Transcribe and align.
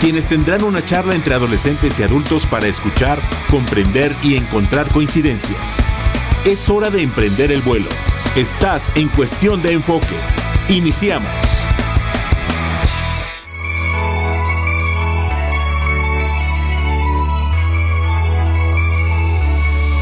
quienes 0.00 0.26
tendrán 0.26 0.62
una 0.62 0.84
charla 0.84 1.14
entre 1.14 1.34
adolescentes 1.34 1.98
y 1.98 2.02
adultos 2.02 2.46
para 2.46 2.66
escuchar, 2.66 3.18
comprender 3.50 4.14
y 4.22 4.36
encontrar 4.36 4.92
coincidencias. 4.92 5.76
Es 6.44 6.68
hora 6.68 6.90
de 6.90 7.02
emprender 7.02 7.50
el 7.50 7.62
vuelo. 7.62 7.88
Estás 8.36 8.92
en 8.94 9.08
cuestión 9.08 9.62
de 9.62 9.72
enfoque. 9.72 10.16
Iniciamos. 10.68 11.30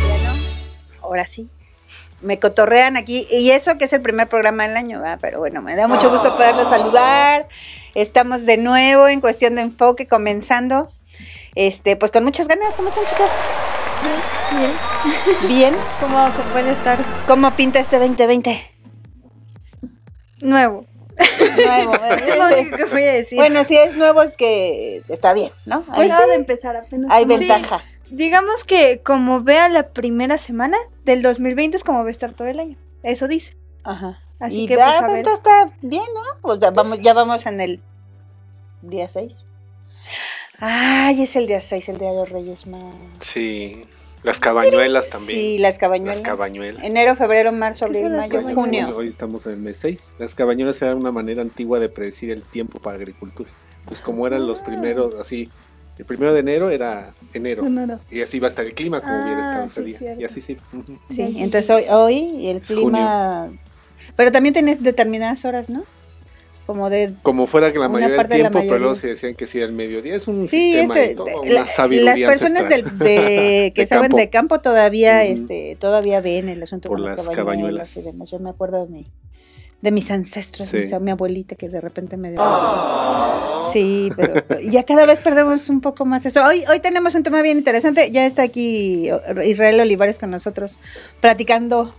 Bueno, 0.07 0.33
ahora 1.03 1.27
sí. 1.27 1.49
Me 2.25 2.39
cotorrean 2.39 2.97
aquí, 2.97 3.27
y 3.31 3.51
eso 3.51 3.77
que 3.77 3.85
es 3.85 3.93
el 3.93 4.01
primer 4.01 4.29
programa 4.29 4.67
del 4.67 4.77
año, 4.79 4.99
¿verdad? 5.01 5.19
pero 5.21 5.39
bueno, 5.41 5.61
me 5.61 5.77
da 5.77 5.87
mucho 5.87 6.11
gusto 6.11 6.35
poderlos 6.37 6.69
saludar. 6.71 7.47
Estamos 7.95 8.47
de 8.47 8.57
nuevo 8.57 9.07
en 9.09 9.21
cuestión 9.21 9.57
de 9.57 9.63
enfoque, 9.63 10.07
comenzando. 10.07 10.91
Este, 11.55 11.97
pues 11.97 12.11
con 12.11 12.25
muchas 12.25 12.49
ganas. 12.49 12.75
¿Cómo 12.77 12.89
están, 12.89 13.05
chicas? 13.05 13.31
Bien. 14.57 15.49
Bien. 15.49 15.75
¿Cómo 16.01 16.27
se 16.29 16.43
puede 16.53 16.73
estar? 16.73 16.99
¿Cómo 17.27 17.51
pinta 17.53 17.79
este 17.79 17.99
2020? 17.99 18.71
Nuevo. 20.41 20.81
Nuevo. 21.57 21.95
Es 22.05 22.39
lo 22.39 22.59
único 22.59 22.77
que 22.77 22.85
voy 22.87 23.03
a 23.03 23.13
decir. 23.13 23.39
Bueno, 23.39 23.65
si 23.65 23.77
es 23.77 23.95
nuevo 23.95 24.23
es 24.23 24.37
que 24.37 25.03
está 25.09 25.35
bien, 25.35 25.51
¿no? 25.67 25.83
Pues 25.83 26.11
sí 26.11 26.29
de 26.29 26.35
empezar 26.35 26.77
apenas. 26.77 27.11
hay 27.11 27.25
ventaja. 27.25 27.85
Digamos 28.11 28.65
que 28.65 29.01
como 29.03 29.43
vea 29.43 29.69
la 29.69 29.89
primera 29.89 30.39
semana 30.39 30.77
del 31.05 31.23
2020 31.23 31.77
es 31.77 31.85
como 31.85 32.03
va 32.03 32.09
a 32.09 32.11
estar 32.11 32.33
todo 32.33 32.49
el 32.49 32.61
año. 32.61 32.77
Eso 33.03 33.29
dice. 33.29 33.57
Ajá. 33.85 34.21
Así 34.41 34.63
y 34.63 34.67
que, 34.67 34.77
va, 34.77 35.01
pues, 35.07 35.19
a 35.19 35.23
pues, 35.23 35.35
está 35.35 35.73
bien, 35.83 36.03
¿no? 36.15 36.51
O 36.51 36.59
sea, 36.59 36.71
vamos, 36.71 37.01
ya 37.01 37.13
vamos 37.13 37.47
en 37.47 37.61
el 37.61 37.81
día 38.83 39.09
6. 39.09 39.47
Ay, 40.59 41.23
es 41.23 41.37
el 41.37 41.47
día 41.47 41.61
6, 41.61 41.89
el 41.89 41.99
día 41.99 42.11
de 42.11 42.17
los 42.17 42.31
Reyes 42.31 42.67
Magos. 42.67 42.95
Sí, 43.21 43.85
las 44.23 44.41
cabañuelas 44.41 45.09
también. 45.09 45.39
Sí, 45.39 45.59
las 45.59 45.79
cabañuelas. 45.79 46.19
Las 46.19 46.27
cabañuelas. 46.27 46.85
Enero, 46.85 47.15
febrero, 47.17 47.53
marzo, 47.53 47.87
¿Qué 47.87 47.99
abril, 47.99 48.17
mayo, 48.17 48.43
junio. 48.55 48.97
Hoy 48.97 49.09
estamos 49.09 49.47
en 49.47 49.53
el 49.53 49.59
mes 49.59 49.77
6. 49.79 50.17
Las 50.19 50.35
cabañuelas 50.35 50.81
eran 50.83 50.99
una 50.99 51.13
manera 51.13 51.43
antigua 51.43 51.79
de 51.79 51.89
predecir 51.89 52.31
el 52.31 52.43
tiempo 52.43 52.79
para 52.79 52.97
agricultura. 52.97 53.51
Pues 53.85 54.01
como 54.01 54.27
eran 54.27 54.47
los 54.47 54.61
primeros, 54.63 55.15
así, 55.15 55.51
el 55.99 56.05
primero 56.05 56.33
de 56.33 56.41
enero 56.41 56.71
era 56.71 57.13
enero. 57.33 57.65
Enero. 57.67 58.01
Y 58.11 58.21
así 58.23 58.39
va 58.41 58.49
a 58.49 58.51
estar 58.51 58.65
el 58.65 58.75
clima 58.75 59.01
como 59.01 59.23
hubiera 59.23 59.39
Ah, 59.39 59.65
estado 59.65 59.69
sí, 59.69 59.73
ese 59.73 59.83
día. 59.83 59.99
cierto. 59.99 60.21
Y 60.21 60.25
así 60.25 60.41
sí. 60.41 60.57
Sí, 61.09 61.37
entonces 61.39 61.71
hoy, 61.71 61.85
hoy 61.91 62.49
el 62.49 62.57
Es 62.59 62.69
clima... 62.69 63.51
Pero 64.17 64.33
también 64.33 64.53
tienes 64.53 64.83
determinadas 64.83 65.45
horas, 65.45 65.71
¿no? 65.71 65.85
Como 66.67 66.89
de... 66.91 67.15
Como 67.23 67.47
fuera 67.47 67.73
que 67.73 67.79
la 67.79 67.89
mayoría 67.89 68.17
del 68.17 68.29
de 68.29 68.35
tiempo, 68.37 68.59
pero 68.61 68.79
luego 68.79 68.95
se 68.95 69.09
decían 69.09 69.35
que 69.35 69.47
sí 69.47 69.59
era 69.59 69.67
el 69.67 69.73
mediodía. 69.73 70.17
Es 70.17 70.27
un 70.29 70.45
Sí, 70.47 70.73
sistema 70.73 70.99
este, 70.99 71.13
y 71.13 71.15
todo, 71.15 71.27
la- 71.27 71.61
una 71.61 71.67
sabiduría 71.69 72.29
las 72.29 72.41
personas 72.41 72.69
del- 72.71 72.99
de, 72.99 73.73
que 73.75 73.83
De 73.83 73.87
saben 73.87 74.05
campo. 74.09 74.17
de 74.17 74.31
campo 74.31 74.61
todavía, 74.61 75.25
este, 75.25 75.77
todavía 75.79 76.21
ven 76.21 76.49
el 76.49 76.63
asunto 76.63 76.89
Por 76.89 76.99
con 76.99 77.07
las 77.07 77.19
las 77.19 77.29
cabañuelas. 77.37 77.93
cabañuelas. 77.95 77.97
y 77.99 78.03
demás. 78.13 78.31
Yo 78.31 78.39
me 78.41 78.51
acuerdo 78.51 78.85
de 78.87 78.91
mi, 78.91 79.07
de 79.85 79.93
mis 79.93 80.11
ancestros, 80.11 80.69
Sí. 80.69 80.79
o 80.79 80.85
sea, 80.87 80.99
mi 80.99 81.11
abuelita 81.11 81.57
que 81.57 81.69
de 81.69 81.79
repente 81.79 82.17
me 82.17 82.31
dio. 82.31 82.41
Sí, 83.71 84.11
pero 84.17 84.43
ya 84.63 84.83
cada 84.85 85.05
vez 85.05 85.21
perdemos 85.21 85.69
un 85.69 85.83
poco 85.83 86.07
más 86.07 86.25
eso. 86.25 86.43
Hoy, 86.43 86.65
hoy 86.71 86.81
tenemos 86.81 87.15
un 87.15 87.23
tema 87.23 87.43
bien 87.43 87.59
interesante. 87.59 88.11
Ya 88.11 88.25
está 88.25 88.43
aquí 88.43 89.11
Israel 89.45 89.81
Olivares 89.81 90.19
con 90.19 90.31
nosotros 90.31 90.79
platicando. 91.21 91.95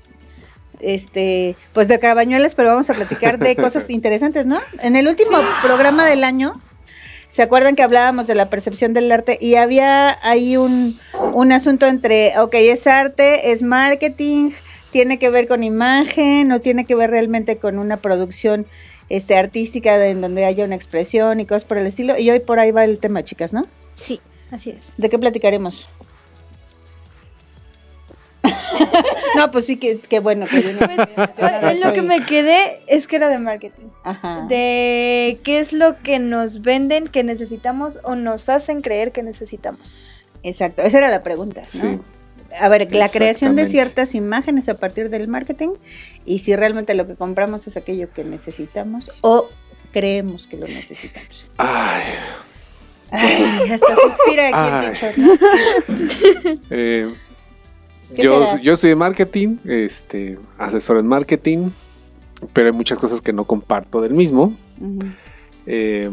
Este, 0.82 1.56
pues 1.74 1.88
de 1.88 2.00
cabañuelas, 2.00 2.54
pero 2.56 2.70
vamos 2.70 2.90
a 2.90 2.96
platicar 2.96 3.38
de 3.40 3.56
cosas 3.56 3.90
interesantes, 3.90 4.46
¿no? 4.48 4.60
En 4.82 4.96
el 4.96 5.08
último 5.08 5.38
programa 5.62 6.06
del 6.06 6.24
año, 6.24 6.60
¿Se 7.30 7.42
acuerdan 7.42 7.76
que 7.76 7.84
hablábamos 7.84 8.28
de 8.28 8.36
la 8.36 8.50
percepción 8.50 8.94
del 8.94 9.12
arte? 9.12 9.38
Y 9.42 9.56
había 9.56 10.18
ahí 10.26 10.56
un, 10.56 10.98
un 11.34 11.52
asunto 11.52 11.86
entre, 11.86 12.32
ok, 12.40 12.54
es 12.56 12.88
arte, 12.88 13.52
es 13.52 13.62
marketing, 13.62 14.52
tiene 14.96 15.20
que 15.20 15.30
ver 15.30 15.46
con 15.50 15.62
imagen, 15.62 16.48
no 16.48 16.62
tiene 16.62 16.86
que 16.86 16.96
ver 16.96 17.10
realmente 17.10 17.58
con 17.58 17.80
una 17.80 17.98
producción 17.98 18.66
este, 19.10 19.36
artística 19.36 19.98
de- 19.98 20.12
en 20.12 20.22
donde 20.22 20.46
haya 20.46 20.64
una 20.64 20.76
expresión 20.76 21.42
y 21.42 21.46
cosas 21.46 21.66
por 21.66 21.78
el 21.78 21.86
estilo. 21.86 22.18
Y 22.18 22.30
hoy 22.30 22.40
por 22.40 22.60
ahí 22.60 22.72
va 22.72 22.86
el 22.86 22.98
tema, 23.00 23.22
chicas, 23.22 23.52
¿no? 23.52 23.66
Sí, 23.94 24.22
así 24.52 24.70
es. 24.70 24.94
¿De 24.96 25.10
qué 25.10 25.20
platicaremos? 25.20 25.90
no, 29.36 29.52
pues 29.52 29.66
sí, 29.66 29.76
que, 29.76 30.00
que 30.00 30.22
bueno. 30.22 30.46
Que 30.46 30.60
En 30.60 31.82
lo 31.82 31.92
que 31.92 32.02
me 32.02 32.26
quedé 32.26 32.80
es 32.88 33.06
que 33.06 33.18
era 33.18 33.28
de 33.28 33.38
marketing. 33.38 33.88
Ajá. 34.06 34.46
De 34.48 35.42
qué 35.44 35.60
es 35.60 35.74
lo 35.74 36.02
que 36.04 36.20
nos 36.20 36.62
venden 36.62 37.08
que 37.08 37.24
necesitamos 37.26 38.00
o 38.04 38.16
nos 38.16 38.48
hacen 38.48 38.80
creer 38.80 39.12
que 39.12 39.24
necesitamos. 39.24 39.98
Exacto, 40.42 40.84
esa 40.84 41.00
era 41.00 41.10
la 41.10 41.22
pregunta. 41.22 41.62
¿no? 41.62 41.68
Sí. 41.68 42.00
A 42.60 42.70
ver, 42.70 42.94
la 42.94 43.10
creación 43.10 43.56
de 43.56 43.68
ciertas 43.68 44.16
imágenes 44.16 44.70
a 44.70 44.76
partir 44.76 45.10
del 45.10 45.28
marketing 45.28 45.70
y 46.26 46.40
si 46.40 46.56
realmente 46.56 46.94
lo 46.94 47.08
que 47.08 47.16
compramos 47.16 47.68
es 47.68 47.78
aquello 47.78 48.12
que 48.14 48.24
necesitamos 48.24 49.12
o 49.22 49.50
creemos 49.92 50.48
que 50.48 50.58
lo 50.58 50.68
necesitamos. 50.68 51.50
Ay, 51.58 52.04
Ay, 53.12 53.72
hasta 53.72 53.96
suspira 53.96 54.88
aquí 54.88 55.00
eh, 56.70 57.08
¿Qué 58.16 58.24
yo, 58.24 58.48
será? 58.48 58.62
yo 58.62 58.74
estudié 58.74 58.96
marketing, 58.96 59.58
este, 59.66 60.38
asesor 60.58 61.00
en 61.00 61.08
marketing, 61.08 61.70
pero 62.54 62.68
hay 62.68 62.74
muchas 62.74 63.00
cosas 63.00 63.22
que 63.22 63.34
no 63.34 63.46
comparto 63.46 64.02
del 64.02 64.14
mismo. 64.14 64.56
Ujú. 64.80 65.00
Eh, 65.66 66.10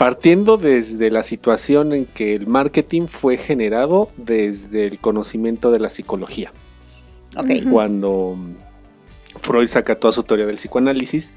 partiendo 0.00 0.56
desde 0.56 1.10
la 1.10 1.22
situación 1.22 1.92
en 1.92 2.06
que 2.06 2.34
el 2.34 2.46
marketing 2.46 3.06
fue 3.06 3.36
generado 3.36 4.08
desde 4.16 4.86
el 4.86 4.98
conocimiento 4.98 5.70
de 5.70 5.78
la 5.78 5.90
psicología. 5.90 6.54
Ok. 7.36 7.50
Ujú. 7.60 7.70
Cuando 7.70 8.38
Freud 9.36 9.68
saca 9.68 9.96
toda 9.96 10.14
su 10.14 10.22
teoría 10.22 10.46
del 10.46 10.56
psicoanálisis, 10.56 11.32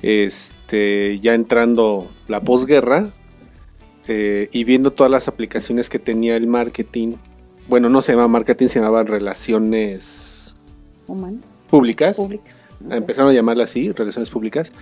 este, 0.00 1.18
ya 1.20 1.34
entrando 1.34 2.10
la 2.26 2.40
posguerra 2.40 3.06
eh, 4.08 4.48
y 4.50 4.64
viendo 4.64 4.90
todas 4.90 5.12
las 5.12 5.28
aplicaciones 5.28 5.90
que 5.90 5.98
tenía 5.98 6.36
el 6.36 6.46
marketing, 6.46 7.16
bueno, 7.68 7.90
no 7.90 8.00
se 8.00 8.12
llamaba 8.12 8.28
marketing, 8.28 8.68
se 8.68 8.78
llamaban 8.80 9.08
relaciones 9.08 10.56
Humanos, 11.06 11.44
públicas. 11.68 12.16
Empezaron 12.88 13.30
a 13.30 13.34
llamarla 13.34 13.64
así, 13.64 13.92
relaciones 13.92 14.30
públicas. 14.30 14.72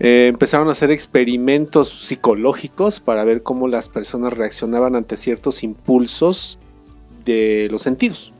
Eh, 0.00 0.26
empezaron 0.28 0.68
a 0.68 0.72
hacer 0.72 0.90
experimentos 0.90 1.88
psicológicos 2.06 3.00
para 3.00 3.24
ver 3.24 3.42
cómo 3.42 3.68
las 3.68 3.88
personas 3.88 4.32
reaccionaban 4.32 4.96
ante 4.96 5.16
ciertos 5.16 5.62
impulsos 5.62 6.58
de 7.24 7.68
los 7.70 7.82
sentidos, 7.82 8.32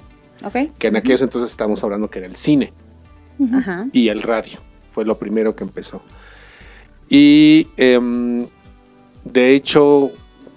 Ok. 0.44 0.70
que 0.78 0.88
en 0.88 0.96
aquellos 0.96 1.22
entonces 1.22 1.50
estamos 1.52 1.82
hablando 1.84 2.10
que 2.10 2.18
era 2.18 2.26
el 2.26 2.36
cine 2.36 2.72
Ajá. 3.52 3.86
y 3.92 4.08
el 4.08 4.22
radio, 4.22 4.58
fue 4.88 5.04
lo 5.04 5.16
primero 5.16 5.54
que 5.54 5.64
empezó. 5.64 6.02
Y 7.08 7.68
em, 7.76 8.46
de 9.24 9.54
hecho 9.54 10.10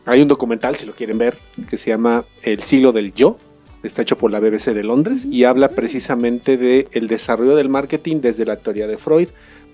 hay 0.05 0.21
un 0.21 0.27
documental, 0.27 0.75
si 0.75 0.85
lo 0.85 0.95
quieren 0.95 1.17
ver, 1.17 1.37
que 1.69 1.77
se 1.77 1.91
llama 1.91 2.25
El 2.41 2.61
siglo 2.63 2.91
del 2.91 3.13
yo, 3.13 3.37
está 3.83 4.01
hecho 4.01 4.17
por 4.17 4.31
la 4.31 4.39
BBC 4.39 4.73
de 4.73 4.83
Londres 4.83 5.25
y 5.25 5.43
habla 5.43 5.69
precisamente 5.69 6.57
de 6.57 6.87
el 6.91 7.07
desarrollo 7.07 7.55
del 7.55 7.69
marketing 7.69 8.21
desde 8.21 8.45
la 8.45 8.57
teoría 8.57 8.87
de 8.87 8.97
Freud 8.97 9.27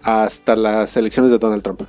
hasta 0.03 0.55
las 0.55 0.95
elecciones 0.97 1.31
de 1.31 1.37
Donald 1.37 1.63
Trump. 1.63 1.81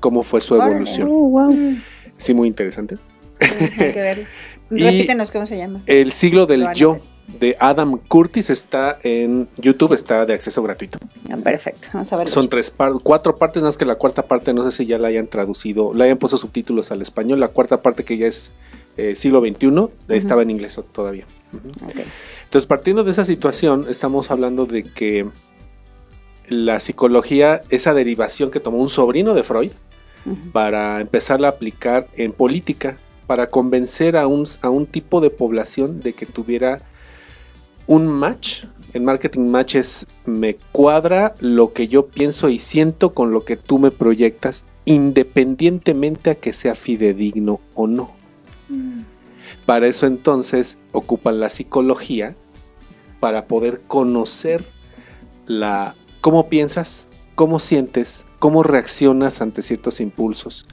Cómo 0.00 0.22
fue 0.22 0.40
su 0.40 0.54
evolución. 0.54 1.08
Mm. 1.10 1.82
Sí, 2.16 2.34
muy 2.34 2.48
interesante. 2.48 2.96
Sí, 3.40 3.46
hay 3.82 3.92
que 3.92 4.00
ver. 4.00 4.26
Y- 4.70 4.82
Repítenos 4.82 5.30
cómo 5.30 5.44
se 5.46 5.58
llama. 5.58 5.80
El 5.86 6.12
siglo 6.12 6.46
del 6.46 6.66
yo 6.74 6.98
de 7.38 7.54
Adam 7.60 7.98
Curtis 8.08 8.48
está 8.50 8.98
en 9.02 9.46
YouTube, 9.56 9.92
está 9.92 10.24
de 10.26 10.32
acceso 10.32 10.62
gratuito. 10.62 10.98
Ah, 11.30 11.36
perfecto. 11.36 11.88
Vamos 11.92 12.12
a 12.12 12.16
ver. 12.16 12.28
Son 12.28 12.48
tres 12.48 12.70
par- 12.70 12.92
cuatro 13.02 13.36
partes, 13.36 13.62
más 13.62 13.76
que 13.76 13.84
la 13.84 13.96
cuarta 13.96 14.26
parte 14.26 14.52
no 14.54 14.62
sé 14.62 14.72
si 14.72 14.86
ya 14.86 14.98
la 14.98 15.08
hayan 15.08 15.26
traducido, 15.26 15.92
le 15.94 16.04
hayan 16.04 16.16
puesto 16.18 16.38
subtítulos 16.38 16.90
al 16.92 17.02
español. 17.02 17.40
La 17.40 17.48
cuarta 17.48 17.82
parte 17.82 18.04
que 18.04 18.16
ya 18.16 18.26
es 18.26 18.52
eh, 18.96 19.14
siglo 19.16 19.40
XXI 19.44 19.88
estaba 20.08 20.42
en 20.42 20.50
inglés 20.50 20.80
todavía. 20.92 21.26
Entonces, 22.44 22.66
partiendo 22.66 23.04
de 23.04 23.10
esa 23.10 23.24
situación, 23.24 23.86
estamos 23.88 24.30
hablando 24.30 24.66
de 24.66 24.84
que 24.84 25.26
la 26.48 26.80
psicología, 26.80 27.62
esa 27.70 27.94
derivación 27.94 28.50
que 28.50 28.60
tomó 28.60 28.78
un 28.78 28.88
sobrino 28.88 29.34
de 29.34 29.42
Freud 29.42 29.72
para 30.52 31.00
empezarla 31.00 31.48
a 31.48 31.50
aplicar 31.50 32.08
en 32.14 32.32
política 32.32 32.96
para 33.26 33.50
convencer 33.50 34.16
a 34.16 34.26
un, 34.26 34.44
a 34.62 34.70
un 34.70 34.86
tipo 34.86 35.20
de 35.20 35.30
población 35.30 36.00
de 36.00 36.12
que 36.14 36.26
tuviera 36.26 36.80
un 37.86 38.06
match. 38.06 38.64
El 38.92 39.02
marketing 39.02 39.48
match 39.48 39.74
es 39.74 40.06
me 40.24 40.56
cuadra 40.72 41.34
lo 41.40 41.72
que 41.72 41.88
yo 41.88 42.06
pienso 42.06 42.48
y 42.48 42.58
siento 42.58 43.12
con 43.12 43.32
lo 43.32 43.44
que 43.44 43.56
tú 43.56 43.78
me 43.78 43.90
proyectas, 43.90 44.64
independientemente 44.84 46.30
a 46.30 46.34
que 46.36 46.52
sea 46.52 46.74
fidedigno 46.74 47.60
o 47.74 47.86
no. 47.86 48.14
Mm. 48.68 49.00
Para 49.66 49.86
eso 49.86 50.06
entonces 50.06 50.78
ocupan 50.92 51.40
la 51.40 51.48
psicología 51.48 52.36
para 53.20 53.46
poder 53.46 53.80
conocer 53.86 54.64
la 55.46 55.94
cómo 56.24 56.48
piensas, 56.48 57.06
cómo 57.34 57.58
sientes, 57.58 58.24
cómo 58.38 58.62
reaccionas 58.62 59.42
ante 59.42 59.60
ciertos 59.60 60.00
impulsos, 60.00 60.64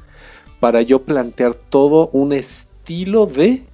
para 0.61 0.81
yo 0.81 1.03
plantear 1.03 1.55
todo 1.55 2.07
un 2.13 2.31
estilo 2.31 3.25
de 3.25 3.65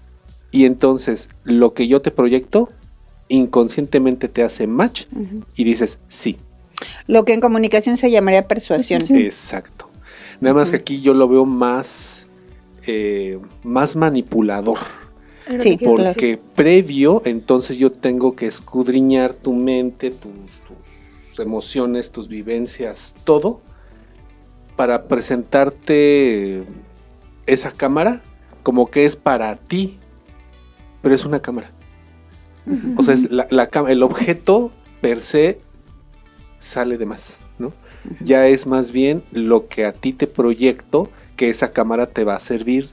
y 0.50 0.66
entonces 0.66 1.30
lo 1.44 1.76
que 1.76 1.88
yo 1.88 2.02
te 2.02 2.10
proyecto 2.10 2.70
inconscientemente 3.28 4.28
te 4.28 4.42
hace 4.42 4.66
match 4.66 5.04
y 5.56 5.66
dices 5.66 6.00
sí, 6.08 6.38
Lo 7.06 7.26
que 7.26 7.34
en 7.34 7.42
comunicación 7.42 7.96
se 7.96 8.10
llamaría 8.10 8.48
persuasión. 8.48 9.04
Exacto. 9.10 9.88
Nada 10.42 10.56
más 10.56 10.72
que 10.72 10.78
aquí 10.78 11.02
yo 11.02 11.14
lo 11.14 11.28
veo 11.28 11.46
más 11.46 12.26
eh, 12.88 13.38
más 13.62 13.96
manipulador. 13.96 14.80
Sí. 15.60 15.78
Porque 15.78 16.40
previo, 16.56 17.22
entonces 17.24 17.78
yo 17.78 17.92
tengo 17.92 18.36
que 18.36 18.48
escudriñar 18.48 19.36
tu 19.36 19.54
mente, 19.54 20.10
tus, 20.10 20.32
tus 20.68 20.97
emociones, 21.40 22.12
tus 22.12 22.28
vivencias, 22.28 23.16
todo, 23.24 23.62
para 24.76 25.08
presentarte 25.08 26.64
esa 27.46 27.72
cámara 27.72 28.22
como 28.64 28.90
que 28.92 29.06
es 29.06 29.16
para 29.16 29.56
ti, 29.56 29.98
pero 31.02 31.16
es 31.16 31.26
una 31.26 31.40
cámara. 31.42 31.72
O 32.98 33.02
sea, 33.04 33.14
es 33.14 33.32
la- 33.32 33.48
la 33.50 33.70
cam- 33.72 33.90
el 33.90 34.04
objeto 34.04 34.72
per 35.00 35.22
se 35.22 35.62
sale 36.58 36.98
de 36.98 37.06
más, 37.06 37.40
¿no? 37.60 37.72
Ya 38.22 38.48
es 38.48 38.68
más 38.68 38.92
bien 38.92 39.24
lo 39.32 39.68
que 39.68 39.86
a 39.86 39.94
ti 39.94 40.12
te 40.14 40.28
proyecto 40.28 41.10
que 41.38 41.50
esa 41.50 41.72
cámara 41.72 42.08
te 42.10 42.24
va 42.26 42.36
a 42.36 42.40
servir. 42.40 42.90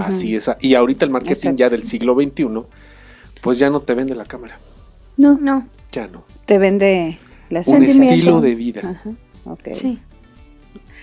Así 0.00 0.34
es. 0.34 0.50
Y 0.60 0.74
ahorita 0.74 1.04
el 1.04 1.10
marketing 1.12 1.54
ya 1.56 1.68
del 1.70 1.84
siglo 1.84 2.14
XXI, 2.14 2.64
pues 3.42 3.58
ya 3.60 3.70
no 3.70 3.80
te 3.80 3.94
vende 3.94 4.14
la 4.16 4.24
cámara. 4.24 4.58
No, 5.16 5.38
no. 5.40 5.68
Ya 5.92 6.08
no. 6.08 6.24
Te 6.46 6.58
vende 6.58 7.18
las 7.50 7.68
Un 7.68 7.82
estilo 7.82 8.40
de 8.40 8.54
vida. 8.54 8.80
Ajá. 8.84 9.14
Sí. 9.72 9.98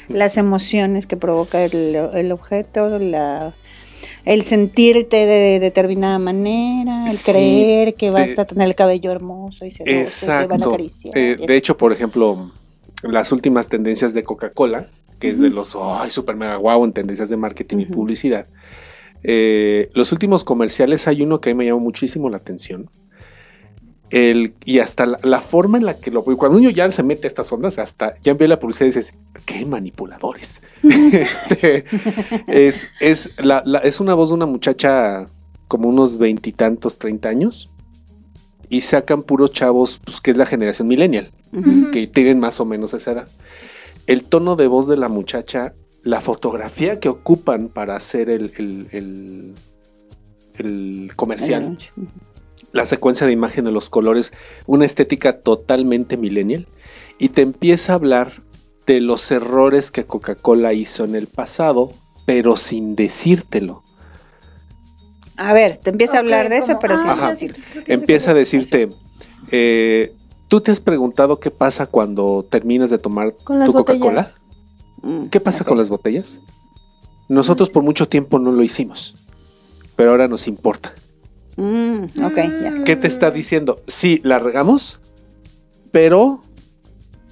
Las 0.07 0.37
emociones 0.37 1.05
que 1.05 1.15
provoca 1.17 1.63
el, 1.63 1.95
el 2.13 2.31
objeto, 2.31 2.99
la, 2.99 3.53
el 4.25 4.41
sentirte 4.43 5.25
de 5.25 5.59
determinada 5.59 6.19
manera, 6.19 7.05
el 7.09 7.17
Sí, 7.17 7.31
creer 7.31 7.95
que 7.95 8.09
vas 8.09 8.27
de- 8.35 8.41
a 8.41 8.45
tener 8.45 8.67
el 8.67 8.75
cabello 8.75 9.11
hermoso 9.11 9.65
y 9.65 9.71
se 9.71 9.83
te 9.83 9.91
van 9.93 9.99
a 9.99 10.03
Exacto. 10.03 10.69
acariciar. 10.69 11.17
Eh, 11.17 11.37
de 11.47 11.55
hecho, 11.55 11.77
por 11.77 11.93
ejemplo, 11.93 12.51
las 13.03 13.31
últimas 13.31 13.69
tendencias 13.69 14.13
de 14.13 14.23
Coca-Cola, 14.23 14.89
que 15.19 15.29
es 15.29 15.39
de 15.39 15.49
los 15.49 15.77
ay, 15.79 16.09
super 16.09 16.35
mega 16.35 16.55
guau 16.57 16.83
en 16.83 16.93
tendencias 16.93 17.29
de 17.29 17.37
marketing 17.37 17.77
y 17.79 17.85
publicidad. 17.85 18.47
eh, 19.23 19.89
los 19.93 20.11
últimos 20.11 20.43
comerciales 20.43 21.07
hay 21.07 21.21
uno 21.21 21.39
que 21.39 21.51
a 21.51 21.53
mí 21.53 21.59
me 21.59 21.65
llamó 21.65 21.79
muchísimo 21.79 22.27
la 22.29 22.37
atención. 22.37 22.89
El, 24.11 24.53
y 24.65 24.79
hasta 24.79 25.05
la, 25.05 25.19
la 25.23 25.39
forma 25.39 25.77
en 25.77 25.85
la 25.85 25.97
que 25.97 26.11
lo 26.11 26.23
cuando 26.23 26.57
uno 26.59 26.69
ya 26.69 26.91
se 26.91 27.01
mete 27.01 27.27
a 27.27 27.29
estas 27.29 27.51
ondas, 27.53 27.79
hasta 27.79 28.13
ya 28.21 28.33
ve 28.33 28.47
la 28.49 28.59
publicidad 28.59 28.85
y 28.85 28.89
dices, 28.89 29.13
qué 29.45 29.65
manipuladores. 29.65 30.61
Este, 30.83 31.85
es, 32.47 32.87
es, 32.99 33.29
la- 33.41 33.63
la- 33.65 33.79
es 33.79 33.99
una 34.01 34.13
voz 34.13 34.29
de 34.29 34.35
una 34.35 34.45
muchacha 34.45 35.27
como 35.69 35.87
unos 35.87 36.17
veintitantos, 36.17 36.97
treinta 36.97 37.29
años, 37.29 37.69
y 38.67 38.81
sacan 38.81 39.23
puros 39.23 39.51
chavos, 39.53 40.01
pues 40.03 40.19
que 40.19 40.31
es 40.31 40.37
la 40.37 40.45
generación 40.45 40.87
millennial, 40.89 41.31
que 41.93 42.07
tienen 42.07 42.39
más 42.39 42.59
o 42.59 42.65
menos 42.65 42.93
esa 42.93 43.11
edad. 43.13 43.27
El 44.07 44.23
tono 44.23 44.55
de 44.57 44.67
voz 44.67 44.87
de 44.87 44.97
la 44.97 45.07
muchacha, 45.07 45.73
la 46.03 46.19
fotografía 46.19 46.99
que 46.99 47.07
ocupan 47.09 47.69
para 47.69 47.95
hacer 47.95 48.29
el, 48.29 48.51
el- 48.57 48.87
el- 48.91 49.53
el 50.57 51.11
comercial. 51.15 51.77
La 52.71 52.85
secuencia 52.85 53.27
de 53.27 53.33
imagen 53.33 53.65
de 53.65 53.71
los 53.71 53.89
colores, 53.89 54.31
una 54.65 54.85
estética 54.85 55.39
totalmente 55.39 56.17
millennial, 56.17 56.67
y 57.19 57.29
te 57.29 57.41
empieza 57.41 57.91
a 57.91 57.95
hablar 57.95 58.43
de 58.85 59.01
los 59.01 59.29
errores 59.31 59.91
que 59.91 60.05
Coca-Cola 60.05 60.73
hizo 60.73 61.03
en 61.03 61.15
el 61.15 61.27
pasado, 61.27 61.91
pero 62.25 62.57
sin 62.57 62.95
decírtelo. 62.95 63.83
A 65.37 65.53
ver, 65.53 65.77
te 65.77 65.89
empieza 65.89 66.17
a 66.17 66.19
hablar 66.19 66.49
de 66.49 66.57
eso, 66.57 66.77
pero 66.79 66.95
ah, 66.97 67.33
sin 67.35 67.51
sé 67.51 67.61
Empieza 67.87 68.31
a 68.31 68.33
decirte, 68.33 68.89
eh, 69.51 70.13
¿tú 70.47 70.61
te 70.61 70.71
has 70.71 70.79
preguntado 70.79 71.39
qué 71.39 71.51
pasa 71.51 71.87
cuando 71.87 72.45
terminas 72.49 72.89
de 72.89 72.97
tomar 72.97 73.31
tu 73.31 73.73
Coca-Cola? 73.73 74.31
Mm, 75.01 75.25
¿Qué 75.25 75.39
pasa 75.39 75.63
con 75.63 75.77
las 75.77 75.89
botellas? 75.89 76.39
Nosotros 77.27 77.69
por 77.69 77.81
mucho 77.81 78.07
tiempo 78.07 78.39
no 78.39 78.51
lo 78.51 78.61
hicimos, 78.61 79.15
pero 79.95 80.11
ahora 80.11 80.27
nos 80.27 80.47
importa. 80.47 80.93
Mm, 81.57 82.03
ok, 82.23 82.35
ya. 82.61 82.83
¿Qué 82.85 82.95
te 82.95 83.07
está 83.07 83.31
diciendo? 83.31 83.81
Sí, 83.87 84.21
la 84.23 84.39
regamos, 84.39 85.01
pero 85.91 86.43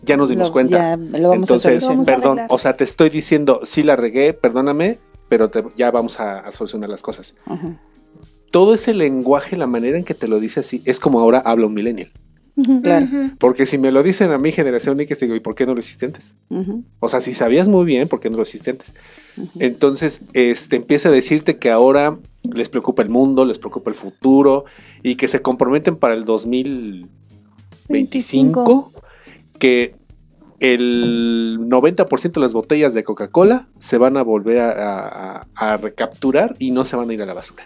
ya 0.03 0.17
nos 0.17 0.29
dimos 0.29 0.47
Lo- 0.49 0.53
cuenta. 0.53 0.77
ya 0.77 0.95
lo 0.97 1.29
vamos 1.29 1.49
a 1.49 1.55
Entonces, 1.55 1.83
a 1.83 2.03
perdón, 2.03 2.39
o 2.49 2.57
sea, 2.57 2.75
te 2.77 2.83
estoy 2.83 3.09
diciendo, 3.09 3.61
sí 3.63 3.83
la 3.83 3.95
regué, 3.95 4.33
perdóname, 4.33 4.99
pero 5.29 5.49
te- 5.49 5.63
ya 5.75 5.91
vamos 5.91 6.19
a, 6.19 6.39
a 6.39 6.51
solucionar 6.51 6.89
las 6.89 7.01
cosas. 7.01 7.35
Ajá. 7.45 7.79
Todo 8.51 8.73
ese 8.73 8.93
lenguaje, 8.93 9.55
la 9.57 9.67
manera 9.67 9.97
en 9.97 10.03
que 10.03 10.15
te 10.15 10.27
lo 10.27 10.39
dice 10.39 10.61
así, 10.61 10.81
es 10.85 10.99
como 10.99 11.19
ahora 11.19 11.39
habla 11.39 11.67
un 11.67 11.73
millennial. 11.73 12.11
Claro. 12.83 13.07
Porque 13.37 13.65
si 13.65 13.77
me 13.77 13.89
lo 13.91 14.03
dicen 14.03 14.31
a 14.31 14.37
mi 14.37 14.51
generación, 14.51 14.99
X, 14.99 15.17
te 15.19 15.25
digo, 15.25 15.35
¿y 15.35 15.39
por 15.39 15.55
qué 15.55 15.65
no 15.65 15.73
lo 15.73 15.79
hiciste 15.79 16.07
antes? 16.07 16.35
O 16.99 17.07
sea, 17.07 17.21
si 17.21 17.33
sabías 17.33 17.69
muy 17.69 17.85
bien, 17.85 18.07
¿por 18.09 18.19
qué 18.19 18.29
no 18.29 18.35
lo 18.35 18.43
hiciste 18.43 18.71
antes? 18.71 18.95
Entonces, 19.59 20.21
este, 20.33 20.75
empieza 20.77 21.09
a 21.09 21.11
decirte 21.11 21.57
que 21.57 21.71
ahora 21.71 22.17
les 22.53 22.69
preocupa 22.69 23.01
el 23.03 23.09
mundo, 23.09 23.45
les 23.45 23.57
preocupa 23.59 23.89
el 23.89 23.95
futuro 23.95 24.65
y 25.03 25.15
que 25.15 25.27
se 25.27 25.41
comprometen 25.41 25.95
para 25.95 26.13
el 26.13 26.25
2025 26.25 28.91
que 29.59 29.95
el 30.59 31.57
90% 31.61 32.31
de 32.33 32.39
las 32.41 32.53
botellas 32.53 32.93
de 32.93 33.03
Coca-Cola 33.03 33.67
se 33.77 33.97
van 33.97 34.17
a 34.17 34.23
volver 34.23 34.59
a, 34.59 34.71
a- 35.41 35.47
a 35.55 35.77
recapturar 35.77 36.55
y 36.59 36.71
no 36.71 36.83
se 36.83 36.95
van 36.97 37.09
a 37.09 37.13
ir 37.13 37.21
a 37.21 37.25
la 37.25 37.33
basura. 37.33 37.63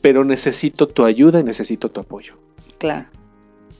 Pero 0.00 0.24
necesito 0.24 0.88
tu 0.88 1.04
ayuda 1.04 1.38
y 1.40 1.44
necesito 1.44 1.88
tu 1.90 2.00
apoyo. 2.00 2.34
Claro. 2.78 3.06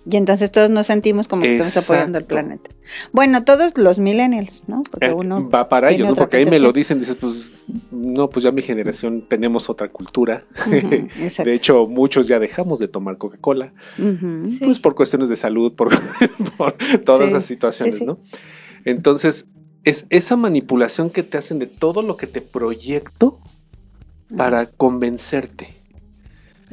Y 0.04 0.16
entonces 0.16 0.50
todos 0.50 0.68
nos 0.68 0.88
sentimos 0.88 1.28
como 1.28 1.42
que 1.42 1.48
estamos 1.50 1.76
apoyando 1.76 2.18
al 2.18 2.24
planeta. 2.24 2.70
Bueno, 3.12 3.44
todos 3.44 3.78
los 3.78 4.00
millennials, 4.00 4.64
¿no? 4.66 4.82
Porque 4.90 5.06
Eh, 5.06 5.12
uno 5.12 5.48
va 5.48 5.68
para 5.68 5.92
ellos, 5.92 6.08
¿no? 6.08 6.14
porque 6.16 6.38
ahí 6.38 6.46
me 6.46 6.58
lo 6.58 6.72
dicen, 6.72 6.98
dices, 6.98 7.14
pues 7.14 7.52
no, 7.92 8.28
pues 8.28 8.42
ya 8.42 8.50
mi 8.50 8.62
generación 8.62 9.22
tenemos 9.28 9.70
otra 9.70 9.88
cultura. 9.88 10.42
Exacto. 10.70 11.48
De 11.48 11.54
hecho, 11.54 11.86
muchos 11.86 12.26
ya 12.26 12.40
dejamos 12.40 12.80
de 12.80 12.88
tomar 12.88 13.16
Coca-Cola. 13.16 13.72
Sí. 13.96 14.58
pues 14.64 14.80
por 14.80 14.96
cuestiones 14.96 15.28
de 15.28 15.36
salud, 15.36 15.72
por, 15.74 15.90
por 16.56 16.72
todas 17.04 17.22
Sí, 17.22 17.28
esas 17.28 17.44
situaciones, 17.44 17.94
sí, 17.94 18.00
sí. 18.00 18.06
¿no? 18.06 18.18
Entonces, 18.84 19.46
es 19.84 20.06
esa 20.10 20.36
manipulación 20.36 21.10
que 21.10 21.22
te 21.22 21.38
hacen 21.38 21.60
de 21.60 21.66
todo 21.66 22.02
lo 22.02 22.16
que 22.16 22.26
te 22.26 22.40
proyecto 22.40 23.38
para 24.36 24.66
convencerte. 24.66 25.68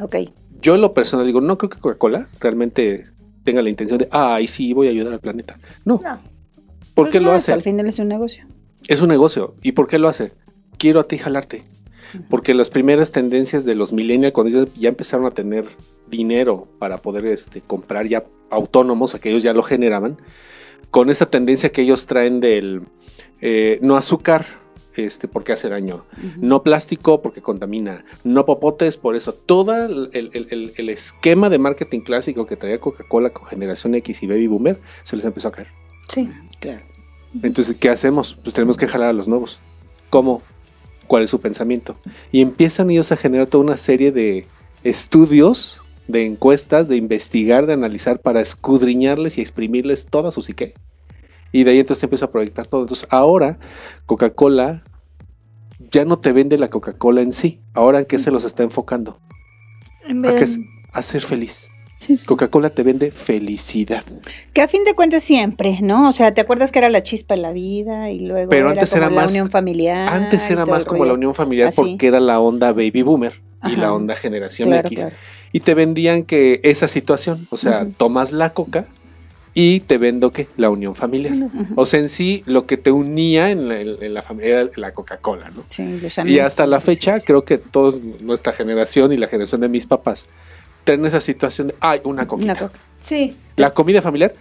Ok. 0.01 0.15
Yo 0.61 0.73
en 0.75 0.81
lo 0.81 0.93
personal 0.93 1.25
digo, 1.27 1.41
no 1.41 1.57
creo 1.59 1.69
que 1.69 1.77
Coca-Cola 1.79 2.27
realmente 2.39 3.05
tenga 3.49 3.61
la 3.63 3.69
intención 3.69 3.97
de, 3.97 4.07
ay, 4.11 4.45
sí, 4.45 4.73
voy 4.73 4.87
a 4.87 4.91
ayudar 4.91 5.13
al 5.13 5.19
planeta. 5.19 5.57
No, 5.85 5.99
No. 6.03 6.19
¿por 6.93 7.05
Pues 7.05 7.11
qué 7.11 7.19
no, 7.19 7.27
lo 7.27 7.31
hace? 7.31 7.51
Al 7.51 7.63
final 7.63 7.87
es 7.87 7.97
un 7.97 8.07
negocio. 8.07 8.45
Es 8.87 9.01
un 9.01 9.09
negocio. 9.09 9.55
¿Y 9.63 9.71
por 9.71 9.87
qué 9.87 9.97
lo 9.97 10.07
hace? 10.07 10.33
Quiero 10.77 10.99
a 10.99 11.07
ti 11.07 11.17
jalarte. 11.17 11.63
Porque 12.29 12.53
las 12.53 12.69
primeras 12.69 13.11
tendencias 13.11 13.65
de 13.65 13.73
los 13.73 13.91
millennials, 13.91 14.33
cuando 14.33 14.55
ellos 14.55 14.69
ya 14.75 14.89
empezaron 14.89 15.25
a 15.25 15.31
tener 15.31 15.65
dinero 16.07 16.67
para 16.77 16.97
poder 16.97 17.25
este, 17.25 17.61
comprar 17.61 18.07
ya 18.07 18.23
autónomos, 18.51 19.15
a 19.15 19.19
que 19.19 19.29
ellos 19.29 19.43
ya 19.43 19.53
lo 19.53 19.63
generaban, 19.63 20.17
con 20.91 21.09
esa 21.09 21.27
tendencia 21.29 21.71
que 21.71 21.81
ellos 21.83 22.05
traen 22.05 22.39
del 22.39 22.81
eh, 23.41 23.79
no 23.81 23.95
azúcar, 23.95 24.45
este, 25.05 25.27
porque 25.27 25.51
hace 25.53 25.69
daño, 25.69 26.05
no 26.39 26.63
plástico 26.63 27.21
porque 27.21 27.41
contamina, 27.41 28.03
no 28.23 28.45
popotes 28.45 28.97
por 28.97 29.15
eso. 29.15 29.33
Todo 29.33 29.75
el, 29.85 30.09
el- 30.13 30.47
el- 30.49 30.73
el 30.75 30.89
esquema 30.89 31.49
de 31.49 31.57
marketing 31.59 32.01
clásico 32.01 32.45
que 32.45 32.55
traía 32.55 32.79
Coca-Cola 32.79 33.29
con 33.31 33.45
generación 33.47 33.95
X 33.95 34.23
y 34.23 34.27
Baby 34.27 34.47
Boomer 34.47 34.77
se 35.03 35.15
les 35.15 35.25
empezó 35.25 35.47
a 35.49 35.51
caer. 35.51 35.67
Sí. 36.07 36.29
Claro. 36.59 36.81
Entonces, 37.43 37.75
¿qué 37.79 37.89
hacemos? 37.89 38.35
Pues 38.43 38.53
tenemos 38.53 38.75
que 38.77 38.87
jalar 38.87 39.09
a 39.09 39.13
los 39.13 39.27
nuevos. 39.27 39.59
¿Cómo? 40.09 40.41
¿Cuál 41.07 41.23
es 41.23 41.29
su 41.29 41.39
pensamiento? 41.39 41.95
Y 42.31 42.41
empiezan 42.41 42.89
ellos 42.89 43.11
a 43.11 43.17
generar 43.17 43.47
toda 43.47 43.63
una 43.63 43.77
serie 43.77 44.11
de 44.11 44.45
estudios, 44.83 45.81
de 46.07 46.25
encuestas, 46.25 46.87
de 46.87 46.97
investigar, 46.97 47.65
de 47.67 47.73
analizar 47.73 48.19
para 48.19 48.41
escudriñarles 48.41 49.37
y 49.37 49.41
exprimirles 49.41 50.07
toda 50.07 50.31
su 50.31 50.41
psique. 50.41 50.73
Y 51.51 51.63
de 51.63 51.71
ahí 51.71 51.79
entonces 51.79 52.01
te 52.01 52.05
empieza 52.07 52.25
a 52.25 52.31
proyectar 52.31 52.67
todo. 52.67 52.81
Entonces, 52.81 53.07
ahora 53.11 53.57
Coca-Cola 54.05 54.83
ya 55.91 56.05
no 56.05 56.19
te 56.19 56.31
vende 56.31 56.57
la 56.57 56.69
Coca-Cola 56.69 57.21
en 57.21 57.31
sí. 57.31 57.61
Ahora 57.73 57.99
en 57.99 58.05
qué 58.05 58.19
se 58.19 58.31
los 58.31 58.43
está 58.43 58.63
enfocando? 58.63 59.19
En 60.07 60.25
A, 60.25 60.29
que 60.29 60.35
de- 60.39 60.43
es- 60.43 60.59
a 60.91 61.01
ser 61.01 61.21
feliz. 61.21 61.69
Sí, 61.99 62.15
sí. 62.15 62.25
Coca-Cola 62.25 62.69
te 62.69 62.81
vende 62.83 63.11
felicidad. 63.11 64.03
Que 64.53 64.61
a 64.61 64.67
fin 64.69 64.85
de 64.85 64.93
cuentas 64.93 65.21
siempre, 65.21 65.79
¿no? 65.81 66.07
O 66.09 66.13
sea, 66.13 66.33
¿te 66.33 66.39
acuerdas 66.39 66.71
que 66.71 66.79
era 66.79 66.89
la 66.89 67.03
chispa 67.03 67.33
en 67.33 67.41
la 67.41 67.51
vida 67.51 68.09
y 68.09 68.19
luego 68.19 68.49
Pero 68.49 68.69
era 68.69 68.79
antes 68.79 68.91
como 68.91 69.03
era 69.03 69.09
la 69.09 69.21
más- 69.21 69.31
unión 69.31 69.51
familiar? 69.51 70.13
Antes 70.13 70.49
era 70.49 70.65
más 70.65 70.85
como 70.85 71.03
la 71.05 71.13
unión 71.13 71.33
familiar 71.35 71.67
Así. 71.69 71.81
porque 71.81 72.07
era 72.07 72.19
la 72.21 72.39
onda 72.39 72.71
baby 72.71 73.01
boomer 73.01 73.41
y 73.67 73.75
la 73.75 73.93
onda 73.93 74.15
generación 74.15 74.69
Claro, 74.69 74.87
X. 74.87 74.99
claro. 75.01 75.15
Y 75.51 75.59
te 75.59 75.73
vendían 75.73 76.23
que 76.23 76.61
esa 76.63 76.87
situación, 76.87 77.47
o 77.49 77.57
sea, 77.57 77.85
tomas 77.97 78.31
la 78.31 78.53
coca 78.53 78.85
y 79.61 79.81
te 79.81 79.97
vendo 79.97 80.31
que 80.31 80.47
la 80.55 80.69
unión 80.69 80.95
familiar. 80.95 81.33
O 81.75 81.85
sea, 81.85 81.99
en 81.99 82.07
sí 82.07 82.43
lo 82.45 82.65
que 82.65 82.77
te 82.77 82.91
unía 82.91 83.51
en 83.51 83.67
la, 83.67 83.81
en 83.81 84.13
la 84.13 84.21
familia 84.21 84.61
era 84.61 84.69
la 84.77 84.93
Coca-Cola, 84.93 85.49
¿no? 85.49 85.63
Sí, 85.67 85.99
los 85.99 86.17
Y 86.17 86.21
amigos. 86.21 86.45
hasta 86.45 86.65
la 86.65 86.79
fecha, 86.79 87.19
creo 87.19 87.43
que 87.43 87.57
toda 87.57 87.97
nuestra 88.21 88.53
generación 88.53 89.11
y 89.11 89.17
la 89.17 89.27
generación 89.27 89.59
de 89.59 89.67
mis 89.67 89.85
papás 89.85 90.27
tienen 90.85 91.05
esa 91.07 91.19
situación 91.19 91.67
de, 91.67 91.75
ay, 91.81 91.99
una 92.05 92.25
coquita. 92.25 92.53
Una 92.53 92.59
coca. 92.67 92.79
Sí, 93.01 93.35
La 93.57 93.73
comida 93.73 94.01
familiar, 94.01 94.33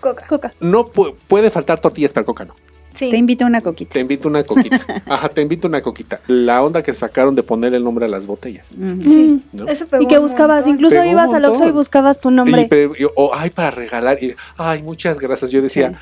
coca. 0.00 0.26
Coca. 0.26 0.52
no 0.58 0.90
pu- 0.92 1.14
puede 1.28 1.50
faltar 1.50 1.80
tortillas, 1.80 2.12
pero 2.12 2.26
coca 2.26 2.44
no. 2.44 2.54
Sí. 2.94 3.10
Te 3.10 3.16
invito 3.16 3.44
a 3.44 3.48
una 3.48 3.60
coquita. 3.60 3.92
Te 3.92 4.00
invito 4.00 4.28
una 4.28 4.44
coquita. 4.44 4.80
Ajá, 5.08 5.28
te 5.28 5.40
invito 5.42 5.66
una 5.68 5.82
coquita. 5.82 6.20
La 6.28 6.62
onda 6.62 6.82
que 6.82 6.94
sacaron 6.94 7.34
de 7.34 7.42
ponerle 7.42 7.76
el 7.78 7.84
nombre 7.84 8.04
a 8.04 8.08
las 8.08 8.26
botellas. 8.26 8.68
Sí. 8.68 9.42
¿no? 9.52 9.66
Eso 9.68 9.86
pegó 9.86 10.02
Y 10.02 10.06
que 10.06 10.18
buscabas, 10.18 10.58
montón. 10.58 10.74
incluso 10.74 10.96
Pegó 10.96 11.10
ibas 11.10 11.32
al 11.34 11.44
Oxxo 11.44 11.66
y 11.68 11.72
buscabas 11.72 12.20
tu 12.20 12.30
Y, 12.30 12.34
nombre. 12.34 12.66
pero- 12.70 12.94
y- 12.96 13.06
o 13.16 13.32
ay, 13.34 13.50
para 13.50 13.70
regalar. 13.72 14.22
Y, 14.22 14.34
ay, 14.56 14.82
muchas 14.82 15.18
gracias. 15.18 15.50
Yo 15.50 15.60
decía, 15.60 15.90
Sí. 15.90 15.96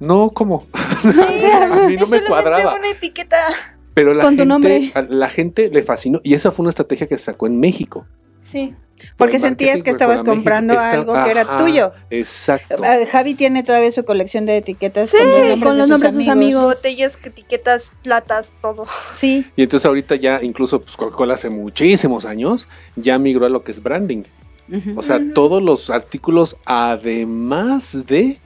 no, 0.00 0.30
¿cómo? 0.30 0.66
Sí, 1.02 1.08
a 1.52 1.86
mí 1.88 1.96
no 1.96 2.06
me 2.06 2.24
cuadraba. 2.24 2.74
una 2.76 2.90
etiqueta. 2.90 3.36
Pero 3.94 4.14
la 4.14 4.22
Con 4.22 4.34
tu 4.36 4.42
gente, 4.42 4.46
nombre. 4.46 4.92
a 4.94 5.02
la 5.02 5.28
gente 5.28 5.70
le 5.72 5.82
fascinó. 5.82 6.20
Y 6.22 6.34
esa 6.34 6.52
fue 6.52 6.62
una 6.62 6.70
estrategia 6.70 7.06
que 7.08 7.18
se 7.18 7.24
sacó 7.24 7.46
en 7.48 7.58
México. 7.58 8.06
Sí. 8.42 8.74
Porque 9.16 9.38
sentías 9.38 9.82
que 9.82 9.90
estabas 9.90 10.22
comprando 10.22 10.72
Está- 10.74 10.90
algo 10.92 11.12
que 11.24 11.30
era 11.30 11.42
ajá, 11.42 11.58
tuyo. 11.58 11.92
Exacto. 12.10 12.76
Ah, 12.82 12.96
Javi 13.10 13.34
tiene 13.34 13.62
todavía 13.62 13.92
su 13.92 14.04
colección 14.04 14.44
de 14.46 14.56
etiquetas 14.58 15.10
Sí, 15.10 15.16
con 15.18 15.28
los 15.30 15.38
nombres, 15.40 15.62
con 15.68 15.76
de, 15.76 15.82
sus 15.82 15.88
nombres 15.90 16.14
de 16.14 16.20
sus 16.22 16.28
amigos. 16.32 16.76
Botellas, 16.76 17.18
etiquetas, 17.22 17.92
latas, 18.04 18.48
todo. 18.60 18.86
Sí. 19.12 19.46
Y 19.56 19.62
entonces 19.62 19.86
ahorita 19.86 20.16
ya, 20.16 20.40
incluso 20.42 20.80
pues, 20.80 20.96
Coca-Cola 20.96 21.34
hace 21.34 21.50
muchísimos 21.50 22.24
años, 22.24 22.68
ya 22.96 23.18
migró 23.18 23.46
a 23.46 23.48
lo 23.48 23.62
que 23.64 23.70
es 23.72 23.82
branding. 23.82 24.22
O 24.96 25.02
sea, 25.02 25.18
todos 25.32 25.62
los 25.62 25.88
artículos, 25.88 26.56
además 26.66 28.06
de 28.06 28.38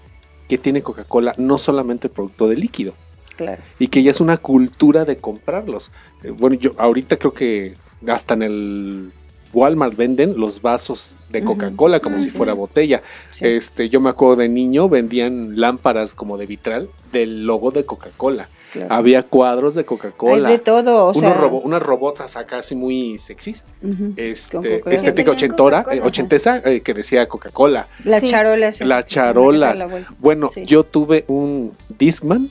que 0.48 0.58
tiene 0.58 0.82
Coca-Cola, 0.82 1.32
no 1.36 1.58
solamente 1.58 2.06
el 2.08 2.12
producto 2.12 2.46
de 2.48 2.56
líquido, 2.56 2.94
Claro. 3.36 3.62
y 3.78 3.88
que 3.88 4.02
ya 4.02 4.10
es 4.10 4.20
una 4.20 4.36
cultura 4.36 5.04
de 5.04 5.16
comprarlos. 5.16 5.90
Eh, 6.22 6.30
bueno, 6.30 6.54
yo 6.56 6.72
ahorita 6.78 7.16
creo 7.16 7.32
que 7.32 7.74
hasta 8.06 8.34
en 8.34 8.42
el 8.42 9.12
Walmart 9.52 9.96
venden 9.96 10.34
los 10.38 10.62
vasos 10.62 11.16
de. 11.30 11.42
Coca-Cola 11.44 12.00
como 12.00 12.16
Así 12.16 12.30
si 12.30 12.36
fuera 12.36 12.52
botella. 12.54 13.02
Sí. 13.32 13.46
Este, 13.46 13.88
yo 13.88 14.00
me 14.00 14.10
acuerdo 14.10 14.36
de 14.36 14.48
niño 14.48 14.88
vendían 14.88 15.60
lámparas 15.60 16.14
como 16.14 16.38
de 16.38 16.46
vitral 16.46 16.88
del 17.12 17.44
logo 17.46 17.70
de 17.70 17.84
Coca-Cola. 17.84 18.48
claro. 18.72 18.94
Había 18.94 19.22
cuadros 19.24 19.74
de 19.74 19.84
Coca-Cola. 19.84 20.48
de 20.48 20.58
todo, 20.58 21.06
o 21.06 21.10
unos 21.10 21.20
sea. 21.20 21.34
robo- 21.34 21.60
unas 21.62 21.82
robots 21.82 22.36
acá 22.36 22.58
así 22.60 22.74
muy 22.74 23.18
sexys. 23.18 23.64
ujú. 23.82 24.14
Este, 24.16 24.80
estética 24.86 25.30
ochentora, 25.32 25.84
eh, 25.92 26.00
ochentesa, 26.02 26.62
eh, 26.64 26.80
que 26.80 26.94
decía 26.94 27.28
Coca-Cola. 27.28 27.88
Las 28.04 28.22
Sí. 28.22 28.28
charolas. 28.30 28.80
Las 28.80 29.04
charolas. 29.06 29.78
la. 29.80 30.06
Bueno, 30.18 30.48
Sí. 30.48 30.64
yo 30.64 30.84
tuve 30.84 31.24
un 31.28 31.72
Discman 31.98 32.50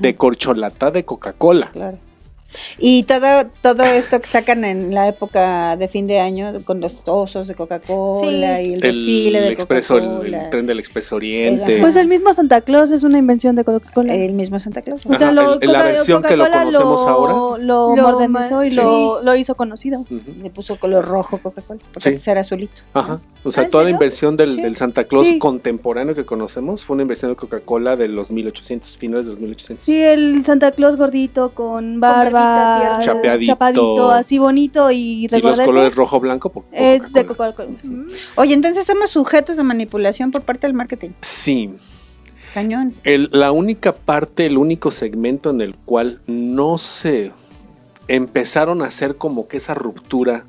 de 0.00 0.16
corcholata 0.16 0.90
de 0.90 1.04
Coca-Cola. 1.04 1.70
Claro. 1.72 1.98
Y 2.78 3.04
todo, 3.04 3.46
todo 3.60 3.82
esto 3.84 4.20
que 4.20 4.26
sacan 4.26 4.64
en 4.64 4.94
la 4.94 5.08
época 5.08 5.76
de 5.76 5.88
fin 5.88 6.06
de 6.06 6.20
año 6.20 6.52
con 6.64 6.80
los 6.80 7.02
osos 7.06 7.48
de 7.48 7.54
Coca-Cola 7.54 8.58
Sí. 8.58 8.66
y 8.68 8.72
el 8.74 8.80
desfile 8.80 9.38
el 9.38 9.44
de 9.44 9.50
expreso, 9.52 9.96
el, 9.98 10.34
el 10.34 10.50
tren 10.50 10.66
del 10.66 10.78
Expreso 10.78 11.16
Oriente. 11.16 11.76
El- 11.76 11.80
Pues 11.80 11.96
el 11.96 12.08
mismo 12.08 12.32
Santa 12.34 12.60
Claus 12.60 12.90
es 12.90 13.02
una 13.02 13.18
invención 13.18 13.56
de 13.56 13.64
Coca-Cola. 13.64 14.14
El 14.14 14.32
mismo 14.34 14.58
Santa 14.58 14.80
Claus. 14.82 15.04
o 15.06 15.16
sea, 15.18 15.32
lo, 15.32 15.58
la 15.60 15.82
versión 15.82 16.22
que 16.22 16.36
lo 16.36 16.48
conocemos 16.50 17.02
lo- 17.02 17.08
ahora. 17.08 17.32
Lo, 17.62 17.96
Lo 17.96 18.02
modernizó 18.02 18.64
y 18.64 18.70
ma- 18.70 18.82
lo, 18.82 19.22
lo 19.22 19.34
hizo 19.36 19.54
conocido. 19.54 20.00
Ujú. 20.00 20.20
Le 20.42 20.50
puso 20.50 20.78
color 20.78 21.04
rojo 21.04 21.38
Coca-Cola, 21.38 21.80
porque 21.92 22.00
Sí. 22.00 22.08
antes 22.10 22.28
era 22.28 22.40
azulito. 22.42 22.82
Ajá. 22.94 23.20
O 23.44 23.50
sea, 23.50 23.64
¿Ah, 23.64 23.68
toda 23.70 23.84
la 23.84 23.90
inversión 23.90 24.36
del, 24.36 24.54
Sí. 24.56 24.62
del 24.62 24.76
Santa 24.76 25.04
Claus 25.04 25.26
Sí. 25.26 25.38
contemporáneo 25.38 26.14
que 26.14 26.24
conocemos 26.24 26.84
fue 26.84 26.94
una 26.94 27.02
inversión 27.02 27.30
de 27.32 27.36
Coca-Cola 27.36 27.96
de 27.96 28.08
los 28.08 28.30
1800, 28.30 28.96
finales 28.96 29.24
de 29.26 29.30
los 29.32 29.40
1800. 29.40 29.84
Sí, 29.84 30.00
el 30.00 30.44
Santa 30.44 30.70
Claus 30.72 30.96
gordito 30.96 31.50
con 31.50 31.98
barba, 32.00 32.41
Chapeadito. 33.00 33.52
chapadito, 33.52 34.10
así 34.10 34.38
bonito 34.38 34.90
y 34.90 35.26
y 35.26 35.28
los 35.40 35.60
colores 35.60 35.94
rojo 35.94 36.20
blanco 36.20 36.50
por, 36.50 36.64
es 36.72 37.12
de 37.12 37.24
Coca-Cola. 37.26 37.70
Oye, 38.36 38.54
entonces 38.54 38.86
somos 38.86 39.10
sujetos 39.10 39.56
de 39.56 39.62
manipulación 39.62 40.30
por 40.30 40.42
parte 40.42 40.66
del 40.66 40.74
marketing. 40.74 41.10
Sí, 41.20 41.74
Cañón. 42.54 42.92
El- 43.04 43.30
la 43.32 43.50
única 43.52 43.92
parte, 43.92 44.44
el 44.46 44.58
único 44.58 44.90
segmento 44.90 45.50
en 45.50 45.60
el 45.62 45.74
cual 45.74 46.20
no 46.26 46.76
se 46.78 47.32
empezaron 48.08 48.82
a 48.82 48.86
hacer 48.86 49.16
como 49.16 49.48
que 49.48 49.56
esa 49.56 49.74
ruptura, 49.74 50.44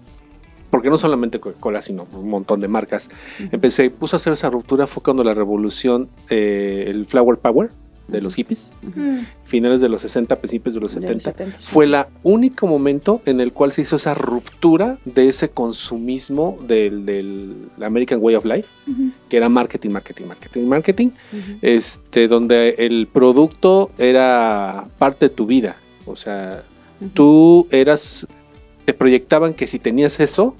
porque 0.69 0.89
no 0.89 0.97
solamente 0.97 1.39
Coca-Cola, 1.39 1.81
sino 1.81 2.07
un 2.13 2.27
montón 2.29 2.59
de 2.59 2.67
marcas, 2.67 3.09
empecé, 3.51 3.89
puso 3.89 4.15
a 4.15 4.17
hacer 4.17 4.33
esa 4.33 4.49
ruptura 4.49 4.87
fue 4.87 5.03
cuando 5.03 5.23
la 5.23 5.33
revolución, 5.33 6.09
eh, 6.29 6.85
el 6.87 7.05
Flower 7.05 7.37
Power 7.37 7.69
de 8.07 8.21
los 8.21 8.35
hippies, 8.35 8.73
finales 9.45 9.81
de 9.81 9.89
los 9.89 10.01
60, 10.01 10.35
principios 10.37 10.75
de 10.75 10.81
los 10.81 10.93
De 10.93 11.01
los 11.01 11.23
70, 11.23 11.31
70, 11.31 11.59
sí. 11.59 11.65
fue 11.71 11.85
el 11.85 11.95
único 12.23 12.67
momento 12.67 13.21
en 13.25 13.39
el 13.39 13.53
cual 13.53 13.71
se 13.71 13.81
hizo 13.81 13.95
esa 13.95 14.13
ruptura 14.13 14.97
de 15.05 15.29
ese 15.29 15.49
consumismo 15.49 16.57
del, 16.67 17.05
del 17.05 17.55
American 17.81 18.19
Way 18.21 18.35
of 18.35 18.45
Life, 18.45 18.69
que 19.29 19.37
era 19.37 19.49
marketing, 19.49 19.91
marketing, 19.91 20.25
marketing, 20.25 20.65
marketing, 20.65 21.09
este, 21.61 22.27
donde 22.27 22.75
el 22.77 23.07
producto 23.07 23.91
era 23.97 24.87
parte 24.97 25.29
de 25.29 25.35
tu 25.35 25.45
vida. 25.45 25.77
O 26.05 26.15
sea, 26.15 26.63
tú 27.13 27.67
eras, 27.71 28.27
te 28.85 28.93
proyectaban 28.93 29.53
que 29.53 29.65
si 29.65 29.79
tenías 29.79 30.19
eso, 30.19 30.55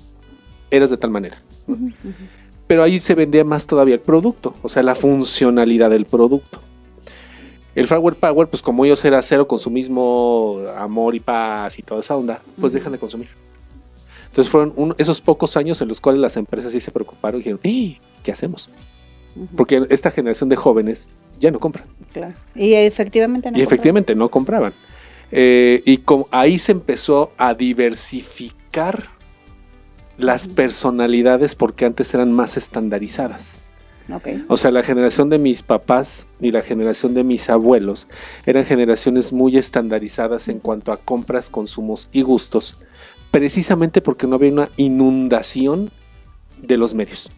eras 0.71 0.89
de 0.89 0.97
tal 0.97 1.11
manera. 1.11 1.41
Pero 2.67 2.83
ahí 2.83 2.99
se 2.99 3.13
vendía 3.13 3.43
más 3.43 3.67
todavía 3.67 3.95
el 3.95 4.01
producto, 4.01 4.55
o 4.61 4.69
sea, 4.69 4.81
la 4.81 4.95
funcionalidad 4.95 5.89
del 5.89 6.05
producto. 6.05 6.61
El 7.75 7.87
Flower 7.87 8.15
Power, 8.15 8.47
pues 8.47 8.61
como 8.61 8.85
ellos 8.85 9.03
era 9.03 9.21
cero 9.21 9.47
consumismo, 9.47 10.59
amor 10.77 11.15
y 11.15 11.19
paz 11.19 11.79
y 11.79 11.81
toda 11.81 12.01
esa 12.01 12.15
onda, 12.15 12.41
pues 12.59 12.71
Ujú. 12.73 12.77
dejan 12.79 12.91
de 12.91 12.99
consumir. 12.99 13.29
Entonces 14.27 14.51
fueron 14.51 14.73
un- 14.75 14.95
esos 14.97 15.21
pocos 15.21 15.57
años 15.57 15.81
en 15.81 15.87
los 15.87 15.99
cuales 16.01 16.21
las 16.21 16.37
empresas 16.37 16.71
sí 16.71 16.79
se 16.79 16.91
preocuparon 16.91 17.39
y 17.39 17.43
dijeron, 17.43 17.59
"¡Eh! 17.63 17.99
¿qué 18.23 18.31
hacemos? 18.31 18.69
Porque 19.55 19.85
esta 19.89 20.11
generación 20.11 20.49
de 20.49 20.55
jóvenes 20.55 21.09
ya 21.39 21.49
no 21.51 21.59
compran. 21.59 21.85
Claro. 22.13 22.33
Y 22.55 22.73
efectivamente 22.73 23.49
no. 23.51 23.57
Y 23.57 23.61
efectivamente 23.61 24.13
no 24.15 24.29
compraban. 24.29 24.73
Eh, 25.31 25.81
y 25.85 25.97
como 25.97 26.27
ahí 26.29 26.59
se 26.59 26.71
empezó 26.71 27.31
a 27.37 27.55
diversificar 27.55 29.09
las 30.17 30.47
personalidades 30.47 31.55
porque 31.55 31.85
antes 31.85 32.13
eran 32.13 32.31
más 32.31 32.55
estandarizadas. 32.57 33.57
Ok. 34.11 34.27
O 34.49 34.57
sea, 34.57 34.71
la 34.71 34.83
generación 34.83 35.29
de 35.29 35.39
mis 35.39 35.63
papás 35.63 36.27
y 36.41 36.51
la 36.51 36.61
generación 36.61 37.13
de 37.13 37.23
mis 37.23 37.49
abuelos 37.49 38.07
eran 38.45 38.65
generaciones 38.65 39.31
muy 39.31 39.57
estandarizadas 39.57 40.49
en 40.49 40.59
cuanto 40.59 40.91
a 40.91 40.97
compras, 40.97 41.49
consumos 41.49 42.09
y 42.11 42.21
gustos, 42.21 42.83
precisamente 43.31 44.01
porque 44.01 44.27
no 44.27 44.35
había 44.35 44.51
una 44.51 44.69
inundación 44.75 45.89
de 46.61 46.77
los 46.77 46.93
medios. 46.93 47.31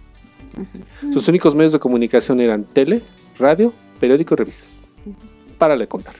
Sus 1.11 1.27
únicos 1.27 1.53
medios 1.53 1.73
de 1.73 1.79
comunicación 1.79 2.39
eran 2.39 2.63
tele, 2.63 3.01
radio, 3.37 3.73
periódico 3.99 4.33
y 4.33 4.37
revistas. 4.37 4.81
Para 5.57 5.75
le 5.75 5.87
contar. 5.87 6.15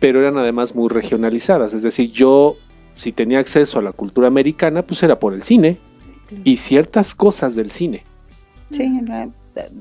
Pero 0.00 0.20
eran 0.20 0.36
además 0.36 0.74
muy 0.74 0.88
regionalizadas. 0.88 1.72
Es 1.72 1.82
decir, 1.82 2.10
yo, 2.10 2.56
si 2.94 3.12
tenía 3.12 3.38
acceso 3.38 3.78
a 3.78 3.82
la 3.82 3.92
cultura 3.92 4.28
americana, 4.28 4.82
pues 4.82 5.02
era 5.02 5.18
por 5.18 5.32
el 5.32 5.42
cine 5.42 5.78
y 6.44 6.58
ciertas 6.58 7.14
cosas 7.14 7.54
del 7.54 7.70
cine. 7.70 8.04
Sí, 8.70 9.00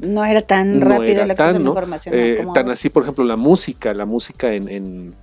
no, 0.01 0.23
era 0.25 0.41
tan 0.41 0.79
No 0.79 0.85
rápido 0.85 1.21
era 1.23 1.35
tan, 1.35 1.53
la 1.53 1.59
¿no? 1.59 1.69
información. 1.71 2.15
Eh, 2.17 2.35
como 2.39 2.53
tan 2.53 2.63
ahora. 2.65 2.73
así, 2.73 2.89
por 2.89 3.03
ejemplo, 3.03 3.23
la 3.23 3.35
música, 3.35 3.93
la 3.93 4.05
música 4.05 4.53
en, 4.53 4.69
en, 4.69 5.15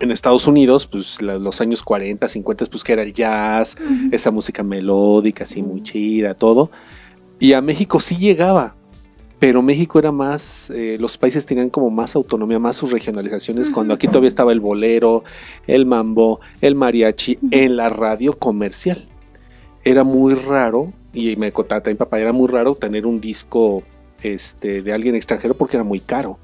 en 0.00 0.10
Estados 0.10 0.46
Unidos, 0.46 0.86
pues 0.86 1.20
la- 1.22 1.38
los 1.38 1.60
años 1.60 1.82
40, 1.82 2.28
50, 2.28 2.66
pues 2.66 2.84
que 2.84 2.92
era 2.92 3.02
el 3.02 3.12
jazz, 3.12 3.76
esa 4.12 4.30
música 4.30 4.62
melódica, 4.62 5.44
así 5.44 5.62
muy 5.62 5.82
chida, 5.82 6.34
todo. 6.34 6.70
Y 7.38 7.52
a 7.52 7.60
México 7.62 8.00
sí 8.00 8.16
llegaba, 8.16 8.74
pero 9.38 9.60
México 9.62 9.98
era 9.98 10.12
más, 10.12 10.70
eh, 10.70 10.96
los 10.98 11.18
países 11.18 11.44
tenían 11.44 11.68
como 11.68 11.90
más 11.90 12.16
autonomía, 12.16 12.58
más 12.58 12.76
sus 12.76 12.90
regionalizaciones, 12.90 13.70
cuando 13.70 13.92
aquí 13.94 14.06
todavía 14.08 14.28
estaba 14.28 14.52
el 14.52 14.60
bolero, 14.60 15.24
el 15.66 15.84
mambo, 15.86 16.40
el 16.62 16.74
mariachi, 16.74 17.38
en 17.50 17.76
la 17.76 17.90
radio 17.90 18.32
comercial. 18.38 19.06
Era 19.86 20.02
muy 20.04 20.34
raro, 20.34 20.92
y 21.12 21.36
me 21.36 21.52
contaba 21.52 21.80
también 21.80 21.98
papá, 21.98 22.18
era 22.18 22.32
muy 22.32 22.48
raro 22.48 22.74
tener 22.74 23.06
un 23.06 23.20
disco 23.20 23.84
este, 24.22 24.82
de 24.82 24.92
alguien 24.92 25.14
extranjero 25.14 25.54
porque 25.54 25.76
era 25.76 25.84
muy 25.84 26.00
caro. 26.00 26.38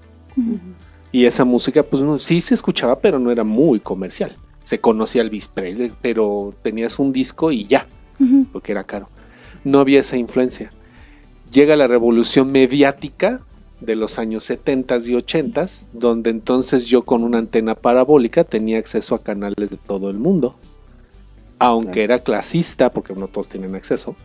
Y 1.11 1.25
esa 1.25 1.45
música, 1.45 1.83
pues 1.83 2.03
no, 2.03 2.19
sí 2.19 2.41
se 2.41 2.55
escuchaba, 2.55 3.01
pero 3.01 3.19
no 3.19 3.31
era 3.31 3.45
muy 3.45 3.81
comercial. 3.81 4.37
se 4.63 4.79
conocía 4.79 5.23
Elvis 5.23 5.49
Presley, 5.49 5.93
pero 6.01 6.55
tenías 6.63 7.01
un 7.01 7.13
disco 7.13 7.51
y 7.51 7.65
ya, 7.67 7.89
porque 8.53 8.73
era 8.73 8.85
caro. 8.85 9.09
No 9.65 9.81
había 9.81 10.01
esa 10.01 10.17
influencia. 10.17 10.73
Llega 11.51 11.75
la 11.75 11.89
revolución 11.89 12.53
mediática 12.53 13.43
de 13.81 13.97
los 13.97 14.19
años 14.21 14.45
70 14.45 14.99
y 15.05 15.15
80, 15.17 15.67
donde 15.93 16.31
entonces 16.31 16.87
yo 16.87 17.03
con 17.03 17.25
una 17.25 17.39
antena 17.39 17.75
parabólica 17.75 18.45
tenía 18.45 18.79
acceso 18.79 19.17
a 19.17 19.23
canales 19.23 19.71
de 19.71 19.77
todo 19.77 20.11
el 20.11 20.19
mundo. 20.19 20.57
Aunque 21.63 22.05
era 22.05 22.19
clasista, 22.19 22.93
porque 22.93 23.15
no 23.15 23.29
todos 23.29 23.49
tienen 23.49 23.75
acceso. 23.75 24.17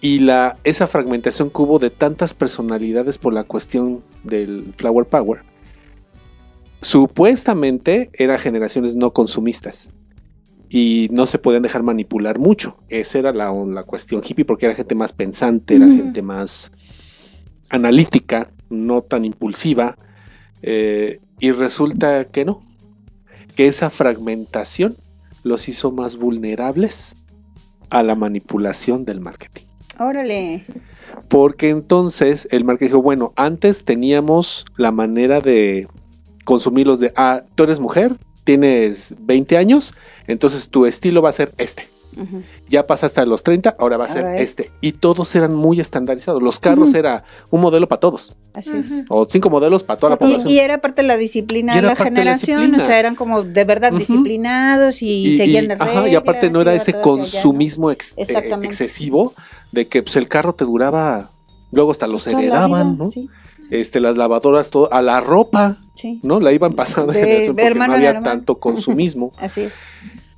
Y 0.00 0.20
la, 0.20 0.58
esa 0.62 0.86
fragmentación 0.86 1.50
que 1.50 1.62
hubo 1.62 1.78
de 1.78 1.90
tantas 1.90 2.34
personalidades 2.34 3.18
por 3.18 3.32
la 3.32 3.44
cuestión 3.44 4.04
del 4.22 4.72
Flower 4.76 5.06
Power, 5.06 5.42
supuestamente 6.80 8.10
eran 8.12 8.38
generaciones 8.38 8.94
no 8.94 9.12
consumistas 9.12 9.88
y 10.68 11.08
no 11.10 11.26
se 11.26 11.38
podían 11.38 11.62
dejar 11.62 11.82
manipular 11.82 12.38
mucho. 12.38 12.76
Esa 12.88 13.18
era 13.18 13.32
la, 13.32 13.52
la 13.52 13.82
cuestión 13.84 14.22
hippie 14.24 14.44
porque 14.44 14.66
era 14.66 14.74
gente 14.74 14.94
más 14.94 15.12
pensante, 15.12 15.76
era 15.76 15.86
gente 15.86 16.22
más 16.22 16.72
analítica, 17.70 18.50
no 18.68 19.02
tan 19.02 19.24
impulsiva. 19.24 19.96
eh, 20.62 21.20
y 21.38 21.52
resulta 21.52 22.24
que 22.24 22.44
no, 22.44 22.62
que 23.56 23.66
esa 23.66 23.90
fragmentación 23.90 24.96
los 25.46 25.68
hizo 25.68 25.92
más 25.92 26.16
vulnerables 26.16 27.14
a 27.88 28.02
la 28.02 28.16
manipulación 28.16 29.04
del 29.04 29.20
marketing. 29.20 29.64
Órale. 29.98 30.64
Porque 31.28 31.70
entonces 31.70 32.48
el 32.50 32.64
marketing 32.64 32.88
dijo, 32.88 33.02
bueno, 33.02 33.32
antes 33.36 33.84
teníamos 33.84 34.66
la 34.76 34.90
manera 34.90 35.40
de 35.40 35.88
consumirlos 36.44 36.98
de, 36.98 37.12
ah, 37.16 37.42
tú 37.54 37.62
eres 37.62 37.80
mujer, 37.80 38.16
tienes 38.44 39.14
20 39.20 39.56
años, 39.56 39.94
entonces 40.26 40.68
tu 40.68 40.84
estilo 40.84 41.22
va 41.22 41.30
a 41.30 41.32
ser 41.32 41.52
este. 41.58 41.88
Ya 42.68 42.84
pasaste 42.86 43.20
a 43.20 43.26
los 43.26 43.42
30, 43.42 43.76
ahora 43.78 43.96
va 43.96 44.06
a 44.06 44.08
ser 44.08 44.24
este. 44.40 44.70
Y 44.80 44.92
todos 44.92 45.34
eran 45.34 45.54
muy 45.54 45.80
estandarizados. 45.80 46.42
Los 46.42 46.58
carros 46.60 46.90
Ujú. 46.90 46.98
era 46.98 47.24
un 47.50 47.60
modelo 47.60 47.86
para 47.86 48.00
todos. 48.00 48.34
Así 48.54 48.70
es. 48.74 48.86
O 49.10 49.26
cinco 49.28 49.50
modelos 49.50 49.82
para 49.82 50.00
toda 50.00 50.10
la 50.10 50.18
población. 50.18 50.48
Y, 50.48 50.54
y 50.54 50.58
era 50.60 50.78
parte 50.80 51.02
de 51.02 51.08
la 51.08 51.16
disciplina 51.18 51.74
Y 51.74 51.76
de 51.76 51.82
la 51.82 51.88
parte 51.94 52.04
de 52.04 52.24
la 52.24 52.36
generación, 52.38 52.74
o 52.74 52.80
sea, 52.84 52.98
eran 52.98 53.14
como 53.16 53.42
de 53.42 53.64
verdad 53.64 53.92
disciplinados 53.92 55.02
y, 55.02 55.36
seguían 55.36 55.68
las 55.68 55.80
ajá, 55.80 55.90
reglas. 55.92 56.12
y 56.12 56.14
aparte 56.16 56.50
no 56.50 56.60
era 56.62 56.74
ese 56.74 56.94
consumismo 57.00 57.90
ex- 57.90 58.14
eh, 58.16 58.24
excesivo 58.62 59.34
de 59.72 59.86
que 59.88 60.02
pues, 60.02 60.16
el 60.16 60.28
carro 60.28 60.54
te 60.54 60.64
duraba, 60.64 61.30
luego 61.70 61.90
hasta 61.90 62.06
los 62.06 62.26
heredaban, 62.26 62.94
vida, 62.94 63.04
¿no? 63.04 63.10
Sí, 63.10 63.28
Este, 63.70 64.00
las 64.00 64.16
lavadoras, 64.16 64.70
todo, 64.70 64.90
a 64.92 65.02
la 65.02 65.20
ropa, 65.20 65.76
sí, 65.94 66.20
¿no? 66.22 66.40
La 66.40 66.52
iban 66.52 66.72
pasando 66.72 67.12
de 67.12 67.18
De 67.18 67.24
generación 67.26 67.56
porque 67.56 67.74
no 67.74 67.92
había 67.92 68.08
hermano. 68.10 68.24
tanto 68.24 68.58
consumismo. 68.58 69.32
así 69.38 69.62
es. 69.62 69.74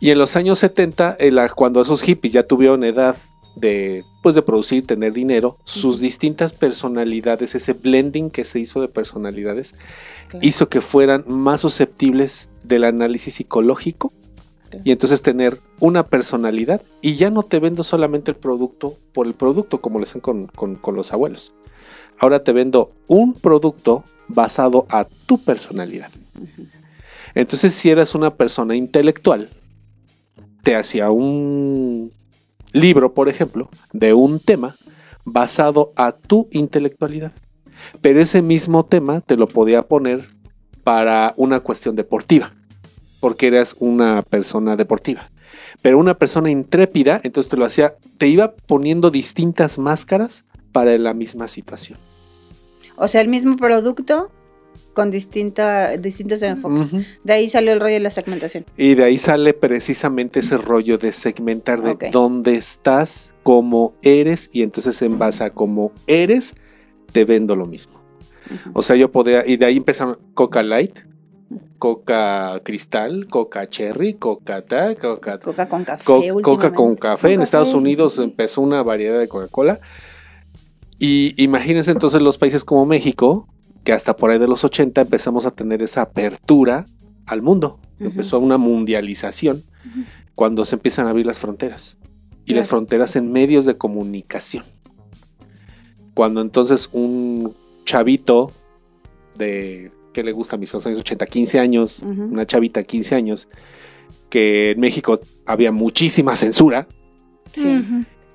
Y 0.01 0.11
en 0.11 0.19
los 0.19 0.37
años 0.37 0.59
70, 0.59 1.17
en 1.19 1.35
la- 1.37 1.49
cuando 1.49 1.81
esos 1.81 2.03
hippies 2.03 2.33
ya 2.33 2.43
tuvieron 2.47 2.85
edad 2.85 3.17
de, 3.57 4.05
pues, 4.23 4.35
de 4.37 4.43
producir, 4.43 4.87
tener 4.87 5.13
dinero, 5.13 5.59
sus 5.65 5.99
distintas 5.99 6.53
personalidades, 6.53 7.55
ese 7.57 7.73
blending 7.73 8.31
que 8.31 8.45
se 8.45 8.61
hizo 8.61 8.81
de 8.81 8.87
personalidades, 8.89 9.75
Claro. 10.29 10.47
hizo 10.47 10.69
que 10.69 10.81
fueran 10.81 11.25
más 11.27 11.63
susceptibles 11.63 12.49
del 12.63 12.85
análisis 12.85 13.35
psicológico 13.35 14.13
Claro. 14.71 14.83
y 14.85 14.93
entonces 14.93 15.23
tener 15.23 15.59
una 15.81 16.07
personalidad 16.07 16.83
y 17.01 17.17
ya 17.17 17.31
no 17.31 17.43
te 17.43 17.59
vendo 17.59 17.83
solamente 17.83 18.31
el 18.31 18.37
producto 18.37 18.95
por 19.13 19.27
el 19.27 19.35
producto 19.35 19.81
como 19.81 19.99
lo 19.99 20.05
hacen 20.05 20.21
con, 20.21 20.47
con- 20.49 20.77
con 20.77 20.95
los 20.95 21.13
abuelos. 21.13 21.55
Ahora 22.21 22.45
te 22.45 22.53
vendo 22.53 22.93
un 23.09 23.33
producto 23.35 24.05
basado 24.29 24.87
a 24.91 25.07
tu 25.27 25.39
personalidad. 25.39 26.11
Entonces 27.35 27.75
si 27.75 27.91
eras 27.91 28.15
una 28.15 28.35
persona 28.35 28.77
intelectual, 28.77 29.51
te 30.69 30.77
hacía 30.77 31.11
un 31.11 32.13
libro, 32.73 33.15
por 33.15 33.31
ejemplo, 33.31 33.71
de 33.95 34.13
un 34.13 34.39
tema 34.39 34.77
basado 35.25 35.95
a 35.97 36.13
tu 36.13 36.47
intelectualidad. 36.51 37.33
Pero 38.03 38.21
ese 38.21 38.43
mismo 38.43 38.85
tema 38.85 39.23
te 39.23 39.39
lo 39.39 39.49
podía 39.49 39.89
poner 39.89 40.29
para 40.85 41.33
una 41.39 41.61
cuestión 41.61 41.97
deportiva, 41.97 42.53
porque 43.19 43.47
eras 43.47 43.77
una 43.79 44.21
persona 44.21 44.77
deportiva. 44.77 45.31
Pero 45.81 45.99
una 45.99 46.19
persona 46.19 46.51
intrépida, 46.51 47.19
entonces 47.25 47.49
te 47.49 47.57
lo 47.57 47.65
hacía, 47.65 47.95
te 48.19 48.29
iba 48.29 48.55
poniendo 48.55 49.11
distintas 49.11 49.79
máscaras 49.79 50.45
para 50.73 50.99
la 50.99 51.15
misma 51.15 51.49
situación. 51.49 51.99
O 52.97 53.09
sea, 53.09 53.23
el 53.23 53.29
mismo 53.29 53.57
producto 53.57 54.31
con 54.95 55.11
distinta, 55.11 55.97
distintos 55.97 56.43
enfoques. 56.43 56.93
Ujú. 56.93 57.03
De 57.25 57.33
ahí 57.33 57.49
salió 57.49 57.73
el 57.73 57.81
rollo 57.81 57.95
de 57.95 58.01
la 58.01 58.11
segmentación. 58.11 58.65
Y 58.77 58.95
de 58.95 59.05
ahí 59.05 59.19
sale 59.19 59.55
precisamente 59.55 60.41
ese 60.41 60.57
rollo 60.59 60.99
de 60.99 61.13
segmentar 61.13 61.83
de 61.83 61.91
Ok. 61.93 62.05
dónde 62.13 62.55
estás, 62.57 63.33
cómo 63.43 63.95
eres, 64.03 64.51
y 64.53 64.63
entonces 64.63 65.01
en 65.03 65.19
base 65.19 65.45
a 65.45 65.51
cómo 65.51 65.93
eres, 66.07 66.55
te 67.13 67.25
vendo 67.25 67.55
lo 67.57 67.67
mismo. 67.67 67.95
Ujú. 68.47 68.71
O 68.75 68.83
sea, 68.83 68.97
yo 68.97 69.11
podría, 69.13 69.47
y 69.47 69.57
de 69.57 69.67
ahí 69.67 69.77
empezaron 69.77 70.19
Coca 70.35 70.63
Light, 70.63 70.99
Coca 71.79 72.61
Cristal, 72.65 73.29
Coca 73.29 73.69
Cherry, 73.69 74.15
Coca 74.15 74.63
Ta, 74.63 74.95
Coca, 74.97 75.39
Coca 75.39 75.69
con 75.69 75.85
café. 75.85 76.05
Co- 76.05 76.23
Coca 76.43 76.73
con 76.75 76.97
café. 76.97 77.29
En 77.29 77.35
Con 77.37 77.43
Estados 77.45 77.69
café, 77.69 77.79
Unidos 77.79 78.15
sí. 78.15 78.23
empezó 78.23 78.61
una 78.63 78.83
variedad 78.83 79.19
de 79.19 79.29
Coca-Cola. 79.29 79.81
Y 80.99 81.41
imagínense 81.43 81.93
entonces 81.93 82.21
los 82.21 82.39
países 82.39 82.65
como 82.65 82.85
México, 82.85 83.47
que 83.89 83.95
hasta 83.95 84.15
por 84.15 84.31
ahí 84.31 84.39
de 84.39 84.47
los 84.47 84.65
80 84.65 85.01
empezamos 85.01 85.47
a 85.47 85.51
tener 85.51 85.81
esa 85.81 86.03
apertura 86.03 86.85
al 87.25 87.41
mundo. 87.41 87.81
Empezó 87.99 88.39
una 88.39 88.59
mundialización 88.59 89.63
cuando 90.35 90.67
se 90.67 90.75
empiezan 90.75 91.07
a 91.07 91.11
abrir 91.11 91.25
las 91.25 91.39
fronteras. 91.39 91.97
Y 92.45 92.53
las 92.53 92.69
fronteras 92.69 93.17
en 93.17 93.33
medios 93.33 93.65
de 93.65 93.79
comunicación. 93.79 94.67
Cuando 96.13 96.43
entonces 96.43 96.91
un 96.93 97.57
chavito 97.87 98.53
de, 99.39 99.91
¿qué 100.13 100.23
le 100.23 100.33
gusta 100.33 100.57
a 100.57 100.59
mis 100.59 100.75
años 100.75 100.99
80? 100.99 101.25
15 101.25 101.59
años, 101.59 102.01
una 102.01 102.45
chavita 102.45 102.83
15 102.83 103.15
años, 103.15 103.49
que 104.29 104.73
en 104.73 104.81
México 104.81 105.19
había 105.47 105.73
muchísima 105.73 106.37
censura 106.37 106.87
Sí. 107.55 107.83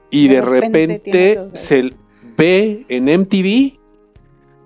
Y 0.09 0.29
De 0.29 0.35
de 0.37 0.41
repente 0.41 1.39
se 1.53 1.93
ve 2.35 2.87
en 2.89 3.05
MTV 3.05 3.82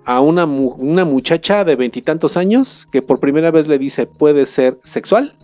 a 0.08 0.20
una, 0.20 0.46
mu- 0.46 0.74
una 0.78 1.04
muchacha 1.04 1.64
de 1.64 1.76
veintitantos 1.76 2.38
años 2.38 2.86
que 2.90 3.02
por 3.02 3.20
primera 3.20 3.50
vez 3.50 3.68
le 3.68 3.78
dice 3.78 4.06
puede 4.06 4.46
ser 4.46 4.78
sexual 4.82 5.36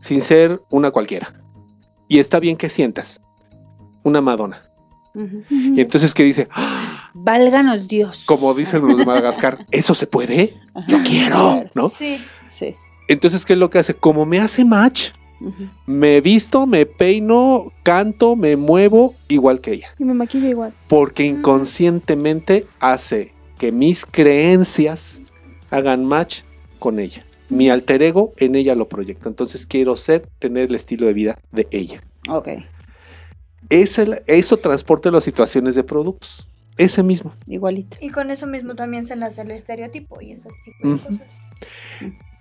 sin 0.00 0.20
ser 0.20 0.60
una 0.70 0.90
cualquiera. 0.90 1.32
Y 2.08 2.18
está 2.18 2.40
bien 2.40 2.56
que 2.56 2.68
sientas 2.68 3.20
una 4.02 4.20
Madonna. 4.20 4.64
Y 5.50 5.80
entonces 5.80 6.14
que 6.14 6.24
dice, 6.24 6.48
"Ah", 6.52 7.10
Válganos 7.14 7.86
Dios. 7.86 8.24
como 8.26 8.54
dicen 8.54 8.84
los 8.86 8.96
de 8.96 9.04
Madagascar, 9.06 9.64
¿eso 9.70 9.94
se 9.94 10.06
puede? 10.08 10.54
Ajá. 10.74 10.86
Yo 10.88 10.98
quiero. 11.04 11.64
¿no? 11.74 11.90
Sí. 11.96 12.18
Sí. 12.48 12.74
Entonces, 13.08 13.44
¿qué 13.46 13.52
es 13.52 13.58
lo 13.58 13.70
que 13.70 13.78
hace? 13.78 13.94
Como 13.94 14.24
me 14.26 14.40
hace 14.40 14.64
match, 14.64 15.10
me 15.86 16.20
visto, 16.20 16.66
me 16.66 16.86
peino, 16.86 17.72
canto, 17.84 18.34
me 18.36 18.56
muevo 18.56 19.14
igual 19.28 19.60
que 19.60 19.72
ella. 19.74 19.88
Y 19.98 20.04
me 20.04 20.14
maquillo 20.14 20.48
igual. 20.48 20.72
Porque 20.88 21.24
inconscientemente 21.24 22.66
hace 22.80 23.32
que 23.60 23.72
mis 23.72 24.06
creencias 24.06 25.20
hagan 25.70 26.06
match 26.06 26.40
con 26.78 26.98
ella. 26.98 27.22
Mi 27.50 27.68
alter 27.68 28.02
ego 28.02 28.32
en 28.38 28.54
ella 28.54 28.74
lo 28.74 28.88
proyecto. 28.88 29.28
Entonces 29.28 29.66
quiero 29.66 29.96
ser, 29.96 30.26
tener 30.38 30.70
el 30.70 30.74
estilo 30.74 31.06
de 31.06 31.12
vida 31.12 31.38
de 31.52 31.68
ella. 31.70 32.02
Ok. 32.30 32.48
Ese- 33.68 34.22
eso 34.26 34.56
transporta 34.56 35.10
las 35.10 35.24
situaciones 35.24 35.74
de 35.74 35.84
productos. 35.84 36.48
Ese 36.78 37.02
mismo. 37.02 37.34
Igualito. 37.46 37.98
Y 38.00 38.08
con 38.08 38.30
eso 38.30 38.46
mismo 38.46 38.74
también 38.74 39.06
se 39.06 39.14
nace 39.14 39.42
el 39.42 39.50
estereotipo 39.50 40.22
y 40.22 40.32
esas 40.32 40.54
tipos 40.64 41.02
de 41.02 41.06
cosas. 41.06 41.38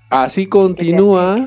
Así 0.09 0.45
continúa. 0.45 1.45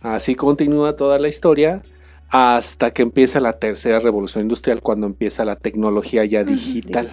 Así 0.00 0.36
continúa 0.36 0.94
toda 0.94 1.18
la 1.18 1.28
historia 1.28 1.82
hasta 2.28 2.92
que 2.92 3.02
empieza 3.02 3.40
la 3.40 3.54
tercera 3.54 3.98
revolución 3.98 4.42
industrial, 4.42 4.80
cuando 4.80 5.06
empieza 5.08 5.44
la 5.44 5.56
tecnología 5.56 6.24
ya 6.24 6.44
digital. 6.44 7.10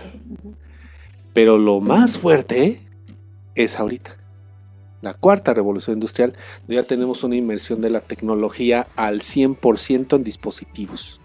Pero 1.33 1.57
lo 1.57 1.79
más 1.79 2.17
fuerte 2.17 2.81
es 3.55 3.79
ahorita. 3.79 4.15
La 5.01 5.13
cuarta 5.13 5.53
revolución 5.53 5.95
industrial, 5.95 6.35
ya 6.67 6.83
tenemos 6.83 7.23
una 7.23 7.35
inmersión 7.35 7.79
de 7.81 7.89
la 7.89 8.01
tecnología 8.01 8.87
al 8.97 9.21
100% 9.21 10.15
en 10.17 10.23
dispositivos, 10.25 11.21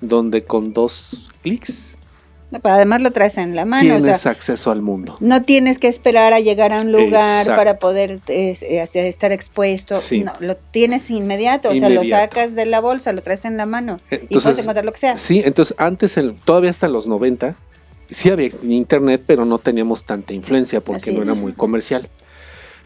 donde 0.00 0.44
con 0.44 0.72
dos 0.72 1.28
clics 1.42 1.96
No, 2.52 2.60
pero 2.60 2.76
además 2.76 3.00
lo 3.00 3.10
traes 3.10 3.36
en 3.38 3.56
la 3.56 3.64
mano. 3.64 3.94
O 3.96 3.98
tienes 3.98 4.20
sea, 4.20 4.30
acceso 4.30 4.70
al 4.70 4.80
mundo. 4.82 5.16
no 5.18 5.42
tienes 5.42 5.80
que 5.80 5.88
esperar 5.88 6.32
a 6.34 6.38
llegar 6.38 6.72
a 6.72 6.82
un 6.82 6.92
lugar 6.92 7.40
Exacto. 7.42 7.56
para 7.56 7.78
poder 7.80 8.20
eh, 8.28 8.86
estar 8.94 9.32
expuesto. 9.32 9.96
Sí. 9.96 10.22
No, 10.22 10.32
lo 10.38 10.54
tienes 10.54 11.10
inmediato. 11.10 11.70
O 11.70 11.74
sea, 11.74 11.88
lo 11.88 11.96
Inmediato. 12.04 12.30
sacas 12.36 12.54
de 12.54 12.66
la 12.66 12.80
bolsa, 12.80 13.12
lo 13.12 13.22
traes 13.22 13.44
en 13.44 13.56
la 13.56 13.66
mano. 13.66 13.98
y 14.04 14.08
puedes 14.16 14.22
Entonces, 14.30 14.58
encontrar 14.60 14.84
lo 14.84 14.92
que 14.92 14.98
sea. 14.98 15.16
Sí, 15.16 15.42
entonces 15.44 15.74
antes, 15.78 16.16
todavía 16.44 16.70
hasta 16.70 16.86
los 16.86 17.08
90, 17.08 17.56
sí 18.10 18.30
había 18.30 18.48
internet, 18.62 19.22
pero 19.26 19.44
no 19.44 19.58
teníamos 19.58 20.04
tanta 20.04 20.32
influencia 20.32 20.80
porque 20.80 21.12
no 21.12 21.22
era 21.22 21.34
muy 21.34 21.52
comercial. 21.52 22.08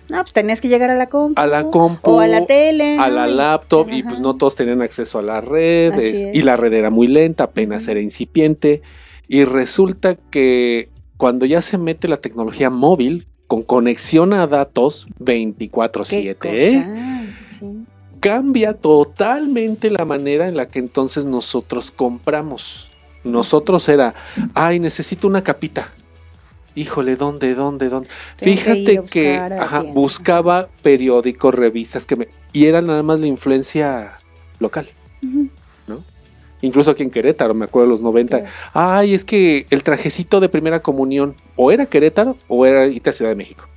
No, 0.08 0.20
pues 0.20 0.32
tenías 0.34 0.60
que 0.60 0.68
llegar 0.68 0.90
a 0.90 0.96
la 0.96 1.08
compu. 1.08 1.40
a 1.40 1.46
la 1.46 1.64
compu, 1.70 2.10
O 2.10 2.20
a 2.20 2.26
la 2.26 2.44
tele. 2.44 2.98
a 2.98 3.08
¿no? 3.08 3.14
la 3.14 3.26
laptop 3.26 3.88
y 3.90 4.02
pues 4.02 4.20
no 4.20 4.37
todos 4.37 4.54
tenían 4.54 4.82
acceso 4.82 5.18
a 5.18 5.22
la 5.22 5.40
red 5.40 5.94
y 6.34 6.42
la 6.42 6.56
red 6.58 6.74
era 6.74 6.90
muy 6.90 7.06
lenta, 7.06 7.44
apenas 7.44 7.88
era 7.88 8.00
incipiente 8.00 8.82
y 9.28 9.44
resulta 9.44 10.16
que 10.16 10.90
cuando 11.16 11.46
ya 11.46 11.62
se 11.62 11.78
mete 11.78 12.06
la 12.08 12.18
tecnología 12.18 12.68
móvil 12.68 13.26
con 13.46 13.62
conexión 13.62 14.34
a 14.34 14.46
datos 14.46 15.06
Qué 15.24 15.24
24/7, 15.24 16.37
cosa, 16.37 17.24
sí. 17.46 17.66
cambia 18.20 18.74
totalmente 18.74 19.88
la 19.90 20.04
manera 20.04 20.48
en 20.48 20.56
la 20.58 20.68
que 20.68 20.80
entonces 20.80 21.24
nosotros 21.24 21.90
compramos. 21.90 22.90
Nosotros 23.24 23.88
era, 23.88 24.14
ay, 24.54 24.78
necesito 24.78 25.26
una 25.26 25.42
capita. 25.42 25.88
Híjole, 26.76 27.16
¿dónde, 27.16 27.54
dónde, 27.54 27.88
dónde? 27.88 28.08
Tengo 28.37 28.56
Fíjate 28.60 29.02
que, 29.10 29.37
ajá, 29.37 29.82
buscaba 29.92 30.68
periódicos, 30.82 31.54
revistas 31.54 32.04
que 32.06 32.16
me 32.16 32.28
y 32.52 32.66
era 32.66 32.80
nada 32.82 33.02
más 33.02 33.18
la 33.18 33.26
influencia 33.26 34.12
local, 34.60 34.88
Ujú. 35.22 35.48
incluso 36.62 36.90
aquí 36.92 37.02
en 37.02 37.10
Querétaro, 37.10 37.52
me 37.52 37.64
acuerdo 37.66 37.88
de 37.88 37.90
los 37.90 38.00
90. 38.00 38.38
Claro. 38.38 38.52
Ay, 38.72 39.12
es 39.14 39.24
que 39.24 39.66
el 39.70 39.82
trajecito 39.82 40.40
de 40.40 40.48
primera 40.48 40.80
comunión 40.80 41.34
o 41.56 41.70
era 41.72 41.84
Querétaro 41.87 42.37
o 42.48 42.64
era 42.64 42.87
irte 42.87 43.10
a 43.10 43.12
Ciudad 43.12 43.30
de 43.32 43.34
México. 43.37 43.68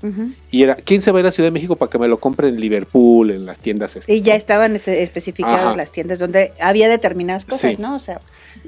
Y 0.52 0.64
era, 0.64 0.76
¿quién 0.76 1.02
se 1.02 1.12
va 1.12 1.18
a 1.18 1.22
ir 1.22 1.28
a 1.28 1.32
Ciudad 1.32 1.48
de 1.48 1.52
México 1.52 1.76
para 1.76 1.90
que 1.90 2.00
me 2.00 2.08
lo 2.08 2.18
compre 2.20 2.48
en 2.50 2.60
Liverpool, 2.62 3.30
en 3.32 3.46
las 3.46 3.60
tiendas 3.60 3.96
estas? 3.96 4.10
Y 4.16 4.22
ya 4.22 4.34
no? 4.34 4.38
estaban 4.38 4.76
este, 4.76 5.04
especificadas 5.04 5.60
Ajá. 5.62 5.76
las 5.76 5.92
tiendas 5.92 6.18
donde 6.20 6.54
había 6.62 6.88
determinadas 6.88 7.44
cosas, 7.46 7.76
Sí. 7.76 7.82
¿no? 7.82 7.96
O 7.96 8.00
sea, 8.00 8.22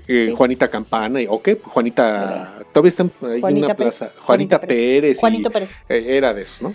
Eh, 0.08 0.25
Sí. 0.28 0.34
Juanita 0.36 0.69
Campana, 0.69 1.21
y- 1.21 1.28
¿o 1.30 1.41
qué? 1.41 1.60
Juanita, 1.63 2.56
todavía 2.73 2.89
está 2.89 3.04
en 3.04 3.10
Juanita 3.41 3.65
una 3.67 3.75
Pérez. 3.75 3.97
plaza. 3.99 4.12
Juanita, 4.21 4.60
Pérez. 4.62 5.17
y- 5.17 5.19
Juanito 5.19 5.52
Pérez. 5.52 5.84
eh, 5.89 6.06
era 6.17 6.34
de 6.34 6.41
esos, 6.41 6.62
¿no? 6.63 6.73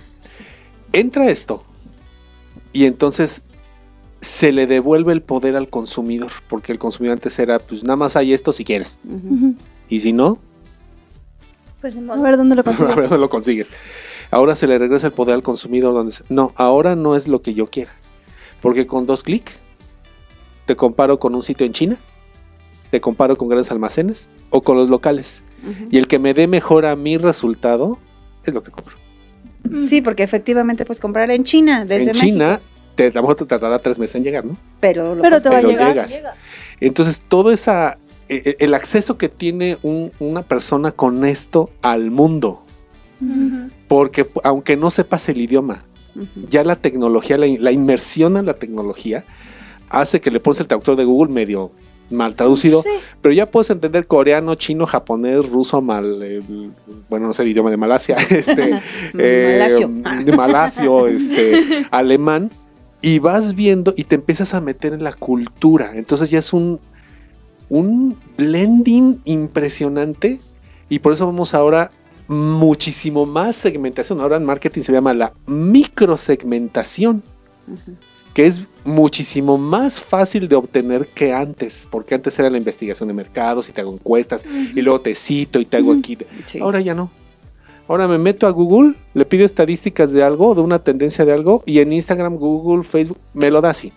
Entra 0.92 1.28
esto 1.28 1.64
y 2.72 2.84
entonces 2.86 3.42
se 4.20 4.52
le 4.52 4.66
devuelve 4.66 5.12
el 5.12 5.20
poder 5.22 5.56
al 5.56 5.68
consumidor, 5.68 6.30
porque 6.48 6.72
el 6.72 6.78
consumidor 6.78 7.14
antes 7.14 7.38
era, 7.38 7.58
pues 7.58 7.82
nada 7.82 7.96
más 7.96 8.16
hay 8.16 8.32
esto 8.32 8.52
si 8.52 8.64
quieres, 8.64 9.00
y 9.88 10.00
si 10.00 10.12
no, 10.12 10.38
Pues 11.80 11.94
A 11.96 12.16
ver 12.16 12.38
dónde 12.38 12.54
lo 12.54 12.62
a 12.62 12.64
ver 12.64 12.74
consigues. 12.76 12.96
dónde 13.10 13.18
lo 13.18 13.28
consigues. 13.28 13.70
Ahora 14.30 14.54
se 14.54 14.66
le 14.66 14.78
regresa 14.78 15.08
el 15.08 15.12
poder 15.12 15.34
al 15.34 15.42
consumidor, 15.42 15.92
donde 15.92 16.12
se- 16.12 16.24
no, 16.30 16.52
ahora 16.56 16.96
no 16.96 17.14
es 17.14 17.28
lo 17.28 17.42
que 17.42 17.52
yo 17.52 17.66
quiera, 17.66 17.92
porque 18.62 18.86
con 18.86 19.04
dos 19.06 19.22
clics 19.22 19.52
te 20.64 20.76
comparo 20.76 21.18
con 21.18 21.34
un 21.34 21.42
sitio 21.42 21.66
en 21.66 21.74
China, 21.74 21.98
te 22.94 23.00
comparo 23.00 23.36
con 23.36 23.48
grandes 23.48 23.72
almacenes 23.72 24.28
o 24.50 24.62
con 24.62 24.76
los 24.76 24.88
locales. 24.88 25.42
Y 25.90 25.98
el 25.98 26.06
que 26.06 26.20
me 26.20 26.32
dé 26.32 26.46
mejor 26.46 26.86
a 26.86 26.94
mi 26.94 27.16
resultado 27.18 27.98
es 28.44 28.54
lo 28.54 28.62
que 28.62 28.70
compro. 28.70 28.94
Sí, 29.84 30.00
porque 30.00 30.22
efectivamente 30.22 30.84
pues 30.84 31.00
comprar 31.00 31.28
en 31.32 31.42
China, 31.42 31.80
desde 31.84 32.02
en 32.02 32.06
México, 32.10 32.24
China, 32.24 32.60
te, 32.94 33.06
a 33.08 33.10
lo 33.10 33.22
mejor 33.22 33.34
te 33.34 33.46
tardará 33.46 33.80
tres 33.80 33.98
meses 33.98 34.14
en 34.14 34.22
llegar, 34.22 34.44
¿no? 34.44 34.56
pero, 34.78 35.16
lo 35.16 35.22
Pero 35.22 35.40
te 35.40 35.48
va 35.48 35.56
a 35.56 35.58
Pero 35.58 35.70
llegar. 35.70 35.88
llegas. 36.06 36.22
Entonces, 36.78 37.20
todo 37.26 37.50
esa, 37.50 37.98
eh, 38.28 38.42
eh, 38.44 38.56
el 38.60 38.74
acceso 38.74 39.18
que 39.18 39.28
tiene 39.28 39.78
un- 39.82 40.12
una 40.20 40.42
persona 40.42 40.92
con 40.92 41.24
esto 41.24 41.70
al 41.82 42.12
mundo, 42.12 42.62
porque 43.88 44.24
aunque 44.44 44.76
no 44.76 44.92
sepas 44.92 45.28
el 45.28 45.40
idioma, 45.40 45.84
ya 46.48 46.62
la 46.62 46.76
tecnología, 46.76 47.36
la, 47.38 47.46
in- 47.48 47.64
la 47.64 47.72
inmersión 47.72 48.36
en 48.36 48.46
la 48.46 48.54
tecnología, 48.54 49.24
hace 49.88 50.20
que 50.20 50.30
le 50.30 50.38
pones 50.38 50.60
el 50.60 50.68
traductor 50.68 50.94
de 50.94 51.04
Google 51.04 51.32
medio 51.32 51.72
mal 52.10 52.34
traducido, 52.34 52.82
Sí. 52.82 52.88
pero 53.20 53.32
ya 53.34 53.46
puedes 53.50 53.70
entender 53.70 54.06
coreano, 54.06 54.54
chino, 54.54 54.86
japonés, 54.86 55.48
ruso, 55.48 55.80
mal, 55.80 56.22
eh, 56.22 56.40
bueno, 57.08 57.26
no 57.28 57.32
sé 57.34 57.42
el 57.42 57.48
idioma 57.48 57.70
de 57.70 57.76
Malasia, 57.76 58.16
este, 58.30 58.80
eh, 59.18 59.58
Malasio. 59.60 60.24
de 60.24 60.32
malasio, 60.36 61.06
este, 61.06 61.86
alemán, 61.90 62.50
y 63.00 63.18
vas 63.18 63.54
viendo 63.54 63.92
y 63.96 64.04
te 64.04 64.14
empiezas 64.14 64.54
a 64.54 64.60
meter 64.60 64.92
en 64.92 65.04
la 65.04 65.12
cultura. 65.12 65.92
Entonces 65.94 66.30
ya 66.30 66.38
es 66.38 66.52
un, 66.52 66.80
un 67.68 68.16
blending 68.38 69.20
impresionante 69.24 70.40
y 70.88 70.98
por 71.00 71.12
eso 71.12 71.26
vamos 71.26 71.52
ahora 71.54 71.90
muchísimo 72.28 73.26
más 73.26 73.56
segmentación. 73.56 74.20
Ahora 74.20 74.36
en 74.36 74.44
marketing 74.44 74.80
se 74.80 74.92
llama 74.92 75.12
la 75.12 75.34
microsegmentación 75.46 77.22
Ujú. 77.66 77.96
Que 78.34 78.46
es 78.46 78.66
muchísimo 78.84 79.56
más 79.56 80.00
fácil 80.00 80.48
de 80.48 80.56
obtener 80.56 81.06
que 81.08 81.32
antes, 81.32 81.88
porque 81.90 82.14
antes 82.14 82.38
era 82.38 82.50
la 82.50 82.58
investigación 82.58 83.08
de 83.08 83.14
mercados 83.14 83.68
y 83.68 83.72
te 83.72 83.80
hago 83.80 83.94
encuestas 83.94 84.44
y 84.74 84.82
luego 84.82 85.00
te 85.00 85.14
cito 85.14 85.60
y 85.60 85.64
te 85.64 85.78
hago 85.78 85.90
Ujú. 85.92 86.00
aquí. 86.00 86.18
Sí. 86.46 86.58
Ahora 86.58 86.80
ya 86.80 86.94
no. 86.94 87.10
Ahora 87.86 88.08
me 88.08 88.18
meto 88.18 88.46
a 88.46 88.50
Google, 88.50 88.94
le 89.12 89.24
pido 89.24 89.44
estadísticas 89.46 90.10
de 90.10 90.22
algo, 90.22 90.54
de 90.54 90.62
una 90.62 90.78
tendencia 90.78 91.24
de 91.24 91.32
algo, 91.32 91.62
y 91.66 91.78
en 91.80 91.92
Instagram, 91.92 92.36
Google, 92.36 92.82
Facebook, 92.82 93.18
me 93.34 93.50
lo 93.50 93.60
da 93.60 93.70
así. 93.70 93.92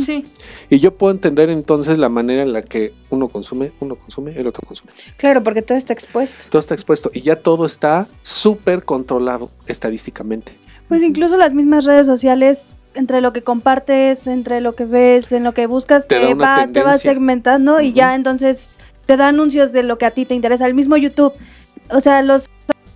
Sí. 0.00 0.24
Y 0.70 0.80
yo 0.80 0.96
puedo 0.96 1.12
entender 1.12 1.50
entonces 1.50 1.98
la 1.98 2.08
manera 2.08 2.42
en 2.42 2.52
la 2.52 2.62
que 2.62 2.94
uno 3.10 3.28
consume, 3.28 3.70
uno 3.78 3.94
consume, 3.94 4.32
el 4.32 4.46
otro 4.48 4.66
consume. 4.66 4.90
Claro, 5.18 5.42
porque 5.42 5.62
todo 5.62 5.78
está 5.78 5.92
expuesto. 5.92 6.46
Todo 6.50 6.58
está 6.58 6.74
expuesto 6.74 7.10
y 7.14 7.20
ya 7.20 7.36
todo 7.36 7.64
está 7.64 8.08
súper 8.22 8.84
controlado 8.84 9.50
estadísticamente. 9.66 10.52
Pues 10.88 11.02
incluso 11.02 11.36
las 11.36 11.52
mismas 11.52 11.84
redes 11.84 12.06
sociales, 12.06 12.76
entre 12.98 13.20
lo 13.20 13.32
que 13.32 13.42
compartes, 13.42 14.26
entre 14.26 14.60
lo 14.60 14.72
que 14.72 14.84
ves, 14.84 15.30
en 15.30 15.44
lo 15.44 15.54
que 15.54 15.66
buscas, 15.68 16.08
Te 16.08 16.34
va, 16.34 16.66
te 16.66 16.82
va 16.82 16.98
segmentando 16.98 17.80
y 17.80 17.92
ya 17.92 18.16
entonces 18.16 18.78
te 19.06 19.16
da 19.16 19.28
anuncios 19.28 19.72
de 19.72 19.84
lo 19.84 19.98
que 19.98 20.04
a 20.06 20.10
ti 20.10 20.26
te 20.26 20.34
interesa. 20.34 20.66
El 20.66 20.74
mismo 20.74 20.96
YouTube, 20.96 21.32
o 21.90 22.00
sea, 22.00 22.22
los 22.22 22.46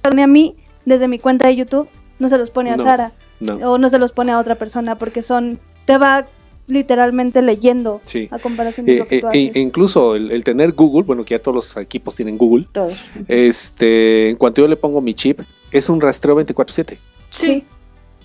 pone 0.02 0.24
a 0.24 0.26
mí 0.26 0.56
desde 0.84 1.06
mi 1.06 1.20
cuenta 1.20 1.46
de 1.46 1.54
YouTube, 1.54 1.88
no 2.18 2.28
se 2.28 2.36
los 2.36 2.50
pone 2.50 2.72
a 2.72 2.76
No. 2.76 2.82
Sara 2.82 3.12
No. 3.38 3.54
o 3.70 3.78
no 3.78 3.88
se 3.88 3.98
los 4.00 4.10
pone 4.10 4.32
a 4.32 4.40
otra 4.40 4.56
persona 4.56 4.98
porque 4.98 5.22
son, 5.22 5.60
te 5.86 5.96
va 5.98 6.26
literalmente 6.66 7.40
leyendo 7.40 8.00
Sí. 8.04 8.28
a 8.32 8.40
comparación 8.40 8.86
de 8.86 8.94
Eh, 8.94 8.98
lo 8.98 9.06
que 9.06 9.16
eh, 9.16 9.20
tú 9.20 9.26
e- 9.26 9.28
haces. 9.28 9.56
e 9.56 9.60
incluso 9.60 10.16
el, 10.16 10.32
el 10.32 10.42
tener 10.42 10.72
Google, 10.72 11.02
bueno, 11.04 11.24
que 11.24 11.34
ya 11.34 11.38
todos 11.40 11.54
los 11.54 11.76
equipos 11.76 12.16
tienen 12.16 12.36
Google, 12.38 12.66
Todos. 12.72 12.98
este, 13.28 14.30
en 14.30 14.36
cuanto 14.36 14.62
yo 14.62 14.66
le 14.68 14.76
pongo 14.76 15.00
mi 15.00 15.14
chip, 15.14 15.40
es 15.70 15.88
un 15.88 16.00
rastreo 16.00 16.34
24/7. 16.36 16.98
Sí. 17.30 17.64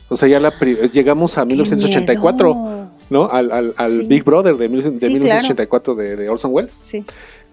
O 0.10 0.16
sea, 0.16 0.28
ya 0.30 0.40
la 0.40 0.54
llegamos 0.94 1.38
a 1.38 1.44
1984, 1.46 2.54
¡Qué 2.54 2.60
miedo! 2.60 2.92
¿no? 3.10 3.30
Al, 3.30 3.52
al- 3.52 3.74
al 3.78 3.90
Sí. 3.92 4.04
Big 4.08 4.24
Brother 4.24 4.56
de, 4.58 4.70
mil- 4.70 4.82
de 4.82 5.00
Sí, 5.00 5.14
1984 5.14 5.96
de, 5.96 6.16
de 6.16 6.30
Orson 6.30 6.52
Welles. 6.54 6.74
Sí. 6.74 7.04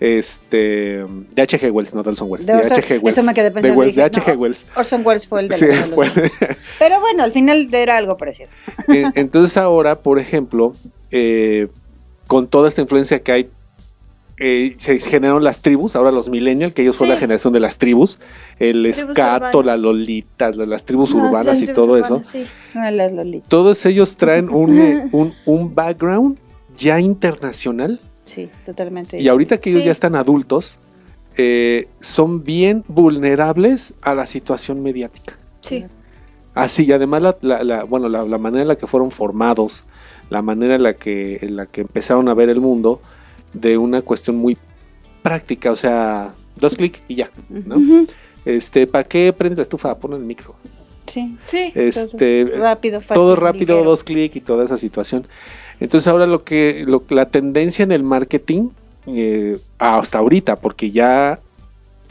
Este, 0.00 1.04
de 1.34 1.42
H.G. 1.42 1.70
Wells, 1.70 1.94
no 1.94 2.02
de 2.02 2.10
Orson 2.10 2.30
Welles. 2.30 2.46
De 2.46 2.52
De, 2.54 2.62
Orson- 2.62 2.72
H.G. 2.78 2.98
Wells. 3.00 3.18
eso 3.18 3.26
me 3.26 3.34
quedé 3.34 3.50
De, 3.50 3.70
Wells, 3.72 3.94
de 3.94 4.02
dije, 4.04 4.20
H.G. 4.20 4.34
no. 4.34 4.40
Wells. 4.40 4.66
Orson 4.76 5.02
Welles 5.06 5.26
fue 5.28 5.40
el 5.40 5.48
de, 5.48 5.56
Sí, 5.56 5.66
de 5.66 5.74
fue- 5.74 6.10
Pero 6.78 7.00
bueno, 7.00 7.22
al 7.22 7.32
final 7.32 7.68
era 7.72 7.96
algo 7.96 8.16
parecido. 8.16 8.48
Entonces 9.14 9.56
ahora, 9.56 10.00
por 10.00 10.18
ejemplo, 10.18 10.72
eh, 11.10 11.68
con 12.26 12.48
toda 12.48 12.68
esta 12.68 12.80
influencia 12.80 13.22
que 13.22 13.32
hay, 13.32 13.50
eh, 14.36 14.74
se 14.78 14.98
generaron 14.98 15.44
las 15.44 15.60
tribus, 15.62 15.94
ahora 15.96 16.10
los 16.10 16.28
millennials, 16.28 16.72
que 16.74 16.82
ellos 16.82 16.96
fueron 16.96 17.12
Sí. 17.12 17.16
la 17.16 17.20
generación 17.20 17.52
de 17.52 17.60
las 17.60 17.78
tribus, 17.78 18.18
el 18.58 18.82
Tribus 18.82 18.98
escato, 19.10 19.58
urbanas. 19.58 19.66
las 19.66 19.80
lolitas, 19.80 20.56
las, 20.56 20.68
las 20.68 20.84
tribus 20.84 21.14
Ah, 21.14 21.18
urbanas 21.18 21.58
sí, 21.58 21.64
y 21.64 21.66
Tribus 21.68 21.74
todo 21.74 21.96
eso. 21.96 22.22
sí. 22.32 22.44
Ah, 22.74 22.90
las 22.90 23.12
lolitas. 23.12 23.48
Todos 23.48 23.84
ellos 23.86 24.16
traen 24.16 24.48
un, 24.50 24.76
eh, 24.78 25.08
un, 25.12 25.32
un 25.46 25.74
background 25.74 26.38
ya 26.76 26.98
internacional 27.00 28.00
Sí, 28.24 28.48
totalmente. 28.66 29.20
y 29.20 29.28
ahorita 29.28 29.58
que 29.58 29.70
ellos 29.70 29.82
Sí. 29.82 29.86
ya 29.86 29.92
están 29.92 30.16
adultos, 30.16 30.78
eh, 31.36 31.88
son 32.00 32.42
bien 32.44 32.84
vulnerables 32.88 33.94
a 34.02 34.14
la 34.14 34.26
situación 34.26 34.82
mediática. 34.82 35.38
Sí. 35.60 35.84
Así, 36.54 36.84
y 36.84 36.92
además 36.92 37.22
la, 37.22 37.36
la- 37.40 37.64
la- 37.64 37.84
bueno, 37.84 38.08
la, 38.08 38.24
la 38.24 38.38
manera 38.38 38.62
en 38.62 38.68
la 38.68 38.76
que 38.76 38.86
fueron 38.86 39.10
formados, 39.10 39.84
la 40.30 40.42
manera 40.42 40.76
en 40.76 40.82
la 40.84 40.94
que, 40.94 41.38
en 41.42 41.56
la 41.56 41.66
que 41.66 41.80
empezaron 41.82 42.28
a 42.28 42.34
ver 42.34 42.48
el 42.48 42.60
mundo, 42.60 43.00
de 43.54 43.78
una 43.78 44.02
cuestión 44.02 44.36
muy 44.36 44.56
práctica, 45.22 45.72
o 45.72 45.76
sea, 45.76 46.34
dos 46.56 46.76
clics 46.76 47.00
y 47.08 47.14
ya, 47.16 47.30
¿no? 47.48 48.06
Este, 48.44 48.86
¿para 48.86 49.04
qué 49.04 49.32
prende 49.32 49.56
la 49.56 49.62
estufa? 49.62 49.96
Pon 49.98 50.12
el 50.12 50.20
micro. 50.20 50.54
Sí. 51.06 51.36
Sí. 51.46 51.72
Este, 51.74 52.50
Rápido, 52.58 53.00
fácil. 53.00 53.14
todo 53.14 53.36
rápido, 53.36 53.76
ligero. 53.76 53.90
dos 53.90 54.04
clics 54.04 54.36
y 54.36 54.40
toda 54.40 54.64
esa 54.64 54.76
situación. 54.76 55.26
Entonces 55.80 56.08
ahora 56.08 56.26
lo 56.26 56.44
que, 56.44 56.84
lo, 56.86 57.02
la 57.08 57.26
tendencia 57.26 57.82
en 57.82 57.92
el 57.92 58.02
marketing, 58.02 58.68
eh, 59.06 59.58
hasta 59.78 60.18
ahorita, 60.18 60.56
porque 60.56 60.90
ya, 60.90 61.40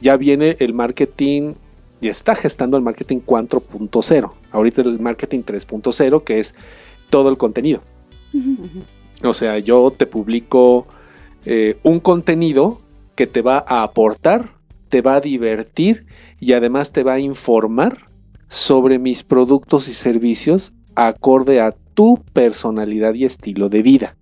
ya 0.01 0.17
viene 0.17 0.58
el 0.60 0.73
marketing, 0.73 1.53
y 2.03 2.10
está 2.10 2.36
gestando 2.36 2.75
el 2.75 2.84
marketing 2.84 3.19
4.0. 3.25 4.32
Ahorita 4.51 4.82
el 4.82 4.99
marketing 4.99 5.39
3.0, 5.39 6.23
que 6.23 6.39
es 6.39 6.53
todo 7.10 7.29
el 7.29 7.38
contenido. 7.38 7.82
O 9.23 9.34
sea, 9.34 9.58
yo 9.60 9.93
te 9.95 10.06
publico 10.06 10.86
eh, 11.45 11.77
un 11.84 11.99
contenido 11.99 12.79
que 13.15 13.27
te 13.27 13.41
va 13.41 13.63
a 13.67 13.84
aportar, 13.84 14.51
te 14.89 15.01
va 15.01 15.15
a 15.15 15.19
divertir 15.21 16.06
y 16.39 16.53
además 16.53 16.91
te 16.91 17.03
va 17.03 17.13
a 17.13 17.19
informar 17.19 17.97
sobre 18.47 18.99
mis 18.99 19.23
productos 19.23 19.88
y 19.88 19.93
servicios 19.93 20.73
acorde 20.95 21.60
a 21.62 21.71
tu 21.93 22.23
personalidad 22.34 23.13
y 23.13 23.25
estilo 23.25 23.69
de 23.69 23.82
vida. 23.82 24.15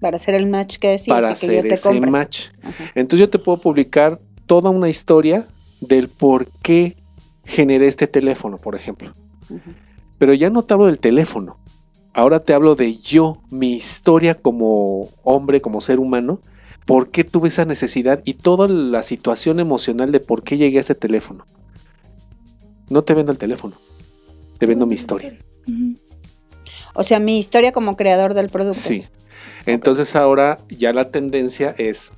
Para 0.00 0.16
hacer 0.16 0.34
el 0.34 0.48
match 0.48 0.76
que 0.76 0.88
decías 0.88 1.14
para 1.14 1.32
y 1.32 1.34
que 1.34 1.46
yo 1.46 1.52
hacer 1.52 1.68
te 1.68 1.74
ese 1.74 1.88
compre. 1.88 2.10
match. 2.10 2.48
Ajá. 2.62 2.92
Entonces 2.94 3.20
yo 3.20 3.30
te 3.30 3.38
puedo 3.38 3.58
publicar 3.60 4.20
toda 4.46 4.70
una 4.70 4.88
historia 4.88 5.46
del 5.80 6.08
por 6.08 6.48
qué 6.62 6.96
generé 7.44 7.86
este 7.86 8.06
teléfono, 8.06 8.58
por 8.58 8.74
ejemplo. 8.74 9.12
Pero 10.18 10.34
ya 10.34 10.50
no 10.50 10.62
te 10.62 10.74
hablo 10.74 10.86
del 10.86 10.98
teléfono. 10.98 11.58
Ahora 12.14 12.38
te 12.38 12.54
hablo 12.54 12.76
de 12.76 12.96
yo, 12.96 13.42
mi 13.50 13.72
historia 13.72 14.36
como 14.36 15.08
hombre, 15.24 15.60
como 15.60 15.80
ser 15.80 15.98
humano. 15.98 16.40
¿Por 16.86 17.10
qué 17.10 17.24
tuve 17.24 17.48
esa 17.48 17.64
necesidad 17.64 18.22
y 18.24 18.34
toda 18.34 18.68
la 18.68 19.02
situación 19.02 19.58
emocional 19.58 20.12
de 20.12 20.20
por 20.20 20.44
qué 20.44 20.56
llegué 20.56 20.78
a 20.78 20.82
ese 20.82 20.94
teléfono? 20.94 21.44
No 22.88 23.02
te 23.02 23.14
vendo 23.14 23.32
el 23.32 23.38
teléfono, 23.38 23.74
te 24.58 24.66
vendo 24.66 24.86
mi 24.86 24.94
historia. 24.94 25.36
O 26.94 27.02
sea, 27.02 27.18
mi 27.18 27.38
historia 27.38 27.72
como 27.72 27.96
creador 27.96 28.34
del 28.34 28.48
producto. 28.48 28.80
Sí. 28.80 29.04
Entonces 29.66 30.14
ahora 30.14 30.60
ya 30.68 30.92
la 30.92 31.10
tendencia 31.10 31.74
es, 31.78 32.12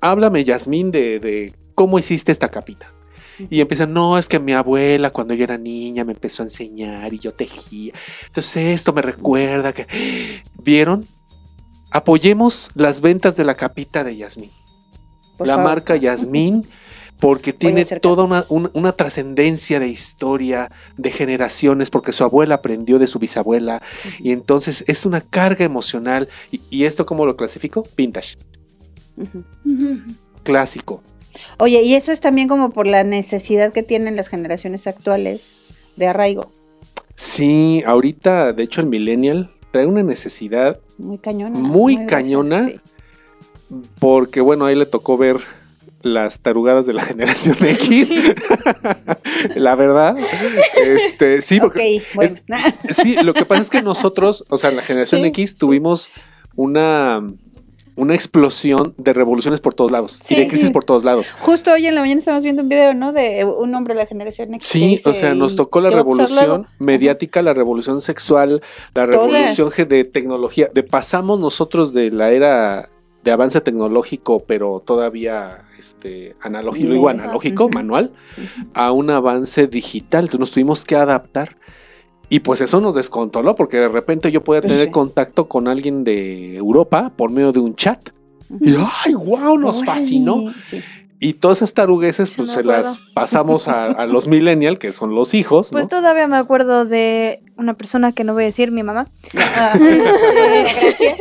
háblame 0.00 0.42
Yasmín 0.42 0.90
de, 0.90 1.20
de 1.20 1.54
cómo 1.76 2.00
hiciste 2.00 2.32
esta 2.32 2.48
capita. 2.48 2.90
Y 3.50 3.60
empiezan, 3.60 3.92
no, 3.92 4.18
es 4.18 4.26
que 4.26 4.38
mi 4.38 4.52
abuela 4.52 5.10
cuando 5.10 5.34
yo 5.34 5.44
era 5.44 5.58
niña 5.58 6.04
me 6.04 6.12
empezó 6.12 6.42
a 6.42 6.46
enseñar 6.46 7.12
y 7.14 7.18
yo 7.18 7.32
tejía. 7.32 7.92
Entonces 8.26 8.56
esto 8.74 8.92
me 8.92 9.02
recuerda 9.02 9.72
que... 9.72 9.86
¿Vieron? 10.62 11.04
Apoyemos 11.90 12.70
las 12.74 13.00
ventas 13.00 13.36
de 13.36 13.44
la 13.44 13.56
capita 13.56 14.04
de 14.04 14.16
Yasmín. 14.16 14.50
Por 15.36 15.46
la 15.46 15.54
favor. 15.54 15.70
marca 15.70 15.96
Yasmín, 15.96 16.66
porque 17.20 17.52
tiene 17.52 17.84
toda 17.84 18.24
una, 18.24 18.44
una- 18.48 18.70
una 18.74 18.92
trascendencia 18.92 19.80
de 19.80 19.88
historia, 19.88 20.68
de 20.96 21.10
generaciones, 21.10 21.90
porque 21.90 22.12
su 22.12 22.24
abuela 22.24 22.56
aprendió 22.56 22.98
de 22.98 23.06
su 23.06 23.18
bisabuela, 23.18 23.80
y 24.18 24.32
entonces 24.32 24.84
es 24.86 25.06
una 25.06 25.20
carga 25.20 25.64
emocional. 25.64 26.28
¿Y, 26.50 26.60
y 26.70 26.84
esto 26.84 27.06
cómo 27.06 27.24
lo 27.24 27.36
clasifico? 27.36 27.84
Vintage, 27.96 28.36
clásico. 30.42 31.02
Oye, 31.58 31.82
y 31.82 31.94
eso 31.94 32.12
es 32.12 32.20
también 32.20 32.48
como 32.48 32.70
por 32.70 32.86
la 32.86 33.04
necesidad 33.04 33.72
que 33.72 33.82
tienen 33.82 34.16
las 34.16 34.28
generaciones 34.28 34.86
actuales 34.86 35.52
de 35.96 36.06
arraigo. 36.06 36.52
Sí, 37.14 37.82
ahorita, 37.86 38.52
de 38.52 38.62
hecho, 38.62 38.80
el 38.80 38.86
millennial 38.86 39.50
trae 39.70 39.86
una 39.86 40.02
necesidad, 40.02 40.80
Muy 40.98 41.18
cañona. 41.18 41.58
Muy 41.58 42.06
cañona. 42.06 42.64
sí. 42.64 42.80
porque 43.98 44.40
bueno, 44.40 44.64
ahí 44.64 44.74
le 44.74 44.86
tocó 44.86 45.18
ver 45.18 45.38
las 46.02 46.40
tarugadas 46.40 46.86
de 46.86 46.94
la 46.94 47.02
generación 47.10 47.56
X. 47.60 48.12
la 49.56 49.74
verdad. 49.74 50.16
Este, 50.86 51.40
sí, 51.40 51.60
porque 51.60 52.02
bueno. 52.14 52.34
Sí, 52.90 53.16
lo 53.22 53.34
que 53.34 53.44
pasa 53.44 53.62
es 53.62 53.70
que 53.70 53.82
nosotros, 53.82 54.44
o 54.48 54.56
sea, 54.58 54.70
la 54.70 54.82
generación 54.82 55.22
Sí, 55.22 55.26
X 55.28 55.56
tuvimos 55.56 56.10
una, 56.54 57.20
una 57.98 58.14
explosión 58.14 58.94
de 58.96 59.12
revoluciones 59.12 59.60
por 59.60 59.74
todos 59.74 59.90
lados 59.90 60.20
Sí, 60.22 60.34
y 60.34 60.38
de 60.38 60.46
crisis 60.46 60.68
sí. 60.68 60.72
por 60.72 60.84
todos 60.84 61.04
lados. 61.04 61.32
Justo 61.40 61.72
hoy 61.72 61.86
en 61.86 61.94
la 61.96 62.00
mañana 62.00 62.20
estamos 62.20 62.44
viendo 62.44 62.62
un 62.62 62.68
video, 62.68 62.94
¿no? 62.94 63.12
De 63.12 63.44
un 63.44 63.74
hombre 63.74 63.94
de 63.94 64.00
la 64.00 64.06
generación 64.06 64.54
X. 64.54 64.68
Sí, 64.68 65.00
o 65.04 65.12
sea, 65.12 65.34
nos 65.34 65.56
tocó 65.56 65.80
la 65.80 65.88
¿qué 65.90 65.96
va 65.96 66.00
a 66.02 66.04
pasar 66.04 66.28
revolución 66.28 66.66
mediática, 66.78 67.42
la 67.42 67.54
revolución 67.54 68.00
sexual, 68.00 68.62
la 68.94 69.06
revolución 69.06 69.70
de 69.88 70.04
tecnología. 70.04 70.70
De 70.72 70.84
pasamos 70.84 71.40
nosotros 71.40 71.92
de 71.92 72.10
la 72.10 72.30
era 72.30 72.88
de 73.24 73.32
avance 73.32 73.60
tecnológico, 73.60 74.44
pero 74.46 74.80
todavía 74.84 75.64
este 75.78 76.34
analógico, 76.40 76.92
digo 76.92 77.08
analógico, 77.08 77.68
manual, 77.68 78.12
a 78.74 78.92
un 78.92 79.10
avance 79.10 79.66
digital. 79.66 80.20
Entonces 80.24 80.40
nos 80.40 80.52
tuvimos 80.52 80.84
que 80.84 80.94
adaptar. 80.94 81.56
Y 82.28 82.40
pues 82.40 82.60
eso 82.60 82.80
nos 82.80 82.94
descontroló, 82.94 83.56
porque 83.56 83.78
de 83.78 83.88
repente 83.88 84.30
yo 84.30 84.44
podía 84.44 84.60
tener 84.60 84.86
sí. 84.86 84.90
contacto 84.90 85.48
con 85.48 85.66
alguien 85.66 86.04
de 86.04 86.56
Europa 86.56 87.10
por 87.16 87.30
medio 87.30 87.52
de 87.52 87.60
un 87.60 87.74
chat. 87.74 88.10
Y. 88.60 88.74
¡ay, 89.04 89.14
wow! 89.14 89.58
Nos 89.58 89.84
fascinó. 89.84 90.52
sí. 90.60 90.80
Y 91.20 91.32
todas 91.32 91.58
esas 91.58 91.74
tarugueses, 91.74 92.30
pues 92.30 92.52
se 92.52 92.60
acuerdo. 92.60 92.82
las 92.82 92.98
pasamos 93.12 93.66
a, 93.66 93.86
a 93.86 94.06
los 94.06 94.28
millennial, 94.28 94.78
que 94.78 94.92
son 94.92 95.16
los 95.16 95.34
hijos, 95.34 95.72
¿no? 95.72 95.78
Pues 95.78 95.88
todavía 95.88 96.28
me 96.28 96.36
acuerdo 96.36 96.84
de 96.84 97.42
una 97.58 97.74
persona 97.74 98.12
que 98.12 98.24
no 98.24 98.32
voy 98.34 98.44
a 98.44 98.46
decir, 98.46 98.70
mi 98.70 98.82
mamá. 98.82 99.06
Ah, 99.60 99.72
gracias. 99.78 101.18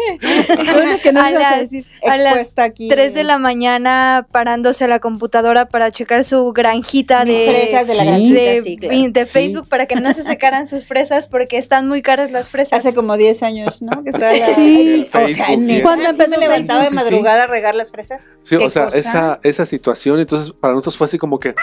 Bueno, 0.74 0.82
es 0.92 1.02
que 1.02 1.12
no 1.12 1.22
A 1.22 1.32
ibas 1.32 1.44
a 1.44 1.50
las- 1.52 1.60
decir. 1.62 1.86
A 2.04 2.18
las 2.18 2.34
Expuesta 2.34 2.64
aquí. 2.64 2.88
3 2.88 3.14
de 3.14 3.24
la 3.24 3.38
mañana 3.38 4.28
parándose 4.32 4.84
a 4.84 4.88
la 4.88 5.00
computadora 5.00 5.68
para 5.68 5.92
checar 5.92 6.24
su 6.24 6.54
granjita 6.54 7.26
Mis 7.26 7.34
de, 7.34 7.46
fresas 7.48 7.88
de 7.88 7.96
la 7.96 8.04
Sí. 8.04 8.08
granjita, 8.08 8.40
de, 8.42 8.62
sí, 8.62 8.78
claro. 8.78 8.96
de 9.12 9.26
Sí. 9.26 9.32
Facebook 9.32 9.68
para 9.68 9.86
que 9.88 9.96
no 9.96 10.14
se 10.14 10.24
secaran 10.24 10.68
sus 10.68 10.86
fresas 10.86 11.28
porque 11.28 11.58
están 11.58 11.88
muy 11.88 12.02
caras 12.02 12.32
las 12.32 12.50
fresas. 12.50 12.74
Hace 12.80 12.94
como 12.94 13.18
10 13.18 13.42
años, 13.44 13.82
¿no? 13.82 14.04
Que 14.04 14.12
estaba 14.12 14.34
la... 14.34 14.54
Sí. 14.56 15.08
O 15.12 15.12
sea, 15.12 15.28
Facebook, 15.28 15.58
neta, 15.60 15.80
y- 15.80 15.82
¿Cuándo 15.82 16.06
¿sí 16.06 16.10
empezó 16.12 16.32
me 16.32 16.38
levantaba 16.38 16.84
de 16.84 16.90
madrugada 16.92 17.44
a 17.44 17.48
regar 17.48 17.76
las 17.76 17.92
fresas? 17.92 18.26
Sí, 18.44 18.58
¿Qué 18.58 18.66
o 18.66 18.70
sea, 18.70 18.86
cosa? 18.86 18.98
esa, 18.98 19.40
esa 19.44 19.66
situación, 19.66 20.20
entonces 20.20 20.52
para 20.54 20.74
nosotros 20.74 20.98
fue 20.98 21.06
así 21.06 21.18
como 21.18 21.40
que. 21.40 21.56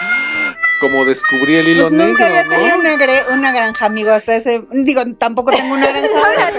Como 0.79 1.05
descubrí 1.05 1.55
el 1.55 1.67
hilo 1.67 1.83
Pues 1.83 1.91
negro, 1.93 2.07
nunca 2.07 2.25
había 2.27 2.43
¿no? 2.43 2.49
tenido 2.49 2.75
una, 2.79 2.95
gre- 2.95 3.33
una 3.33 3.51
granja, 3.51 3.85
amigo, 3.85 4.11
hasta 4.11 4.35
ese... 4.35 4.61
Digo, 4.71 5.01
tampoco 5.17 5.51
tengo 5.51 5.73
una 5.73 5.87
granja 5.87 6.07
ahora, 6.17 6.51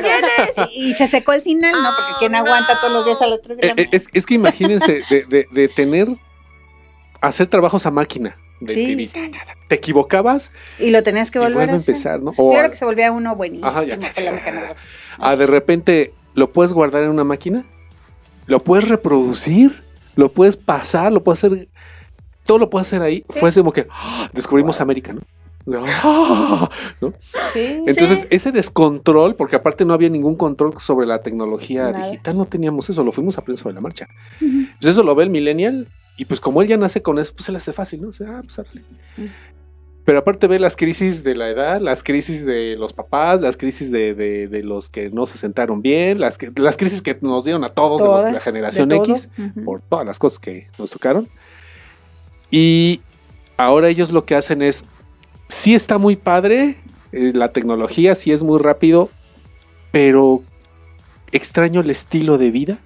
pero- 0.54 0.68
Y 0.72 0.94
se 0.94 1.06
secó 1.06 1.32
al 1.32 1.42
final, 1.42 1.72
¿no? 1.72 1.88
Porque 1.96 2.12
¿quién 2.20 2.34
aguanta 2.34 2.78
todos 2.80 2.92
los 2.92 3.04
días 3.04 3.20
a 3.22 3.26
las 3.26 3.42
3 3.42 3.58
de 3.58 3.66
la 3.66 3.72
eh, 3.72 3.74
mañana? 3.76 3.90
es, 3.92 4.08
es 4.12 4.26
que 4.26 4.34
imagínense 4.34 5.02
de, 5.10 5.24
de- 5.24 5.46
de 5.50 5.68
tener, 5.68 6.08
hacer 7.20 7.46
trabajos 7.46 7.84
a 7.86 7.90
máquina, 7.90 8.36
de 8.60 8.72
Sí, 8.74 8.80
escribir. 8.80 9.08
sí. 9.08 9.30
Te 9.68 9.74
equivocabas 9.74 10.52
Y 10.78 10.90
lo 10.90 11.02
tenías 11.02 11.30
que 11.30 11.38
volver 11.38 11.68
a 11.70 11.74
empezar, 11.74 12.20
¿no? 12.20 12.32
O 12.36 12.52
Claro 12.52 12.66
a- 12.68 12.70
que 12.70 12.76
se 12.76 12.84
volvía 12.84 13.12
uno 13.12 13.36
buenísimo 13.36 13.68
Ajá, 13.68 13.84
ya. 13.84 13.96
con 14.14 14.24
la 14.24 14.32
mecanografía. 14.32 14.76
a 15.18 15.36
de 15.36 15.46
repente, 15.46 16.12
¿lo 16.34 16.50
puedes 16.50 16.72
guardar 16.72 17.02
en 17.02 17.10
una 17.10 17.24
máquina? 17.24 17.64
¿Lo 18.46 18.60
puedes 18.60 18.88
reproducir? 18.88 19.82
¿Lo 20.14 20.30
puedes 20.32 20.56
pasar? 20.56 21.12
¿Lo 21.12 21.22
puedes 21.22 21.42
hacer? 21.44 21.66
Todo 22.46 22.58
lo 22.58 22.70
puedes 22.70 22.86
hacer 22.88 23.02
ahí. 23.02 23.24
Fue 23.28 23.48
así 23.48 23.60
como 23.60 23.72
que 23.72 23.86
¡ah! 23.90 24.30
descubrimos 24.32 24.80
América, 24.80 25.12
¿no? 25.12 25.20
¡Ah! 25.88 26.68
¿no? 27.00 27.12
Sí. 27.52 27.82
Entonces, 27.86 28.26
ese 28.30 28.52
descontrol, 28.52 29.34
porque 29.34 29.56
aparte 29.56 29.84
no 29.84 29.94
había 29.94 30.08
ningún 30.08 30.36
control 30.36 30.72
sobre 30.80 31.06
la 31.06 31.22
tecnología 31.22 31.90
Nada. 31.90 32.06
digital, 32.06 32.38
no 32.38 32.44
teníamos 32.46 32.88
eso, 32.88 33.02
lo 33.02 33.10
fuimos 33.12 33.36
aprendiendo 33.36 33.62
sobre 33.62 33.74
la 33.74 33.80
marcha. 33.80 34.06
Entonces, 34.40 34.90
eso 34.92 35.02
lo 35.02 35.14
ve 35.14 35.24
el 35.24 35.30
millennial, 35.30 35.88
y 36.16 36.24
pues 36.24 36.38
como 36.40 36.62
él 36.62 36.68
ya 36.68 36.76
nace 36.76 37.02
con 37.02 37.18
eso, 37.18 37.32
pues 37.34 37.46
se 37.46 37.52
le 37.52 37.58
hace 37.58 37.72
fácil, 37.72 38.00
¿no? 38.02 38.08
O 38.08 38.12
sea, 38.12 38.38
ah, 38.38 38.42
pues. 38.42 38.60
Pero 40.04 40.18
aparte 40.20 40.46
ve 40.46 40.60
las 40.60 40.76
crisis 40.76 41.24
de 41.24 41.34
la 41.34 41.48
edad, 41.50 41.80
las 41.80 42.04
crisis 42.04 42.46
de 42.46 42.76
los 42.78 42.92
papás, 42.92 43.40
las 43.40 43.56
crisis 43.56 43.90
de, 43.90 44.14
de- 44.14 44.46
de 44.46 44.62
los 44.62 44.88
que 44.88 45.10
no 45.10 45.26
se 45.26 45.36
sentaron 45.36 45.82
bien, 45.82 46.20
las, 46.20 46.38
que- 46.38 46.52
las 46.54 46.76
crisis 46.76 47.02
que 47.02 47.18
nos 47.22 47.42
dieron 47.44 47.64
a 47.64 47.70
todos, 47.70 48.00
de 48.00 48.06
los 48.08 48.22
la 48.34 48.38
generación 48.40 48.88
de. 48.88 48.96
X, 48.98 49.28
por 49.64 49.80
todas 49.80 50.06
las 50.06 50.20
cosas 50.20 50.38
que 50.38 50.68
nos 50.78 50.90
tocaron. 50.90 51.26
Y 52.50 53.00
ahora 53.56 53.88
ellos 53.88 54.12
lo 54.12 54.24
que 54.24 54.34
hacen 54.34 54.62
es, 54.62 54.84
sí 55.48 55.74
está 55.74 55.98
muy 55.98 56.16
padre, 56.16 56.76
eh, 57.12 57.32
la 57.34 57.52
tecnología 57.52 58.14
sí 58.14 58.32
es 58.32 58.42
muy 58.42 58.58
rápido, 58.60 59.10
pero 59.92 60.42
extraño 61.32 61.80
el 61.80 61.90
estilo 61.90 62.38
de 62.38 62.50
vida 62.50 62.78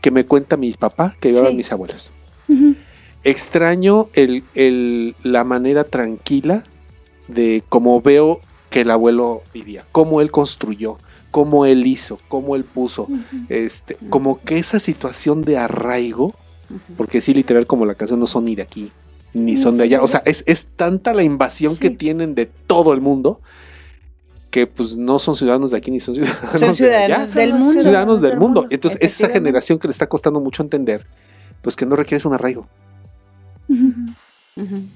que 0.00 0.10
me 0.10 0.24
cuenta 0.24 0.56
mi 0.56 0.72
papá, 0.72 1.14
que 1.20 1.28
llevaban 1.30 1.52
Sí. 1.52 1.56
mis 1.56 1.72
abuelos. 1.72 2.12
Extraño 3.24 4.08
el, 4.14 4.42
el- 4.54 5.14
la 5.22 5.44
manera 5.44 5.84
tranquila 5.84 6.64
de 7.28 7.62
cómo 7.68 8.00
veo 8.00 8.40
que 8.68 8.80
el 8.80 8.90
abuelo 8.90 9.42
vivía, 9.54 9.84
cómo 9.92 10.20
él 10.20 10.30
construyó, 10.32 10.98
cómo 11.30 11.64
él 11.66 11.86
hizo, 11.86 12.18
cómo 12.28 12.56
él 12.56 12.64
puso. 12.64 13.06
Este, 13.48 13.96
como 14.10 14.40
que 14.40 14.58
esa 14.58 14.80
situación 14.80 15.42
de 15.42 15.56
arraigo, 15.58 16.34
porque 16.96 17.20
sí, 17.20 17.34
literal, 17.34 17.66
como 17.66 17.84
la 17.86 17.94
canción 17.94 18.20
no 18.20 18.26
son 18.26 18.44
ni 18.44 18.54
de 18.54 18.62
aquí, 18.62 18.90
ni 19.34 19.56
son 19.56 19.76
de 19.76 19.84
allá. 19.84 20.02
O 20.02 20.08
sea, 20.08 20.22
es, 20.26 20.42
es 20.46 20.66
tanta 20.76 21.12
la 21.14 21.22
invasión 21.22 21.76
que 21.76 21.90
tienen 21.90 22.34
de 22.34 22.46
todo 22.46 22.92
el 22.92 23.00
mundo 23.00 23.40
que 24.50 24.66
pues 24.66 24.98
no 24.98 25.18
son 25.18 25.34
ciudadanos 25.34 25.70
de 25.70 25.78
aquí 25.78 25.90
ni 25.90 25.98
son 25.98 26.14
ciudadanos, 26.16 26.60
Son 26.60 26.68
de 26.70 26.74
ciudadanos 26.74 27.18
allá. 27.30 27.40
del 27.40 27.54
mundo. 27.54 27.80
Ciudadanos 27.80 28.20
del 28.20 28.36
mundo. 28.36 28.66
Entonces, 28.68 29.00
es 29.00 29.14
esa 29.14 29.30
generación 29.30 29.78
que 29.78 29.88
le 29.88 29.92
está 29.92 30.06
costando 30.08 30.40
mucho 30.40 30.62
entender, 30.62 31.06
pues 31.62 31.74
que 31.74 31.86
no 31.86 31.96
requieres 31.96 32.26
un 32.26 32.34
arraigo. 32.34 32.68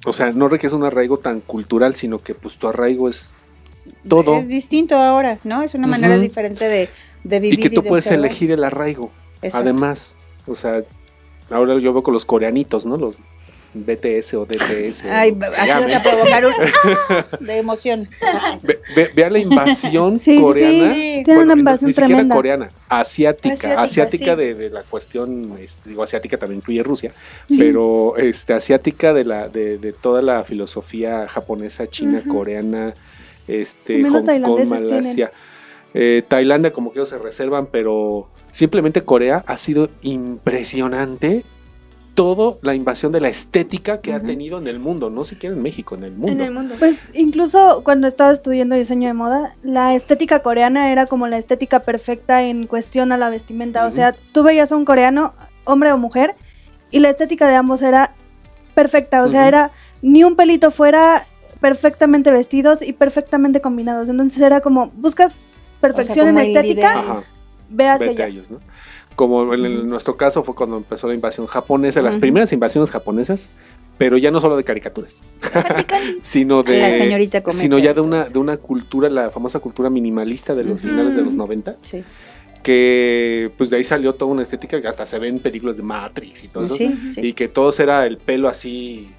O 0.05 0.13
sea, 0.13 0.31
no 0.33 0.49
requieres 0.49 0.75
un 0.75 0.85
arraigo 0.85 1.19
tan 1.19 1.41
cultural, 1.41 1.95
sino 1.95 2.19
que 2.23 2.35
pues 2.35 2.57
tu 2.59 2.69
arraigo 2.69 3.09
es 3.09 3.35
todo. 4.07 4.37
Es 4.37 4.49
distinto 4.49 4.97
ahora, 4.97 5.39
¿no? 5.45 5.63
Es 5.63 5.75
una 5.75 5.87
manera 5.87 6.19
diferente 6.19 6.69
de, 6.69 6.91
de 7.25 7.37
Y 7.37 7.41
vivir. 7.41 7.61
que 7.63 7.71
tú 7.71 7.81
de 7.81 7.89
puedes 7.89 8.05
observar. 8.07 8.27
elegir 8.27 8.51
el 8.51 8.63
arraigo. 8.65 9.11
Exacto. 9.41 9.65
Además, 9.69 10.17
o 10.47 10.55
sea, 10.55 10.85
ahora 11.51 11.79
yo 11.79 11.93
veo 11.93 12.03
con 12.03 12.15
los 12.15 12.25
coreanitos, 12.25 12.87
¿no? 12.87 12.97
Los 12.97 13.19
BTS 13.79 14.33
o 14.35 14.47
DTS. 14.47 15.05
Ay, 15.05 15.31
aquí 15.31 15.39
vas 15.39 15.93
a 15.93 16.03
provocar 16.03 16.47
un 16.47 16.53
¡ah! 17.11 17.27
de 17.41 17.57
emoción. 17.59 18.09
Ve, 18.65 18.81
ve- 18.95 19.11
vea 19.15 19.29
la 19.29 19.39
invasión 19.39 20.19
Sí, 20.19 20.31
sí, 20.33 20.37
sí. 20.37 20.41
coreana. 20.43 20.95
Tiene 20.95 21.23
Bueno, 21.27 21.43
una 21.43 21.55
ni- 21.57 21.61
invasión 21.61 21.89
ni 21.89 21.93
siquiera 21.93 22.07
tremenda. 22.09 22.35
coreana, 22.35 22.71
asiática, 22.89 23.55
asiática, 23.55 23.83
Asiática, 23.83 24.33
sí. 24.35 24.41
de, 24.41 24.55
de 24.55 24.71
la 24.71 24.83
cuestión, 24.83 25.59
este, 25.61 25.91
digo 25.91 26.03
asiática 26.03 26.39
también 26.39 26.61
incluye 26.61 26.83
Rusia, 26.83 27.13
Sí. 27.51 27.59
pero 27.59 28.17
este 28.17 28.55
asiática 28.55 29.13
de 29.13 29.25
la 29.25 29.49
de, 29.49 29.77
de 29.77 29.93
toda 29.93 30.23
la 30.23 30.43
filosofía 30.45 31.27
japonesa, 31.29 31.87
china, 31.87 32.23
coreana, 32.27 32.95
este, 33.47 34.03
Hong 34.09 34.25
Kong, 34.43 34.67
Malasia, 34.69 35.33
eh, 35.99 36.23
Tailandia 36.29 36.75
como 36.75 36.93
que 36.93 36.99
ellos 36.99 37.09
se 37.09 37.17
reservan, 37.17 37.67
pero 37.67 38.29
simplemente 38.51 39.03
Corea 39.03 39.43
ha 39.47 39.57
sido 39.57 39.89
impresionante 40.03 41.43
toda 42.13 42.57
la 42.61 42.75
invasión 42.75 43.13
de 43.13 43.21
la 43.21 43.29
estética 43.29 44.03
que 44.03 44.13
ha 44.13 44.21
tenido 44.21 44.59
en 44.59 44.67
el 44.67 44.79
mundo, 44.79 45.09
no 45.09 45.25
siquiera 45.25 45.57
en 45.57 45.63
México, 45.63 45.95
en 45.95 46.05
el 46.05 46.13
mundo. 46.13 46.33
En 46.33 46.41
el 46.41 46.51
mundo. 46.51 46.75
Pues 46.79 46.97
incluso 47.15 47.81
cuando 47.83 48.07
estaba 48.09 48.31
estudiando 48.31 48.75
diseño 48.75 49.09
de 49.09 49.15
moda, 49.15 49.57
la 49.63 49.95
estética 49.95 50.41
coreana 50.41 50.93
era 50.93 51.07
como 51.07 51.29
la 51.29 51.39
estética 51.39 51.81
perfecta 51.81 52.43
en 52.43 52.67
cuestión 52.67 53.11
a 53.11 53.17
la 53.17 53.31
vestimenta. 53.31 53.87
O 53.87 53.91
sea, 53.91 54.15
tú 54.33 54.43
veías 54.43 54.73
a 54.73 54.77
un 54.77 54.85
coreano, 54.85 55.35
hombre 55.65 55.93
o 55.93 55.99
mujer, 55.99 56.35
y 56.91 56.99
la 56.99 57.09
estética 57.09 57.49
de 57.49 57.55
ambos 57.55 57.81
era 57.81 58.15
perfecta. 58.75 59.23
O 59.23 59.29
sea, 59.31 59.49
era 59.49 59.71
ni 60.03 60.25
un 60.25 60.37
pelito 60.37 60.71
fuera, 60.71 61.25
perfectamente 61.61 62.31
vestidos 62.31 62.83
y 62.83 62.93
perfectamente 62.93 63.63
combinados. 63.63 64.11
Entonces 64.11 64.41
era 64.41 64.61
como, 64.61 64.91
buscas 64.91 65.49
perfección 65.81 66.27
como 66.29 66.41
en 66.41 66.47
el 66.47 66.57
estética, 66.57 67.25
ve 67.69 67.89
hacia 67.89 68.09
Vete 68.09 68.23
a 68.23 68.27
allá. 68.27 68.35
ellos, 68.35 68.51
¿no? 68.51 68.61
Como 69.17 69.55
en, 69.55 69.65
el- 69.65 69.89
nuestro 69.89 70.17
caso 70.17 70.43
fue 70.43 70.55
cuando 70.55 70.77
empezó 70.77 71.09
la 71.09 71.15
invasión 71.15 71.47
japonesa, 71.47 72.03
las 72.03 72.19
primeras 72.19 72.53
invasiones 72.53 72.91
japonesas, 72.91 73.49
pero 73.97 74.19
ya 74.19 74.31
no 74.31 74.41
solo 74.43 74.57
de 74.59 74.65
caricaturas, 74.65 75.23
sino 76.23 76.63
de 76.63 76.81
La 76.81 76.91
señorita 76.93 77.43
cometa. 77.43 77.61
sino 77.63 77.79
ya 77.79 77.95
de 77.95 78.03
una 78.03 78.25
de 78.27 78.39
una 78.39 78.59
cultura, 78.59 79.09
la 79.09 79.31
famosa 79.31 79.59
cultura 79.61 79.89
minimalista 79.89 80.55
de 80.55 80.65
los 80.65 80.83
finales 80.83 81.17
de 81.17 81.23
los 81.23 81.35
90, 81.35 81.77
Sí, 81.83 82.05
que 82.63 83.51
pues 83.57 83.71
de 83.71 83.77
ahí 83.79 83.85
salió 83.85 84.15
toda 84.15 84.33
una 84.33 84.43
estética 84.43 84.81
que 84.81 84.89
hasta 84.89 85.07
se 85.07 85.19
ven 85.19 85.39
películas 85.39 85.77
de 85.77 85.83
Matrix 85.83 86.45
y 86.45 86.49
todo 86.49 86.65
eso, 86.65 86.75
sí, 86.77 86.95
sí. 87.11 87.21
y 87.23 87.33
que 87.33 87.49
todos 87.49 87.79
era 87.81 88.05
el 88.07 88.19
pelo 88.19 88.49
así 88.49 89.13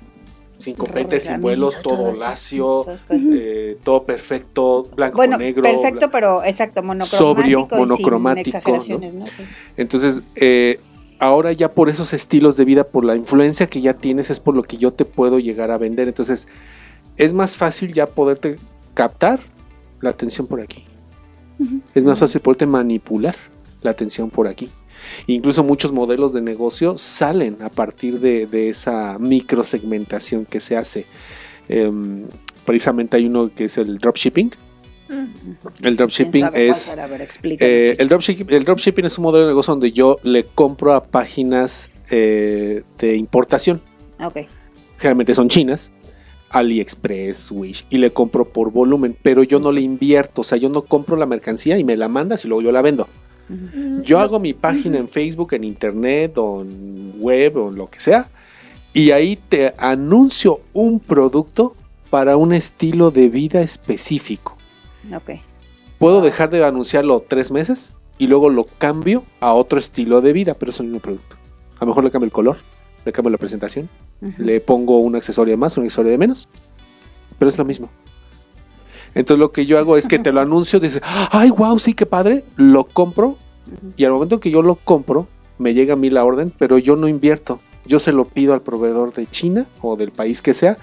sin 0.58 0.76
copetes, 0.76 1.24
sin 1.24 1.34
Regamito, 1.34 1.42
vuelos, 1.44 1.82
todo 1.82 2.16
lacio, 2.16 2.86
eh, 3.10 3.78
todo 3.84 4.04
perfecto, 4.04 4.88
blanco 4.96 5.18
Bueno, 5.18 5.38
con 5.38 5.46
negro. 5.46 5.64
perfecto, 5.64 6.10
pero 6.12 6.44
exacto, 6.44 6.84
monocromático. 6.84 7.18
Sobrio, 7.18 7.60
y 7.60 7.70
sin 7.70 7.80
monocromático, 7.80 8.58
exageraciones, 8.58 9.14
¿no? 9.14 9.26
Sí. 9.26 9.44
Entonces, 9.78 10.22
eh, 10.36 10.80
ahora 11.20 11.52
ya 11.52 11.72
por 11.72 11.90
esos 11.90 12.14
estilos 12.14 12.58
de 12.58 12.66
vida, 12.66 12.86
por 12.86 13.06
la 13.06 13.16
influencia 13.16 13.68
que 13.68 13.82
ya 13.82 13.94
tienes, 13.94 14.30
es 14.30 14.40
por 14.40 14.56
lo 14.56 14.64
que 14.64 14.78
yo 14.78 14.92
te 14.94 15.06
puedo 15.06 15.40
llegar 15.40 15.72
a 15.72 15.78
vender. 15.78 16.08
Entonces, 16.08 16.48
es 17.18 17.34
más 17.34 17.56
fácil 17.58 17.94
ya 17.94 18.08
poderte 18.08 18.58
captar 18.94 19.40
la 20.02 20.10
atención 20.12 20.48
por 20.48 20.62
aquí. 20.62 20.86
Es 21.96 22.04
más 22.04 22.20
fácil 22.20 22.42
poderte 22.42 22.68
manipular 22.68 23.36
la 23.82 23.92
atención 23.92 24.30
por 24.30 24.48
aquí. 24.48 24.70
Incluso 25.28 25.64
muchos 25.64 25.92
modelos 25.92 26.34
de 26.34 26.42
negocio 26.42 26.98
salen 26.98 27.58
a 27.62 27.70
partir 27.70 28.20
de, 28.20 28.48
de 28.48 28.70
esa 28.70 29.18
microsegmentación 29.20 30.46
que 30.46 30.60
se 30.60 30.78
hace. 30.78 31.06
Em, 31.70 32.26
precisamente 32.66 33.18
hay 33.18 33.26
uno 33.26 33.52
que 33.54 33.66
es 33.66 33.78
el 33.78 33.98
dropshipping. 33.98 34.52
El 35.82 35.96
dropshipping 35.96 36.50
¿Quién 36.50 36.76
sabe 36.76 37.08
cuál 37.08 37.22
es 37.22 37.42
ver, 37.42 37.58
eh, 37.62 37.96
el, 37.98 38.10
dropshipping, 38.10 38.54
el 38.54 38.66
dropshipping 38.66 39.06
es 39.06 39.18
un 39.18 39.24
modelo 39.24 39.46
de 39.46 39.52
negocio 39.52 39.72
donde 39.72 39.94
yo 39.94 40.18
le 40.24 40.46
compro 40.46 40.94
a 40.94 41.06
páginas 41.06 41.90
eh, 42.12 42.84
de 42.98 43.16
importación. 43.16 43.82
Ok. 44.22 44.40
Generalmente 44.98 45.34
son 45.34 45.48
chinas. 45.48 45.92
AliExpress, 46.50 47.52
Wish, 47.52 47.86
y 47.90 47.98
le 47.98 48.12
compro 48.12 48.50
por 48.52 48.72
volumen, 48.72 49.18
pero 49.22 49.44
yo 49.44 49.60
no 49.60 49.74
le 49.74 49.82
invierto, 49.82 50.42
o 50.42 50.44
sea, 50.46 50.58
yo 50.58 50.70
no 50.70 50.84
compro 50.84 51.18
la 51.18 51.26
mercancía 51.26 51.78
y 51.78 51.84
me 51.84 51.98
la 51.98 52.08
mandas 52.08 52.46
y 52.46 52.48
luego 52.48 52.62
yo 52.62 52.72
la 52.72 52.82
vendo. 52.82 53.10
Yo 54.04 54.20
hago 54.20 54.40
mi 54.40 54.54
página 54.54 54.98
en 54.98 55.08
Facebook, 55.08 55.54
en 55.54 55.64
internet, 55.64 56.38
o 56.38 56.62
en 56.62 57.14
web, 57.20 57.58
o 57.58 57.70
en 57.70 57.78
lo 57.78 57.90
que 57.90 58.00
sea, 58.00 58.28
y 58.94 59.12
ahí 59.12 59.36
te 59.38 59.74
anuncio 59.78 60.62
un 60.74 61.00
producto 61.00 61.76
para 62.10 62.38
un 62.38 62.54
estilo 62.54 63.12
de 63.12 63.30
vida 63.30 63.62
específico. 63.62 64.58
Ok. 65.16 65.40
Puedo 66.00 66.22
dejar 66.22 66.50
de 66.50 66.64
anunciarlo 66.64 67.24
tres 67.28 67.52
meses 67.52 67.94
y 68.18 68.28
luego 68.28 68.50
lo 68.50 68.66
cambio 68.66 69.24
a 69.40 69.54
otro 69.54 69.80
estilo 69.80 70.22
de 70.22 70.34
vida, 70.34 70.54
pero 70.54 70.72
es 70.72 70.80
el 70.80 70.88
mismo 70.88 71.00
producto. 71.00 71.36
A 71.80 71.86
lo 71.86 71.88
mejor 71.88 72.04
le 72.04 72.12
cambio 72.12 72.26
el 72.26 72.32
color, 72.32 72.58
le 73.06 73.12
cambio 73.12 73.32
la 73.32 73.38
presentación, 73.38 73.90
le 74.38 74.60
pongo 74.60 75.00
un 75.00 75.16
accesorio 75.16 75.52
de 75.52 75.58
más, 75.58 75.78
un 75.78 75.84
accesorio 75.84 76.12
de 76.12 76.18
menos, 76.18 76.50
pero 77.38 77.50
es 77.50 77.58
lo 77.58 77.66
mismo. 77.66 77.90
Entonces 79.18 79.40
lo 79.40 79.52
que 79.52 79.66
yo 79.66 79.80
hago 79.80 79.98
es 79.98 80.08
que 80.08 80.20
te 80.20 80.32
lo 80.32 80.42
anuncio, 80.42 80.80
dices, 80.80 81.02
ay, 81.32 81.50
wow, 81.50 81.80
sí, 81.80 81.94
qué 81.94 82.06
padre, 82.06 82.46
lo 82.56 82.84
compro 82.84 83.40
y 83.96 84.06
al 84.06 84.12
momento 84.12 84.40
que 84.40 84.52
yo 84.52 84.62
lo 84.62 84.76
compro, 84.76 85.28
me 85.58 85.74
llega 85.74 85.94
a 85.94 85.98
mí 85.98 86.12
la 86.12 86.24
orden, 86.24 86.54
pero 86.56 86.78
yo 86.78 86.96
no 86.96 87.08
invierto. 87.08 87.60
Yo 87.86 87.98
se 88.00 88.12
lo 88.12 88.26
pido 88.26 88.54
al 88.54 88.62
proveedor 88.62 89.14
de 89.14 89.26
China 89.26 89.66
o 89.82 89.96
del 89.96 90.12
país 90.12 90.44
que 90.44 90.54
sea, 90.54 90.78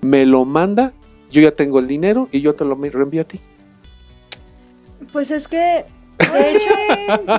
me 0.00 0.26
lo 0.26 0.44
manda, 0.44 0.92
yo 1.30 1.40
ya 1.40 1.50
tengo 1.50 1.80
el 1.80 1.88
dinero 1.88 2.28
y 2.30 2.40
yo 2.40 2.54
te 2.54 2.64
lo 2.64 2.76
reenvío 2.76 3.22
a 3.22 3.24
ti. 3.24 3.40
Pues 5.12 5.32
es 5.32 5.48
que, 5.48 5.86
de 6.18 6.50
hecho, 6.50 6.74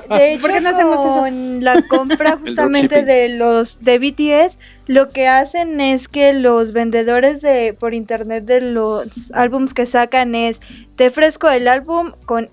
de 0.09 0.33
hecho 0.33 0.41
¿Por 0.41 0.51
qué 0.51 0.61
no 0.61 0.69
hacemos 0.69 0.99
eso? 0.99 1.19
con 1.19 1.63
la 1.63 1.81
compra 1.83 2.37
justamente 2.43 3.03
de 3.03 3.29
los 3.29 3.79
de 3.79 3.99
BTS, 3.99 4.57
lo 4.87 5.09
que 5.09 5.27
hacen 5.27 5.81
es 5.81 6.07
que 6.07 6.33
los 6.33 6.73
vendedores 6.73 7.41
de 7.41 7.75
por 7.77 7.93
internet 7.93 8.45
de 8.45 8.61
los 8.61 9.31
álbums 9.33 9.73
que 9.73 9.85
sacan 9.85 10.35
es 10.35 10.59
te 10.95 11.07
ofrezco 11.07 11.49
el 11.49 11.67
álbum 11.67 12.13
con 12.25 12.49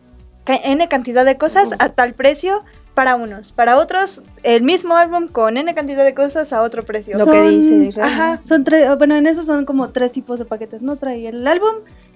n 0.47 0.89
cantidad 0.89 1.25
de 1.25 1.37
cosas 1.37 1.71
a 1.79 1.89
tal 1.91 2.15
precio 2.15 2.65
para 2.95 3.17
unos, 3.17 3.53
para 3.53 3.77
otros 3.77 4.23
el 4.43 4.63
mismo 4.63 4.97
álbum 4.97 5.29
con 5.29 5.57
n 5.57 5.75
cantidad 5.75 6.05
de 6.05 6.15
cosas 6.15 6.53
a 6.53 6.63
otro 6.63 6.83
precio. 6.83 7.19
Lo 7.19 7.27
que 7.27 7.43
dice. 7.49 8.01
Ajá. 8.01 8.39
Son 8.39 8.63
tres, 8.63 8.89
bueno, 8.99 9.17
en 9.17 9.27
eso 9.27 9.45
son 9.45 9.65
como 9.65 9.91
tres 9.91 10.13
tipos 10.13 10.39
de 10.39 10.45
paquetes, 10.45 10.81
¿no? 10.83 10.97
Trae 10.97 11.27
el 11.29 11.47
álbum 11.47 11.75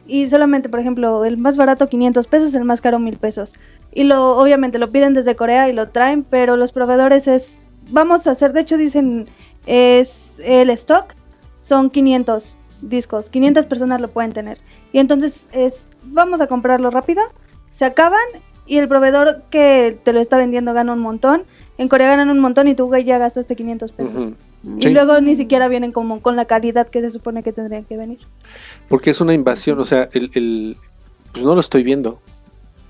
y 0.09 0.29
solamente, 0.29 0.71
por 0.71 0.81
ejemplo, 0.81 1.25
el 1.27 1.37
más 1.37 1.57
barato 1.57 1.89
500 1.89 2.27
pesos, 2.27 2.55
el 2.55 2.65
más 2.65 2.81
caro 2.81 2.99
1000 2.99 3.19
pesos. 3.19 3.55
Y 3.93 4.05
lo, 4.05 4.39
obviamente, 4.39 4.79
lo 4.79 4.91
piden 4.91 5.13
desde 5.13 5.37
Corea 5.37 5.69
y 5.69 5.75
lo 5.75 5.91
traen, 5.91 6.25
pero 6.25 6.57
los 6.57 6.73
proveedores 6.73 7.29
es, 7.29 7.67
vamos 7.91 8.27
a 8.27 8.31
hacer, 8.31 8.55
de 8.55 8.61
hecho 8.61 8.79
dicen, 8.79 9.29
es 9.67 10.41
el 10.43 10.71
stock, 10.71 11.15
son 11.61 11.91
500 11.91 12.57
discos, 12.81 13.29
500 13.29 13.67
personas 13.67 14.01
lo 14.01 14.09
pueden 14.09 14.33
tener. 14.33 14.59
Y 14.93 14.99
entonces 14.99 15.47
es, 15.53 15.87
vamos 16.03 16.41
a 16.41 16.47
comprarlo 16.47 16.91
rápido, 16.91 17.23
se 17.69 17.85
acaban 17.85 18.19
y 18.67 18.79
el 18.79 18.89
proveedor 18.89 19.43
que 19.51 19.99
te 20.03 20.15
lo 20.15 20.21
está 20.21 20.39
vendiendo 20.39 20.73
gana 20.73 20.95
un 20.95 21.01
montón. 21.01 21.45
En 21.79 21.89
Corea 21.89 22.09
ganan 22.09 22.29
un 22.31 22.41
montón 22.41 22.67
y 22.69 22.75
tú 22.75 22.91
ya 22.97 23.19
gastaste 23.19 23.55
500 23.57 23.93
pesos. 23.93 24.29
Y 24.79 24.83
Sí. 24.83 24.91
luego 24.91 25.21
ni 25.21 25.35
siquiera 25.37 25.69
vienen 25.69 25.93
como 25.93 26.21
con 26.21 26.35
la 26.37 26.45
calidad 26.45 26.89
que 26.89 27.01
se 27.01 27.11
supone 27.11 27.43
que 27.45 27.53
tendrían 27.53 27.85
que 27.85 27.97
venir. 27.97 28.19
Porque 28.89 29.11
es 29.11 29.21
una 29.21 29.33
invasión, 29.33 29.79
o 29.79 29.85
sea, 29.85 30.09
el, 30.13 30.31
el- 30.35 30.77
pues 31.33 31.45
no 31.45 31.55
lo 31.55 31.61
estoy 31.61 31.83
viendo. 31.85 32.21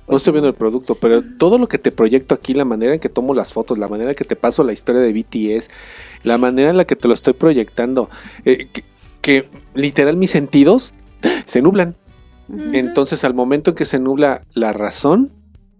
No 0.08 0.16
estoy 0.16 0.32
viendo 0.32 0.48
el 0.48 0.54
producto, 0.54 0.94
pero 0.94 1.22
todo 1.36 1.58
lo 1.58 1.68
que 1.68 1.76
te 1.76 1.92
proyecto 1.92 2.34
aquí, 2.34 2.54
la 2.54 2.64
manera 2.64 2.94
en 2.94 3.00
que 3.00 3.10
tomo 3.10 3.34
las 3.34 3.52
fotos, 3.52 3.76
la 3.76 3.88
manera 3.88 4.10
en 4.10 4.16
que 4.16 4.24
te 4.24 4.36
paso 4.36 4.64
la 4.64 4.72
historia 4.72 5.02
de 5.02 5.12
BTS, 5.12 5.68
la 6.22 6.38
manera 6.38 6.70
en 6.70 6.78
la 6.78 6.86
que 6.86 6.96
te 6.96 7.08
lo 7.08 7.12
estoy 7.12 7.34
proyectando, 7.34 8.08
eh, 8.46 8.68
que, 8.72 8.84
que 9.20 9.48
literal 9.74 10.16
mis 10.16 10.30
sentidos 10.30 10.94
se 11.44 11.60
nublan. 11.60 11.94
Entonces, 12.72 13.22
al 13.24 13.34
momento 13.34 13.72
en 13.72 13.76
que 13.76 13.84
se 13.84 13.98
nubla 13.98 14.40
la 14.54 14.72
razón, 14.72 15.30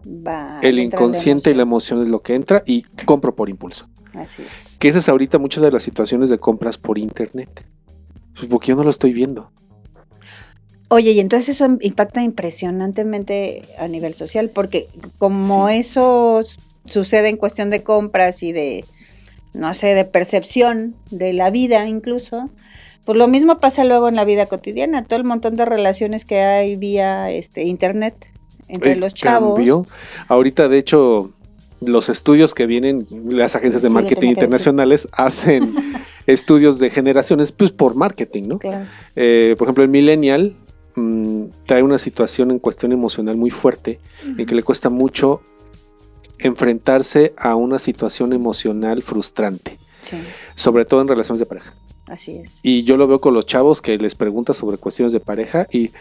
Va, 0.09 0.59
el 0.61 0.79
inconsciente 0.79 1.51
y 1.51 1.53
la 1.53 1.61
emoción. 1.63 2.01
es 2.01 2.07
lo 2.09 2.21
que 2.21 2.33
entra 2.35 2.63
y 2.65 2.81
compro 3.05 3.35
por 3.35 3.49
impulso. 3.49 3.87
Así 4.15 4.41
es. 4.41 4.77
Que 4.79 4.87
esa 4.87 4.99
es 4.99 5.07
ahorita 5.09 5.37
muchas 5.37 5.61
de 5.63 5.71
las 5.71 5.83
situaciones 5.83 6.29
de 6.29 6.39
compras 6.39 6.77
por 6.77 6.97
internet. 6.97 7.63
Pues 8.33 8.47
porque 8.47 8.69
yo 8.69 8.75
no 8.75 8.83
lo 8.83 8.89
estoy 8.89 9.13
viendo. 9.13 9.51
Oye, 10.89 11.11
y 11.11 11.19
entonces 11.19 11.49
eso 11.49 11.77
impacta 11.81 12.23
impresionantemente 12.23 13.61
a 13.77 13.87
nivel 13.87 14.15
social, 14.15 14.49
porque 14.49 14.87
como 15.19 15.67
Sí. 15.69 15.75
eso 15.75 16.41
sucede 16.85 17.29
en 17.29 17.37
cuestión 17.37 17.69
de 17.69 17.83
compras 17.83 18.41
y 18.41 18.51
de, 18.51 18.83
no 19.53 19.73
sé, 19.75 19.93
de 19.93 20.05
percepción 20.05 20.95
de 21.11 21.33
la 21.33 21.51
vida 21.51 21.87
incluso, 21.87 22.49
pues 23.05 23.15
lo 23.17 23.27
mismo 23.27 23.59
pasa 23.59 23.83
luego 23.83 24.07
en 24.09 24.15
la 24.15 24.25
vida 24.25 24.47
cotidiana, 24.47 25.03
todo 25.03 25.19
el 25.19 25.25
montón 25.25 25.55
de 25.55 25.65
relaciones 25.65 26.25
que 26.25 26.39
hay 26.41 26.75
vía 26.75 27.29
este 27.29 27.63
internet 27.63 28.31
entre 28.69 28.93
Eh, 28.93 28.95
los 28.95 29.13
chavos. 29.13 29.55
cambió. 29.55 29.85
Ahorita, 30.27 30.69
de 30.69 30.77
hecho, 30.77 31.31
los 31.81 32.09
estudios 32.09 32.53
que 32.53 32.65
vienen, 32.65 33.05
las 33.27 33.55
agencias 33.55 33.81
de 33.81 33.87
Sí, 33.89 33.93
marketing 33.93 34.29
internacionales 34.29 35.07
hacen 35.13 35.73
estudios 36.27 36.79
de 36.79 36.89
generaciones, 36.89 37.51
pues 37.51 37.71
por 37.71 37.95
marketing, 37.95 38.43
¿no? 38.47 38.59
Claro. 38.59 38.85
Eh, 39.15 39.55
por 39.57 39.67
ejemplo, 39.67 39.83
el 39.83 39.89
millennial 39.89 40.55
mm, 40.95 41.43
trae 41.65 41.81
una 41.83 41.97
situación 41.97 42.51
en 42.51 42.59
cuestión 42.59 42.91
emocional 42.91 43.35
muy 43.37 43.49
fuerte, 43.49 43.99
en 44.37 44.45
que 44.45 44.55
le 44.55 44.63
cuesta 44.63 44.89
mucho 44.89 45.41
enfrentarse 46.37 47.33
a 47.37 47.55
una 47.55 47.79
situación 47.79 48.33
emocional 48.33 49.01
frustrante, 49.01 49.77
Sí, 50.03 50.15
sobre 50.55 50.85
todo 50.85 51.01
en 51.01 51.07
relaciones 51.09 51.39
de 51.39 51.45
pareja. 51.45 51.73
así 52.07 52.37
es. 52.37 52.59
Y 52.63 52.83
yo 52.83 52.95
lo 52.97 53.07
veo 53.07 53.19
con 53.19 53.33
los 53.33 53.45
chavos 53.45 53.81
que 53.81 53.97
les 53.97 54.15
preguntas 54.15 54.55
sobre 54.57 54.77
cuestiones 54.77 55.11
de 55.11 55.19
pareja 55.19 55.67
y 55.71 55.91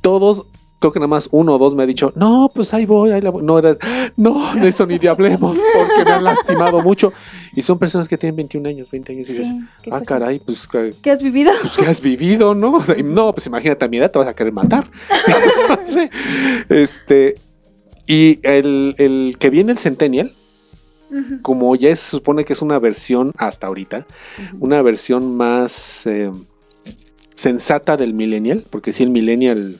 todos, 0.00 0.44
creo 0.78 0.92
que 0.92 0.98
nada 1.00 1.08
más 1.08 1.28
uno 1.32 1.54
o 1.54 1.58
dos 1.58 1.74
me 1.74 1.82
ha 1.82 1.86
dicho, 1.86 2.12
no, 2.14 2.50
pues 2.54 2.72
ahí 2.74 2.86
voy, 2.86 3.10
ahí 3.10 3.20
la 3.20 3.30
voy. 3.30 3.42
No, 3.42 3.58
era, 3.58 3.76
no, 4.16 4.54
de 4.54 4.68
eso 4.68 4.86
ni 4.86 4.98
de 4.98 5.08
hablemos 5.08 5.58
porque 5.74 6.04
me 6.04 6.10
han 6.12 6.24
lastimado 6.24 6.80
mucho. 6.82 7.12
Y 7.54 7.62
son 7.62 7.78
personas 7.78 8.06
que 8.08 8.16
tienen 8.16 8.36
21 8.36 8.68
años, 8.68 8.90
20 8.90 9.12
años 9.12 9.28
y 9.28 9.32
dices, 9.32 9.48
Sí, 9.48 9.60
ah, 9.90 9.98
cosa. 10.00 10.04
caray, 10.04 10.38
pues, 10.38 10.68
que- 10.68 10.94
¿Qué 11.02 11.10
has 11.10 11.22
vivido? 11.22 11.50
pues 11.60 11.76
¿qué 11.76 11.86
has 11.86 12.00
vivido, 12.00 12.54
¿no? 12.54 12.74
O 12.74 12.84
sea, 12.84 12.94
no, 13.02 13.32
pues 13.32 13.46
imagínate 13.46 13.84
a 13.84 13.88
mi 13.88 13.96
edad 13.98 14.10
te 14.10 14.18
vas 14.18 14.28
a 14.28 14.34
querer 14.34 14.52
matar. 14.52 14.88
Sí. 15.86 16.08
Este, 16.68 17.34
y 18.06 18.38
el, 18.42 18.94
el 18.98 19.36
que 19.38 19.50
viene 19.50 19.72
el 19.72 19.78
Centennial, 19.78 20.32
como 21.42 21.74
ya 21.76 21.94
se 21.96 22.10
supone 22.10 22.44
que 22.44 22.52
es 22.52 22.60
una 22.62 22.78
versión 22.78 23.32
hasta 23.38 23.66
ahorita, 23.66 24.06
una 24.60 24.82
versión 24.82 25.36
más 25.36 26.06
eh, 26.06 26.30
sensata 27.34 27.96
del 27.96 28.14
millennial, 28.14 28.64
porque 28.70 28.92
si 28.92 29.02
el 29.04 29.10
millennial 29.10 29.78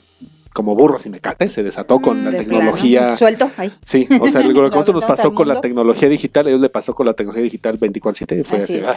como 0.52 0.74
burro 0.74 0.98
sin 0.98 1.12
mecate 1.12 1.46
se 1.48 1.62
desató 1.62 2.00
con 2.00 2.20
Mm, 2.20 2.24
la 2.24 2.30
De 2.30 2.38
tecnología. 2.38 3.00
plano, 3.02 3.16
Suelto, 3.18 3.50
ahí. 3.56 3.72
Sí, 3.82 4.06
o 4.20 4.26
sea, 4.28 4.40
lo 4.48 4.70
que 4.84 4.92
nos 4.92 5.04
pasó 5.04 5.34
con 5.34 5.46
la 5.48 5.60
tecnología 5.60 6.08
digital, 6.08 6.46
a 6.46 6.50
ellos 6.50 6.60
le 6.60 6.68
pasó 6.68 6.94
con 6.94 7.06
la 7.06 7.14
tecnología 7.14 7.44
digital 7.44 7.78
24/7, 7.78 8.44
fue 8.44 8.58
Así 8.58 8.76
así. 8.80 8.82
ah. 8.86 8.96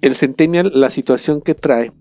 El 0.00 0.14
Centennial, 0.14 0.70
la 0.74 0.90
situación 0.90 1.40
que 1.40 1.54
trae 1.54 1.92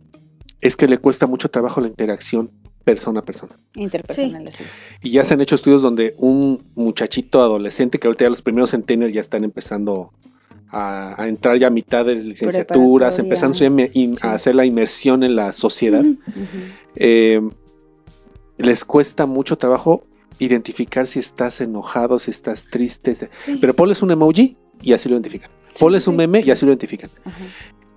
es 0.62 0.76
que 0.76 0.88
le 0.88 0.98
cuesta 1.00 1.26
mucho 1.28 1.50
trabajo 1.50 1.82
la 1.82 1.88
interacción 1.88 2.52
persona 2.84 3.20
a 3.20 3.26
persona. 3.26 3.52
Interpersonal, 3.76 4.48
así 4.48 4.64
es. 4.64 4.70
Y 5.02 5.12
ya 5.12 5.26
se 5.26 5.34
han 5.34 5.42
hecho 5.42 5.56
estudios 5.56 5.82
donde 5.82 6.16
un 6.20 6.64
muchachito 6.76 7.42
adolescente, 7.42 8.00
que 8.00 8.08
ahorita 8.08 8.26
ya 8.26 8.30
los 8.30 8.42
primeros 8.42 8.72
centennials 8.72 9.14
ya 9.14 9.20
están 9.22 9.44
empezando 9.44 10.14
a, 10.70 11.22
a 11.22 11.28
entrar 11.28 11.58
ya 11.58 11.68
a 11.68 11.70
mitad 11.70 12.06
de 12.06 12.16
licenciaturas, 12.16 13.20
empezando 13.20 13.58
ya 13.58 13.70
me- 13.70 13.90
in- 13.94 14.16
sí. 14.16 14.26
a 14.26 14.34
hacer 14.34 14.56
la 14.56 14.66
inmersión 14.66 15.24
en 15.24 15.36
la 15.36 15.52
sociedad, 15.54 16.04
eh, 16.96 17.42
les 18.58 18.86
cuesta 18.86 19.26
mucho 19.26 19.58
trabajo 19.58 20.02
identificar 20.40 21.08
si 21.08 21.20
estás 21.20 21.62
enojado, 21.62 22.20
si 22.20 22.32
estás 22.32 22.68
triste. 22.70 23.16
Sí. 23.16 23.58
Pero 23.60 23.74
ponles 23.76 24.02
un 24.02 24.12
emoji 24.12 24.58
y 24.82 24.94
así 24.94 25.10
lo 25.10 25.16
identifican. 25.16 25.50
Ponles 25.80 26.04
sí. 26.04 26.10
un 26.10 26.16
meme 26.16 26.42
y 26.46 26.52
así 26.52 26.66
lo 26.66 26.72
identifican. 26.72 27.10
Ajá. 27.26 27.38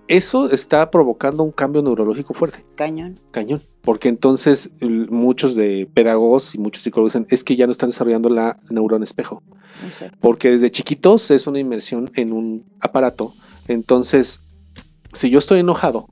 Eso 0.08 0.50
está 0.50 0.90
provocando 0.90 1.44
un 1.44 1.52
cambio 1.52 1.82
neurológico 1.82 2.34
fuerte, 2.34 2.64
Cañón. 2.74 3.16
cañón. 3.30 3.62
Porque 3.82 4.08
entonces 4.08 4.70
muchos 4.80 5.54
de 5.54 5.88
pedagogos 5.94 6.52
y 6.56 6.58
muchos 6.58 6.82
psicólogos 6.82 7.12
dicen 7.12 7.26
es 7.30 7.44
que 7.44 7.54
ya 7.54 7.66
no 7.66 7.70
están 7.72 7.90
desarrollando 7.90 8.28
la 8.28 8.58
neurona 8.70 9.04
espejo. 9.04 9.42
Exacto. 9.86 10.18
Porque 10.20 10.50
desde 10.50 10.70
chiquitos 10.72 11.30
es 11.30 11.46
una 11.46 11.61
inmersión 11.61 12.11
en 12.16 12.32
un 12.32 12.64
aparato. 12.80 13.34
Entonces, 13.68 14.40
si 15.12 15.30
yo 15.30 15.38
estoy 15.38 15.61
enojado 15.61 16.08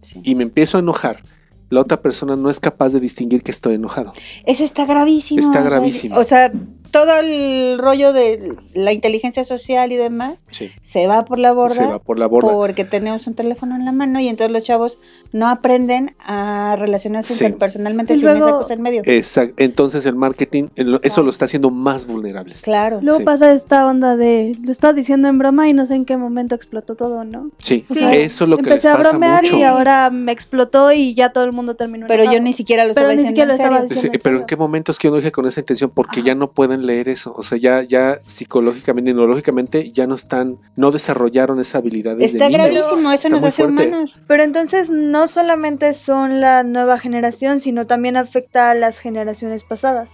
Sí. 0.00 0.22
y 0.24 0.34
me 0.34 0.42
empiezo 0.44 0.78
a 0.78 0.80
enojar, 0.80 1.22
la 1.70 1.80
otra 1.80 2.02
persona 2.02 2.36
no 2.36 2.50
es 2.50 2.60
capaz 2.60 2.90
de 2.90 3.00
distinguir 3.00 3.42
que 3.42 3.52
estoy 3.52 3.74
enojado. 3.74 4.12
Eso 4.44 4.64
está 4.64 4.84
gravísimo. 4.84 5.40
Está 5.40 5.62
gravísimo. 5.62 6.18
O 6.18 6.24
sea, 6.24 6.52
todo 6.90 7.18
el 7.20 7.78
rollo 7.78 8.12
de 8.12 8.54
la 8.74 8.92
inteligencia 8.92 9.44
social 9.44 9.92
y 9.92 9.96
demás 9.96 10.44
Sí. 10.50 10.70
se 10.82 11.06
va 11.06 11.24
por 11.24 11.38
la 11.38 11.52
borda. 11.52 11.74
Se 11.74 11.86
va 11.86 11.98
por 11.98 12.18
la 12.18 12.26
borda. 12.26 12.52
Porque 12.52 12.84
tenemos 12.84 13.26
un 13.26 13.34
teléfono 13.34 13.76
en 13.76 13.84
la 13.84 13.92
mano 13.92 14.20
y 14.20 14.28
entonces 14.28 14.52
los 14.52 14.64
chavos 14.64 14.98
no 15.32 15.48
aprenden 15.48 16.14
a 16.18 16.76
relacionarse 16.78 17.34
Sí. 17.34 17.44
interpersonalmente 17.44 18.14
Y 18.14 18.16
sin 18.18 18.26
luego- 18.26 18.46
esa 18.46 18.56
cosa 18.56 18.74
en 18.74 18.82
medio. 18.82 19.02
Exacto. 19.04 19.54
Entonces 19.58 20.06
el 20.06 20.16
marketing, 20.16 20.68
el- 20.76 20.98
eso 21.02 21.22
lo 21.22 21.30
está 21.30 21.44
haciendo 21.46 21.70
más 21.70 22.06
vulnerables. 22.06 22.62
Claro. 22.62 23.00
Luego 23.02 23.18
Sí. 23.18 23.24
pasa 23.24 23.52
esta 23.52 23.86
onda 23.86 24.16
de, 24.16 24.56
lo 24.62 24.72
estaba 24.72 24.92
diciendo 24.92 25.28
en 25.28 25.38
broma 25.38 25.68
y 25.68 25.72
no 25.72 25.86
sé 25.86 25.94
en 25.94 26.04
qué 26.04 26.16
momento 26.16 26.54
explotó 26.54 26.94
todo, 26.94 27.24
¿no? 27.24 27.50
Sí, 27.58 27.84
O 27.88 27.94
sea, 27.94 28.14
eso 28.14 28.44
es 28.44 28.50
lo 28.50 28.56
que 28.56 28.62
les 28.64 28.70
Empecé 28.72 28.88
a 28.88 28.96
pasa 28.96 29.10
bromear 29.10 29.42
mucho. 29.44 29.56
y 29.56 29.62
ahora 29.62 30.10
me 30.10 30.32
explotó 30.32 30.92
y 30.92 31.14
ya 31.14 31.30
todo 31.32 31.44
el 31.44 31.52
mundo 31.52 31.76
terminó. 31.76 32.06
Pero 32.06 32.24
yo 32.30 32.40
ni 32.40 32.52
siquiera 32.52 32.84
lo 32.84 32.94
Pero 32.94 33.08
estaba 33.08 33.14
ni 33.14 33.22
diciendo 33.22 33.30
siquiera 33.30 33.46
lo 33.48 33.52
en 33.54 33.60
estaba 33.60 33.76
serio. 33.88 33.94
diciendo. 33.94 34.12
Sí, 34.12 34.18
pero 34.22 34.38
en 34.40 34.46
qué 34.46 34.56
momento 34.56 34.92
es 34.92 34.98
que 34.98 35.08
yo 35.08 35.12
no 35.12 35.16
dije 35.18 35.32
con 35.32 35.46
esa 35.46 35.60
intención, 35.60 35.90
porque 35.94 36.22
ya 36.22 36.34
no 36.34 36.50
pueden 36.50 36.79
leer 36.86 37.08
eso. 37.08 37.32
O 37.36 37.42
sea, 37.42 37.58
ya, 37.58 37.82
ya 37.82 38.18
psicológicamente 38.24 39.10
y 39.10 39.14
neurológicamente 39.14 39.90
ya 39.92 40.06
no 40.06 40.14
están, 40.14 40.58
no 40.76 40.90
desarrollaron 40.90 41.60
esa 41.60 41.78
habilidad 41.78 42.16
desde 42.16 42.38
Está 42.38 42.48
niños. 42.48 42.62
gravísimo, 42.64 43.08
eso 43.10 43.14
Está 43.14 43.28
nos 43.30 43.44
hace 43.44 43.62
fuerte. 43.64 43.88
humanos. 43.88 44.20
Pero 44.26 44.42
entonces 44.42 44.90
no 44.90 45.26
solamente 45.26 45.92
son 45.92 46.40
la 46.40 46.62
nueva 46.62 46.98
generación, 46.98 47.60
sino 47.60 47.86
también 47.86 48.16
afecta 48.16 48.70
a 48.70 48.74
las 48.74 48.98
generaciones 48.98 49.64
pasadas. 49.64 50.08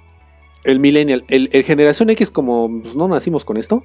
El 0.66 0.80
millennial, 0.80 1.24
el, 1.28 1.48
el 1.52 1.62
generación 1.62 2.10
X, 2.10 2.30
como 2.30 2.80
pues, 2.82 2.96
no 2.96 3.08
nacimos 3.08 3.44
con 3.44 3.56
esto, 3.56 3.82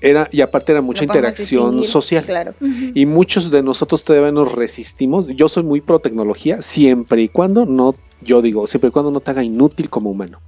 era, 0.00 0.28
y 0.32 0.40
aparte 0.40 0.72
era 0.72 0.80
mucha 0.80 1.04
interacción 1.04 1.66
distinguir, 1.76 1.90
social. 1.90 2.24
Claro. 2.24 2.54
Y 2.94 3.06
muchos 3.06 3.50
de 3.50 3.62
nosotros 3.62 4.02
todavía 4.02 4.32
nos 4.32 4.52
resistimos. 4.52 5.28
Yo 5.28 5.48
soy 5.48 5.62
muy 5.62 5.80
pro 5.80 5.98
tecnología, 5.98 6.62
siempre 6.62 7.22
y 7.22 7.28
cuando 7.28 7.66
no, 7.66 7.94
yo 8.20 8.42
digo, 8.42 8.66
siempre 8.66 8.88
y 8.88 8.90
cuando 8.90 9.10
no 9.10 9.20
te 9.20 9.30
haga 9.30 9.44
inútil 9.44 9.88
como 9.90 10.10
humano. 10.10 10.40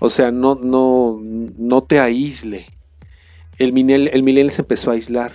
O 0.00 0.10
sea, 0.10 0.30
no, 0.30 0.54
no, 0.54 1.20
no 1.22 1.82
te 1.82 1.98
aísle. 1.98 2.66
El 3.58 3.72
millennial, 3.72 4.10
el 4.12 4.22
millennial 4.22 4.50
se 4.50 4.62
empezó 4.62 4.90
a 4.90 4.94
aislar. 4.94 5.32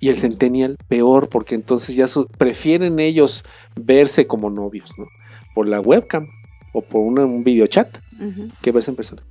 Y 0.00 0.08
el 0.08 0.18
centennial 0.18 0.76
peor, 0.88 1.28
porque 1.28 1.54
entonces 1.54 1.94
ya 1.94 2.08
su- 2.08 2.26
prefieren 2.26 2.98
ellos 2.98 3.44
verse 3.80 4.26
como 4.26 4.50
novios, 4.50 4.98
¿no? 4.98 5.06
Por 5.54 5.68
la 5.68 5.80
webcam 5.80 6.26
o 6.72 6.80
por 6.82 7.02
una- 7.02 7.24
un 7.24 7.44
videochat 7.44 7.98
Ujú. 8.20 8.48
que 8.60 8.72
verse 8.72 8.90
en 8.90 8.96
persona. 8.96 9.22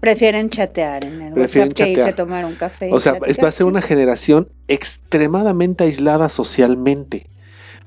Prefieren 0.00 0.50
chatear 0.50 1.04
en 1.04 1.22
el 1.22 1.32
Prefieren 1.32 1.68
WhatsApp 1.70 1.76
que 1.86 1.90
irse 1.92 2.02
a 2.02 2.06
chatear. 2.06 2.26
tomar 2.26 2.44
un 2.44 2.56
café. 2.56 2.90
O 2.92 3.00
sea, 3.00 3.18
platicar, 3.18 3.44
va 3.44 3.48
a 3.48 3.52
ser 3.52 3.64
sí. 3.64 3.68
una 3.68 3.80
generación 3.82 4.48
extremadamente 4.68 5.84
aislada 5.84 6.28
socialmente, 6.28 7.26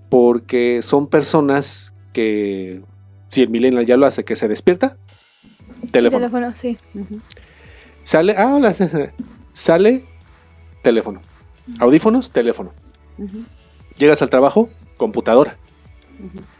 porque 0.10 0.82
son 0.82 1.08
personas 1.08 1.94
que, 2.14 2.82
si 3.30 3.42
el 3.42 3.50
millennial 3.50 3.86
ya 3.86 3.98
lo 3.98 4.06
hace, 4.06 4.24
que 4.24 4.36
se 4.36 4.48
despierta, 4.48 4.98
teléfono. 5.92 6.22
Teléfono, 6.28 6.56
sí. 6.56 6.78
Sale, 8.04 8.36
ah, 8.38 8.56
hola, 8.56 8.74
sale, 9.54 10.04
teléfono. 10.82 11.22
Audífonos, 11.80 12.32
teléfono. 12.32 12.74
Llegas 13.98 14.22
al 14.22 14.30
trabajo, 14.30 14.70
computadora. 14.98 15.58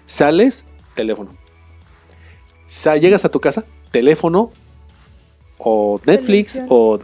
Sales, 0.06 0.66
teléfono. 0.96 1.32
Llegas 3.00 3.26
a 3.26 3.30
tu 3.30 3.40
casa, 3.40 3.64
teléfono 3.92 4.52
o 5.58 6.00
Netflix 6.06 6.62
o... 6.70 7.00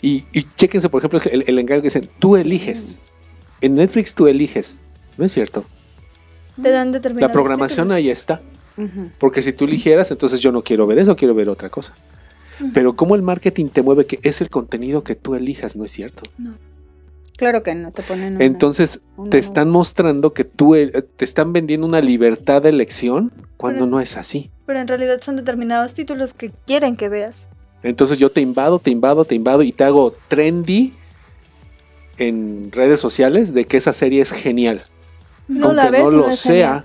Y, 0.00 0.24
y 0.32 0.44
chéquense, 0.56 0.88
por 0.88 1.00
ejemplo, 1.00 1.20
el, 1.30 1.44
el 1.46 1.58
engaño 1.60 1.80
que 1.80 1.86
dicen, 1.86 2.08
tú 2.18 2.34
Sí. 2.34 2.40
eliges. 2.40 3.00
En 3.60 3.76
Netflix 3.76 4.14
tú 4.16 4.26
eliges. 4.26 4.78
No 5.16 5.24
es 5.24 5.32
cierto. 5.32 5.64
Te 6.60 6.70
dan 6.70 6.90
determinados 6.90 7.28
La 7.28 7.32
programación 7.32 7.86
títulos. 7.86 7.96
ahí 7.96 8.10
está. 8.10 8.42
Porque 9.18 9.42
si 9.42 9.52
tú 9.52 9.64
eligieras, 9.66 10.10
entonces 10.10 10.40
yo 10.40 10.50
no 10.50 10.62
quiero 10.62 10.86
ver 10.86 10.98
eso, 10.98 11.14
quiero 11.14 11.34
ver 11.34 11.48
otra 11.48 11.68
cosa. 11.68 11.94
Pero 12.74 12.96
como 12.96 13.14
el 13.14 13.22
marketing 13.22 13.68
te 13.68 13.82
mueve 13.82 14.06
que 14.06 14.18
es 14.22 14.40
el 14.40 14.50
contenido 14.50 15.04
que 15.04 15.14
tú 15.14 15.34
elijas, 15.34 15.76
no 15.76 15.84
es 15.84 15.92
cierto. 15.92 16.22
Claro 17.42 17.64
que 17.64 17.74
no, 17.74 17.90
te 17.90 18.02
ponen 18.04 18.36
una- 18.36 18.44
Entonces 18.44 19.00
una- 19.16 19.28
te 19.30 19.38
están 19.38 19.68
mostrando 19.68 20.32
que 20.32 20.44
tú 20.44 20.76
eh, 20.76 20.92
te 21.16 21.24
están 21.24 21.52
vendiendo 21.52 21.84
una 21.88 22.00
libertad 22.00 22.62
de 22.62 22.68
elección 22.68 23.32
cuando 23.56 23.80
Pero- 23.80 23.90
no 23.90 23.98
es 24.00 24.16
así. 24.16 24.52
Pero 24.64 24.78
en 24.78 24.86
realidad 24.86 25.20
son 25.22 25.34
determinados 25.34 25.92
títulos 25.92 26.34
que 26.34 26.52
quieren 26.68 26.94
que 26.96 27.08
veas. 27.08 27.48
Entonces 27.82 28.18
yo 28.18 28.30
te 28.30 28.40
invado, 28.40 28.78
te 28.78 28.90
invado, 28.92 29.24
te 29.24 29.34
invado 29.34 29.64
y 29.64 29.72
te 29.72 29.82
hago 29.82 30.14
trendy 30.28 30.94
en 32.18 32.70
redes 32.70 33.00
sociales 33.00 33.54
de 33.54 33.64
que 33.64 33.76
esa 33.76 33.92
serie 33.92 34.22
es 34.22 34.30
genial. 34.30 34.82
No 35.48 35.72
la 35.72 35.82
Aunque 35.82 35.96
ves 35.98 36.04
no 36.04 36.10
lo 36.10 36.30
sea, 36.30 36.52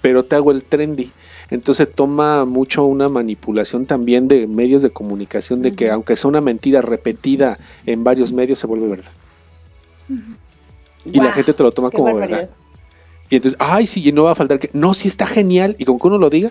pero 0.00 0.24
te 0.24 0.36
hago 0.36 0.52
el 0.52 0.64
trendy. 0.64 1.12
Entonces 1.50 1.86
toma 1.94 2.46
mucho 2.46 2.86
una 2.86 3.10
manipulación 3.10 3.84
también 3.84 4.26
de 4.26 4.46
medios 4.46 4.80
de 4.80 4.88
comunicación 4.88 5.60
de 5.60 5.74
que 5.74 5.90
aunque 5.90 6.16
sea 6.16 6.28
una 6.30 6.40
mentira 6.40 6.80
repetida 6.80 7.58
en 7.84 8.04
varios 8.04 8.32
medios 8.32 8.58
se 8.58 8.66
vuelve 8.66 8.88
verdad. 8.88 9.10
Y 11.04 11.20
la 11.20 11.32
gente 11.32 11.52
te 11.54 11.62
lo 11.62 11.72
toma 11.72 11.90
como 11.90 12.04
barbaridad. 12.04 12.38
verdad. 12.38 12.54
Y 13.30 13.36
entonces, 13.36 13.58
ay, 13.60 13.86
sí, 13.86 14.06
y 14.06 14.12
no 14.12 14.24
va 14.24 14.32
a 14.32 14.34
faltar 14.34 14.58
que, 14.58 14.70
no, 14.72 14.94
sí 14.94 15.08
está 15.08 15.26
genial. 15.26 15.76
Y 15.78 15.84
con 15.84 15.98
que 15.98 16.06
uno 16.06 16.16
lo 16.18 16.30
diga, 16.30 16.50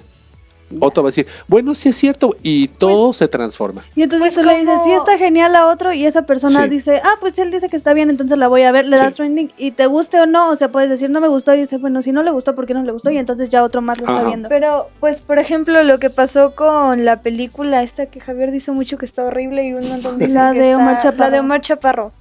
otro 0.80 1.02
va 1.02 1.08
a 1.10 1.12
decir, 1.12 1.26
bueno, 1.48 1.74
sí 1.74 1.90
es 1.90 1.96
cierto. 1.96 2.36
Y 2.44 2.68
todo 2.68 3.14
se 3.14 3.28
transforma. 3.28 3.84
Y 3.96 4.04
entonces 4.04 4.34
Pues 4.34 4.36
tú 4.36 4.50
le 4.52 4.60
dices, 4.60 4.76
como- 4.76 4.86
sí 4.86 4.92
está 4.92 5.18
genial 5.18 5.56
a 5.56 5.68
otro 5.68 5.92
y 5.94 6.06
esa 6.06 6.24
persona 6.24 6.64
Sí. 6.64 6.70
dice, 6.70 7.02
ah, 7.04 7.16
pues 7.20 7.40
él 7.40 7.50
dice 7.52 7.68
que 7.70 7.78
está 7.78 7.94
bien, 7.94 8.10
entonces 8.12 8.38
la 8.38 8.48
voy 8.48 8.62
a 8.64 8.72
ver, 8.72 8.86
le 8.86 8.98
das 8.98 9.14
Sí. 9.14 9.18
trending 9.18 9.52
y 9.58 9.72
te 9.72 9.88
guste 9.88 10.20
o 10.20 10.26
no, 10.28 10.50
o 10.52 10.56
sea, 10.56 10.70
puedes 10.70 10.90
decir 10.90 11.10
no 11.10 11.20
me 11.22 11.28
gustó 11.30 11.54
y 11.56 11.60
dice, 11.60 11.78
bueno, 11.78 12.02
si 12.04 12.12
no 12.12 12.22
le 12.22 12.32
gustó, 12.32 12.54
¿por 12.54 12.68
qué 12.68 12.74
no 12.76 12.84
le 12.84 12.92
gustó? 12.92 13.10
Y 13.12 13.18
entonces 13.18 13.50
ya 13.50 13.64
otro 13.64 13.82
más 13.82 14.00
lo 14.00 14.08
está 14.08 14.24
viendo. 14.28 14.50
Pero, 14.50 14.90
pues, 15.00 15.22
por 15.22 15.40
ejemplo, 15.40 15.82
lo 15.84 16.00
que 16.00 16.10
pasó 16.10 16.54
con 16.54 17.06
la 17.06 17.22
película 17.22 17.82
esta 17.82 18.06
que 18.08 18.20
Javier 18.20 18.52
dice 18.52 18.72
mucho 18.72 18.98
que 19.00 19.06
está 19.06 19.24
horrible 19.24 19.66
y 19.68 19.74
un 19.74 19.88
montón 19.88 20.20
dice 20.20 20.32
La 20.34 20.52
de 20.54 20.72
está- 20.72 20.78
Omar 20.78 20.96
Chaparro. 21.02 21.18
La 21.18 21.30
de 21.32 21.40
Omar 21.40 21.62
Chaparro. 21.62 22.12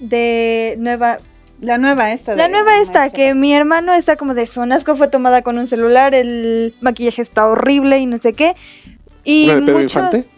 De 0.00 0.76
Nueva... 0.78 1.18
La 1.60 1.78
nueva 1.78 2.12
esta. 2.12 2.34
La 2.36 2.48
nueva 2.48 2.78
esta, 2.78 3.00
Marcha. 3.00 3.16
que 3.16 3.32
mi 3.34 3.54
hermano 3.54 3.94
está 3.94 4.16
como 4.16 4.34
de 4.34 4.46
sonasco, 4.46 4.96
fue 4.96 5.08
tomada 5.08 5.42
con 5.42 5.56
un 5.56 5.66
celular, 5.68 6.14
el 6.14 6.74
maquillaje 6.80 7.22
está 7.22 7.48
horrible 7.48 7.98
y 8.00 8.06
no 8.06 8.18
sé 8.18 8.32
qué. 8.34 8.54
Y 9.22 9.44
¿Una 9.46 9.54
de 9.54 9.60
Pedro 9.62 9.78
muchos... 9.78 9.94
Infante? 9.96 10.28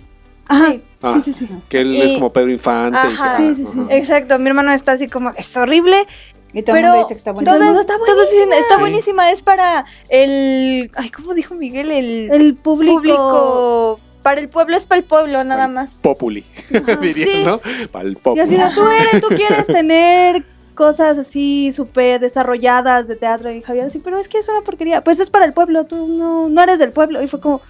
Ajá, 0.46 0.72
Sí. 0.72 0.82
Ah. 1.02 1.20
sí, 1.24 1.32
sí, 1.32 1.46
sí. 1.46 1.48
Que 1.68 1.80
él 1.80 1.94
Y- 1.94 2.00
es 2.02 2.12
como 2.12 2.32
Pedro 2.32 2.50
Infante. 2.50 2.98
y 2.98 3.00
que- 3.08 3.14
Ajá. 3.14 3.36
Sí, 3.38 3.54
sí, 3.54 3.64
sí. 3.64 3.78
ajá. 3.80 3.94
Exacto, 3.96 4.38
mi 4.38 4.48
hermano 4.48 4.72
está 4.72 4.92
así 4.92 5.08
como, 5.08 5.30
es 5.30 5.56
horrible, 5.56 6.06
Y 6.52 6.62
todo 6.62 6.76
el 6.76 6.82
pero 6.82 6.92
mundo 6.94 7.08
dice 7.08 7.14
que 7.14 7.18
está 7.18 7.30
el 7.30 7.44
todos, 7.44 7.80
está 7.80 7.94
todos 8.06 8.30
dicen, 8.30 8.52
está 8.52 8.74
Sí. 8.76 8.80
buenísima, 8.80 9.30
es 9.32 9.42
para 9.42 9.84
el... 10.10 10.90
Ay, 10.94 11.10
¿cómo 11.10 11.34
dijo 11.34 11.54
Miguel? 11.54 11.90
El, 11.90 12.30
El 12.30 12.54
público, 12.54 12.94
público... 12.96 14.00
Para 14.26 14.40
el 14.40 14.48
pueblo, 14.48 14.76
es 14.76 14.86
para 14.86 14.98
el 14.98 15.04
pueblo, 15.04 15.44
nada 15.44 15.68
más. 15.68 15.92
Populi, 16.02 16.44
diría, 17.00 17.12
sí. 17.14 17.42
¿no? 17.44 17.60
Para 17.92 18.06
el 18.08 18.12
Y 18.14 18.16
populi. 18.16 18.40
así 18.40 18.56
tú 18.74 18.82
eres, 18.90 19.20
tú 19.20 19.28
quieres 19.36 19.66
tener 19.68 20.44
cosas 20.74 21.16
así 21.16 21.70
súper 21.70 22.18
desarrolladas 22.18 23.06
de 23.06 23.14
teatro 23.14 23.52
y 23.52 23.62
Javier 23.62 23.84
así, 23.86 24.00
pero 24.00 24.18
es 24.18 24.26
que 24.28 24.38
es 24.38 24.48
una 24.48 24.62
porquería. 24.62 25.04
Pues 25.04 25.20
es 25.20 25.30
para 25.30 25.44
el 25.44 25.52
pueblo, 25.52 25.84
tú 25.84 26.08
no, 26.08 26.48
no 26.48 26.60
eres 26.60 26.80
del 26.80 26.90
pueblo. 26.90 27.22
Y 27.22 27.28
fue 27.28 27.38
como, 27.40 27.60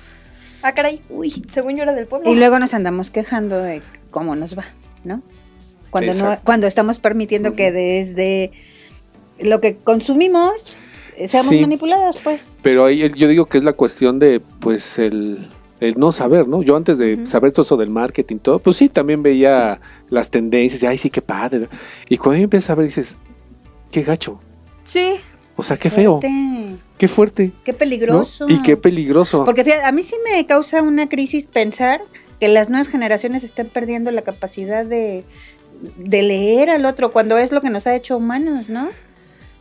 Ah, 0.62 0.72
caray. 0.72 1.02
Uy, 1.10 1.44
según 1.50 1.76
yo 1.76 1.82
era 1.82 1.92
del 1.92 2.06
pueblo. 2.06 2.32
Y 2.32 2.36
luego 2.36 2.58
nos 2.58 2.72
andamos 2.72 3.10
quejando 3.10 3.58
de 3.58 3.82
cómo 4.10 4.34
nos 4.34 4.56
va. 4.56 4.64
¿no? 5.04 5.20
Cuando, 5.90 6.14
no, 6.14 6.38
cuando 6.42 6.66
estamos 6.66 6.98
permitiendo 6.98 7.52
que 7.52 7.70
desde 7.70 8.50
lo 9.40 9.60
que 9.60 9.76
consumimos 9.76 10.74
eh, 11.16 11.28
seamos 11.28 11.50
Sí. 11.50 11.60
manipulados, 11.60 12.22
pues. 12.22 12.56
Pero 12.62 12.86
ahí 12.86 13.08
yo 13.14 13.28
digo 13.28 13.44
que 13.44 13.58
es 13.58 13.64
la 13.64 13.74
cuestión 13.74 14.18
de, 14.18 14.40
pues, 14.60 14.98
el, 14.98 15.48
el 15.80 15.98
no 15.98 16.12
saber, 16.12 16.48
¿no? 16.48 16.62
Yo 16.62 16.76
antes 16.76 16.98
de 16.98 17.26
saber 17.26 17.52
todo 17.52 17.62
eso 17.62 17.76
del 17.76 17.90
marketing, 17.90 18.36
todo, 18.38 18.58
pues 18.58 18.76
sí, 18.76 18.88
también 18.88 19.22
veía 19.22 19.80
las 20.08 20.30
tendencias 20.30 20.82
y, 20.82 20.86
ay, 20.86 20.98
sí, 20.98 21.10
qué 21.10 21.22
padre. 21.22 21.68
Y 22.08 22.16
cuando 22.16 22.42
empiezas 22.42 22.70
a 22.70 22.74
ver, 22.74 22.86
dices, 22.86 23.16
qué 23.90 24.02
gacho. 24.02 24.40
Sí, 24.84 25.16
O 25.56 25.62
sea, 25.62 25.76
qué 25.76 25.90
feo, 25.90 26.20
Fuerte, 26.20 26.76
qué 26.98 27.08
fuerte. 27.08 27.52
Qué 27.64 27.72
¿no? 27.72 27.78
peligroso. 27.78 28.46
Y 28.48 28.62
qué 28.62 28.76
peligroso. 28.76 29.44
Porque 29.44 29.64
fíjate, 29.64 29.84
a 29.84 29.92
mí 29.92 30.02
sí 30.02 30.14
me 30.30 30.46
causa 30.46 30.82
una 30.82 31.08
crisis 31.08 31.46
pensar 31.46 32.02
que 32.40 32.48
las 32.48 32.68
nuevas 32.68 32.88
generaciones 32.88 33.44
están 33.44 33.68
perdiendo 33.68 34.10
la 34.10 34.22
capacidad 34.22 34.84
de, 34.84 35.24
de 35.96 36.22
leer 36.22 36.70
al 36.70 36.84
otro 36.84 37.12
cuando 37.12 37.38
es 37.38 37.52
lo 37.52 37.60
que 37.60 37.70
nos 37.70 37.86
ha 37.86 37.94
hecho 37.94 38.16
humanos, 38.16 38.68
¿no? 38.68 38.88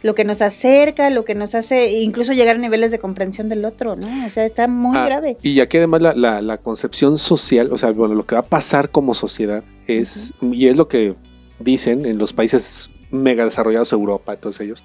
Lo 0.06 0.14
que 0.14 0.24
nos 0.24 0.41
acerca, 0.41 1.10
lo 1.10 1.26
que 1.26 1.34
nos 1.36 1.56
hace 1.56 1.99
incluso 2.01 2.32
llegar 2.34 2.58
a 2.58 2.60
niveles 2.60 2.91
de 2.91 2.99
comprensión 2.99 3.49
del 3.49 3.66
otro, 3.66 3.95
¿no? 3.95 4.08
O 4.28 4.30
sea, 4.30 4.45
está 4.45 4.68
muy 4.68 4.95
Ah, 4.97 5.06
grave. 5.06 5.38
Y 5.41 5.60
aquí 5.62 5.78
además 5.78 6.01
la, 6.01 6.14
la- 6.14 6.41
la 6.41 6.58
concepción 6.60 7.18
social, 7.18 7.72
o 7.72 7.78
sea, 7.78 7.89
bueno, 7.91 8.14
lo 8.14 8.26
que 8.26 8.36
va 8.36 8.41
a 8.41 8.45
pasar 8.45 8.89
como 8.91 9.14
sociedad 9.16 9.64
es, 9.88 10.34
y 10.41 10.68
es 10.68 10.78
lo 10.78 10.88
que 10.88 11.16
dicen 11.60 12.06
en 12.06 12.18
los 12.20 12.34
países 12.34 12.89
mega 13.10 13.45
desarrollados, 13.45 13.91
Europa, 13.93 14.36
todos 14.36 14.60
ellos. 14.62 14.84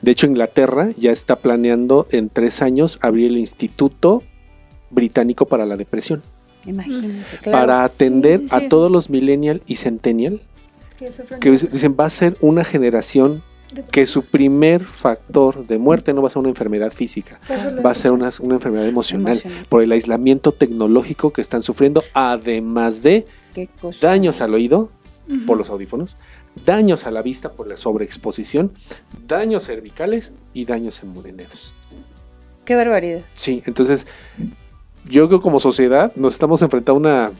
De 0.00 0.10
hecho, 0.12 0.26
Inglaterra 0.26 0.90
ya 0.96 1.10
está 1.12 1.36
planeando 1.36 2.06
en 2.12 2.28
tres 2.28 2.62
años 2.62 2.98
abrir 3.02 3.26
el 3.32 3.38
Instituto 3.38 4.22
Británico 4.90 5.46
para 5.46 5.64
la 5.66 5.76
Depresión, 5.76 6.22
Imagínate, 6.66 7.38
claro. 7.42 7.58
para 7.58 7.84
atender 7.84 8.40
sí, 8.40 8.48
sí. 8.48 8.54
a 8.54 8.68
todos 8.68 8.90
los 8.92 9.10
millennial 9.10 9.62
y 9.66 9.76
centennial, 9.76 10.40
que 10.98 11.08
que 11.40 11.50
dicen 11.50 11.96
va 11.98 12.04
a 12.06 12.10
ser 12.10 12.36
una 12.40 12.62
generación 12.64 13.42
que 13.90 14.06
su 14.06 14.24
primer 14.24 14.84
factor 14.84 15.66
de 15.66 15.78
muerte 15.78 16.12
no 16.12 16.22
va 16.22 16.28
a 16.28 16.30
ser 16.30 16.40
una 16.40 16.48
enfermedad 16.48 16.92
física, 16.92 17.40
va 17.84 17.90
a 17.90 17.94
ser 17.94 18.12
una, 18.12 18.30
una 18.40 18.54
enfermedad 18.56 18.86
emocional 18.86 19.38
Emocional. 19.38 19.66
por 19.68 19.82
el 19.82 19.92
aislamiento 19.92 20.52
tecnológico 20.52 21.32
que 21.32 21.40
están 21.40 21.62
sufriendo, 21.62 22.02
además 22.14 23.02
de 23.02 23.26
daños 24.00 24.40
al 24.40 24.54
oído 24.54 24.90
por 25.46 25.56
los 25.56 25.70
audífonos, 25.70 26.16
daños 26.66 27.06
a 27.06 27.10
la 27.10 27.22
vista 27.22 27.52
por 27.52 27.66
la 27.66 27.76
sobreexposición, 27.76 28.72
daños 29.26 29.66
cervicales 29.66 30.32
y 30.52 30.64
daños 30.64 31.02
en 31.02 31.36
dedos. 31.36 31.74
Qué 32.64 32.76
barbaridad. 32.76 33.22
Sí, 33.34 33.62
entonces 33.66 34.06
yo 35.04 35.26
creo 35.26 35.40
que 35.40 35.42
como 35.42 35.58
sociedad 35.58 36.12
nos 36.14 36.34
estamos 36.34 36.62
enfrentando 36.62 36.96
a 36.96 37.00
una 37.00 37.32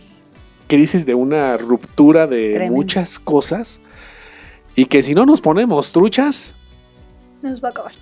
crisis 0.66 1.04
de 1.06 1.14
una 1.14 1.58
ruptura 1.58 2.26
de 2.26 2.54
Tremendo. 2.54 2.74
muchas 2.74 3.18
cosas 3.18 3.80
y 4.74 4.86
que 4.86 5.02
si 5.02 5.14
no 5.14 5.26
nos 5.26 5.40
ponemos 5.40 5.92
truchas, 5.92 6.54
Nos 7.42 7.62
va 7.62 7.68
a 7.68 7.70
acabar. 7.72 7.92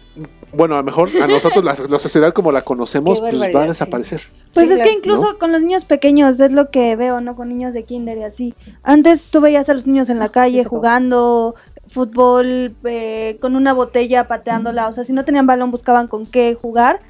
bueno, 0.53 0.75
a 0.75 0.79
lo 0.79 0.85
mejor 0.85 1.09
a 1.23 1.27
nosotros 1.27 1.65
la, 1.65 1.75
la 1.89 1.99
sociedad 1.99 2.33
como 2.33 2.53
la 2.53 2.63
conocemos 2.63 3.21
pues 3.21 3.41
va 3.41 3.61
a 3.61 3.63
sí. 3.63 3.69
desaparecer. 3.69 4.21
Pues 4.53 4.67
Sí, 4.69 4.75
es 4.75 4.81
claro. 4.81 4.91
que 4.91 4.97
incluso 4.97 5.39
con 5.39 5.51
los 5.53 5.63
niños 5.63 5.85
pequeños 5.85 6.39
es 6.41 6.53
lo 6.53 6.71
que 6.71 6.95
veo, 6.97 7.21
¿no? 7.21 7.37
Con 7.37 7.49
niños 7.49 7.73
de 7.75 7.85
kinder 7.85 8.19
y 8.19 8.23
así. 8.25 8.55
Antes 8.83 9.25
tú 9.25 9.41
veías 9.41 9.69
a 9.69 9.75
los 9.75 9.87
niños 9.87 10.09
en 10.11 10.19
la 10.19 10.29
calle 10.29 10.61
se 10.61 10.67
acabó. 10.67 10.77
jugando 10.77 11.55
fútbol 11.89 12.75
eh, 12.85 13.39
con 13.41 13.57
una 13.57 13.73
botella 13.73 14.29
pateándola, 14.29 14.89
o 14.89 14.93
sea, 14.93 15.03
si 15.05 15.13
no 15.13 15.25
tenían 15.25 15.47
balón 15.47 15.71
buscaban 15.71 16.07
con 16.07 16.27
qué 16.27 16.55
jugar. 16.61 17.01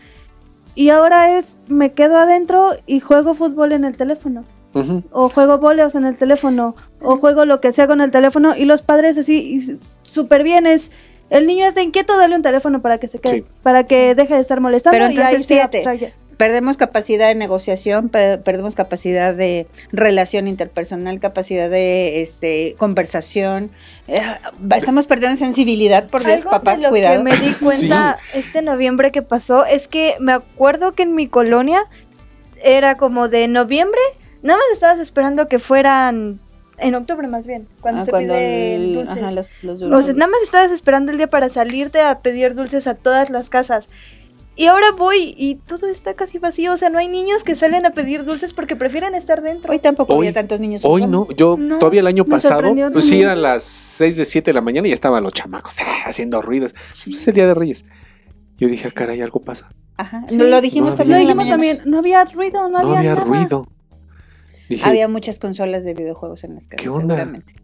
Y 0.77 0.91
ahora 0.91 1.37
es, 1.37 1.61
me 1.69 1.93
quedo 1.93 2.17
adentro 2.17 2.77
y 2.87 3.01
juego 3.01 3.35
fútbol 3.35 3.73
en 3.73 3.85
el 3.85 3.97
teléfono. 3.97 4.45
O 5.11 5.29
juego 5.29 5.59
voleos 5.59 5.95
en 5.95 6.05
el 6.07 6.17
teléfono. 6.17 6.75
O 7.01 7.17
juego 7.17 7.45
lo 7.45 7.61
que 7.61 7.73
sea 7.73 7.87
con 7.87 8.01
el 8.01 8.11
teléfono. 8.11 8.57
Y 8.57 8.65
los 8.65 8.83
padres 8.83 9.19
así, 9.19 9.57
y 9.57 9.79
súper 10.03 10.43
bien 10.45 10.67
es... 10.67 10.93
El 11.29 11.47
niño 11.47 11.65
está 11.65 11.81
inquieto, 11.81 12.17
dale 12.19 12.35
un 12.35 12.43
teléfono 12.43 12.83
para 12.83 12.99
que 12.99 13.07
se 13.07 13.21
quede, 13.21 13.43
Sí. 13.43 13.45
para 13.63 13.85
que 13.85 14.17
deje 14.17 14.35
de 14.35 14.41
estar 14.41 14.61
molestando. 14.61 14.95
Pero 14.99 15.05
y 15.07 15.09
ahí 15.11 15.15
entonces, 15.35 15.43
se 15.47 15.55
fíjate. 15.55 16.13
Perdemos 16.37 16.77
capacidad 16.77 17.29
de 17.29 17.35
negociación, 17.37 18.09
pe- 18.09 18.39
perdemos 18.39 18.75
capacidad 18.75 19.33
de 19.35 19.69
relación 19.93 20.49
interpersonal, 20.49 21.21
capacidad 21.21 21.69
de 21.71 22.21
este 22.23 22.75
conversación. 22.79 23.71
Eh, 24.09 24.21
estamos 24.75 25.07
perdiendo 25.07 25.37
sensibilidad, 25.37 26.09
por 26.09 26.25
Dios, 26.25 26.39
Algo 26.39 26.51
papás, 26.51 26.81
de 26.81 26.87
lo 26.87 26.91
cuidado. 26.91 27.19
que 27.19 27.31
me 27.31 27.37
di 27.37 27.53
cuenta 27.63 28.19
este 28.35 28.63
noviembre 28.63 29.13
que 29.13 29.23
pasó 29.23 29.65
es 29.67 29.87
que 29.87 30.17
me 30.19 30.33
acuerdo 30.33 30.95
que 30.95 31.03
en 31.05 31.15
mi 31.15 31.29
colonia 31.29 31.83
era 32.65 32.97
como 32.97 33.29
de 33.29 33.47
noviembre, 33.47 34.01
nada 34.43 34.59
más 34.59 34.67
estabas 34.73 34.99
esperando 34.99 35.49
que 35.49 35.59
fueran 35.59 36.41
en 36.79 36.95
octubre 36.95 37.27
más 37.29 37.47
bien, 37.47 37.69
cuando 37.81 38.01
Ah, 38.01 38.05
se 38.07 38.11
cuando 38.11 38.33
piden 38.35 38.81
el- 38.81 38.95
dulces. 38.95 39.19
ajá, 39.19 39.31
los- 39.33 39.51
los 39.63 39.83
O 39.83 39.87
dulces. 39.89 40.05
sea, 40.07 40.15
nada 40.15 40.31
más 40.33 40.43
estabas 40.43 40.71
esperando 40.71 41.13
el 41.13 41.19
día 41.19 41.29
para 41.29 41.49
salirte 41.49 42.01
a 42.01 42.21
pedir 42.21 42.55
dulces 42.55 42.87
a 42.87 42.95
todas 42.95 43.29
las 43.31 43.49
casas. 43.51 43.87
Y 44.57 44.67
ahora 44.67 44.89
voy 44.97 45.35
y 45.39 45.55
todo 45.55 45.87
está 45.89 46.13
casi 46.15 46.39
vacío. 46.39 46.73
O 46.75 46.77
sea, 46.77 46.91
no 46.91 46.99
hay 46.99 47.09
niños 47.09 47.45
que 47.45 47.55
salen 47.55 47.87
a 47.87 47.91
pedir 47.91 48.25
dulces 48.25 48.53
porque 48.53 48.77
prefieren 48.77 49.15
estar 49.15 49.41
dentro. 49.43 49.73
Hoy 49.73 49.79
tampoco 49.79 50.13
Hoy- 50.15 50.27
había 50.27 50.33
tantos 50.35 50.61
niños. 50.61 50.83
Hoy 50.85 51.07
no, 51.07 51.29
yo 51.35 51.57
No, 51.59 51.79
todavía 51.79 52.01
el 52.01 52.07
año 52.07 52.25
pasado, 52.27 52.75
pues 52.93 53.07
sí 53.07 53.23
eran 53.23 53.41
las 53.41 53.63
6 53.63 54.17
de 54.17 54.25
7 54.27 54.51
de 54.51 54.55
la 54.55 54.61
mañana 54.61 54.87
y 54.89 54.91
ya 54.91 54.95
estaban 54.95 55.23
los 55.23 55.33
chamacos 55.33 55.77
ah, 55.81 56.03
haciendo 56.09 56.43
ruidos. 56.43 56.75
Pues 57.05 57.17
es 57.17 57.29
el 57.29 57.35
Día 57.35 57.47
de 57.47 57.55
Reyes. 57.55 57.85
Yo 58.59 58.69
dije, 58.69 58.89
ah, 58.89 58.93
caray, 58.95 59.21
algo 59.23 59.41
pasa. 59.41 59.69
Ajá. 59.97 60.25
Sí. 60.29 60.37
No, 60.37 60.45
lo 60.45 60.61
dijimos 60.61 60.91
No 60.91 60.97
también. 60.97 61.19
Lo 61.21 61.25
dijimos 61.27 61.49
también, 61.49 61.81
no 61.87 61.99
había 61.99 62.25
ruido, 62.25 62.63
no, 62.69 62.69
No 62.71 62.79
había, 62.97 62.99
había 62.99 63.15
nada. 63.15 63.25
ruido. 63.27 63.67
Dije, 64.71 64.89
Había 64.89 65.07
muchas 65.09 65.39
consolas 65.39 65.85
de 65.85 65.93
videojuegos 65.95 66.43
en 66.45 66.55
las 66.55 66.67
casas, 66.67 66.83
¿Qué 66.83 66.89
onda? 66.89 67.17
seguramente. 67.17 67.55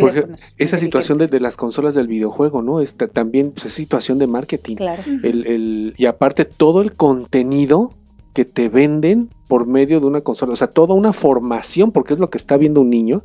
porque 0.00 0.26
esa 0.58 0.78
situación 0.78 1.18
de, 1.18 1.26
de 1.26 1.40
las 1.40 1.56
consolas 1.56 1.94
del 1.94 2.06
videojuego, 2.06 2.62
¿no? 2.62 2.80
Esta, 2.80 3.08
también 3.08 3.50
pues, 3.50 3.66
es 3.66 3.72
situación 3.72 4.18
de 4.18 4.28
marketing. 4.28 4.76
Claro. 4.76 5.02
El- 5.24 5.46
el- 5.48 5.94
y 5.96 6.06
aparte 6.06 6.44
todo 6.44 6.82
el 6.82 6.92
contenido 6.92 7.92
que 8.32 8.44
te 8.44 8.68
venden 8.68 9.28
por 9.48 9.66
medio 9.66 9.98
de 9.98 10.06
una 10.06 10.20
consola, 10.20 10.52
o 10.52 10.56
sea, 10.56 10.68
toda 10.68 10.94
una 10.94 11.12
formación, 11.12 11.90
porque 11.90 12.12
es 12.14 12.20
lo 12.20 12.28
que 12.30 12.36
está 12.38 12.56
viendo 12.58 12.80
un 12.82 12.90
niño, 12.90 13.22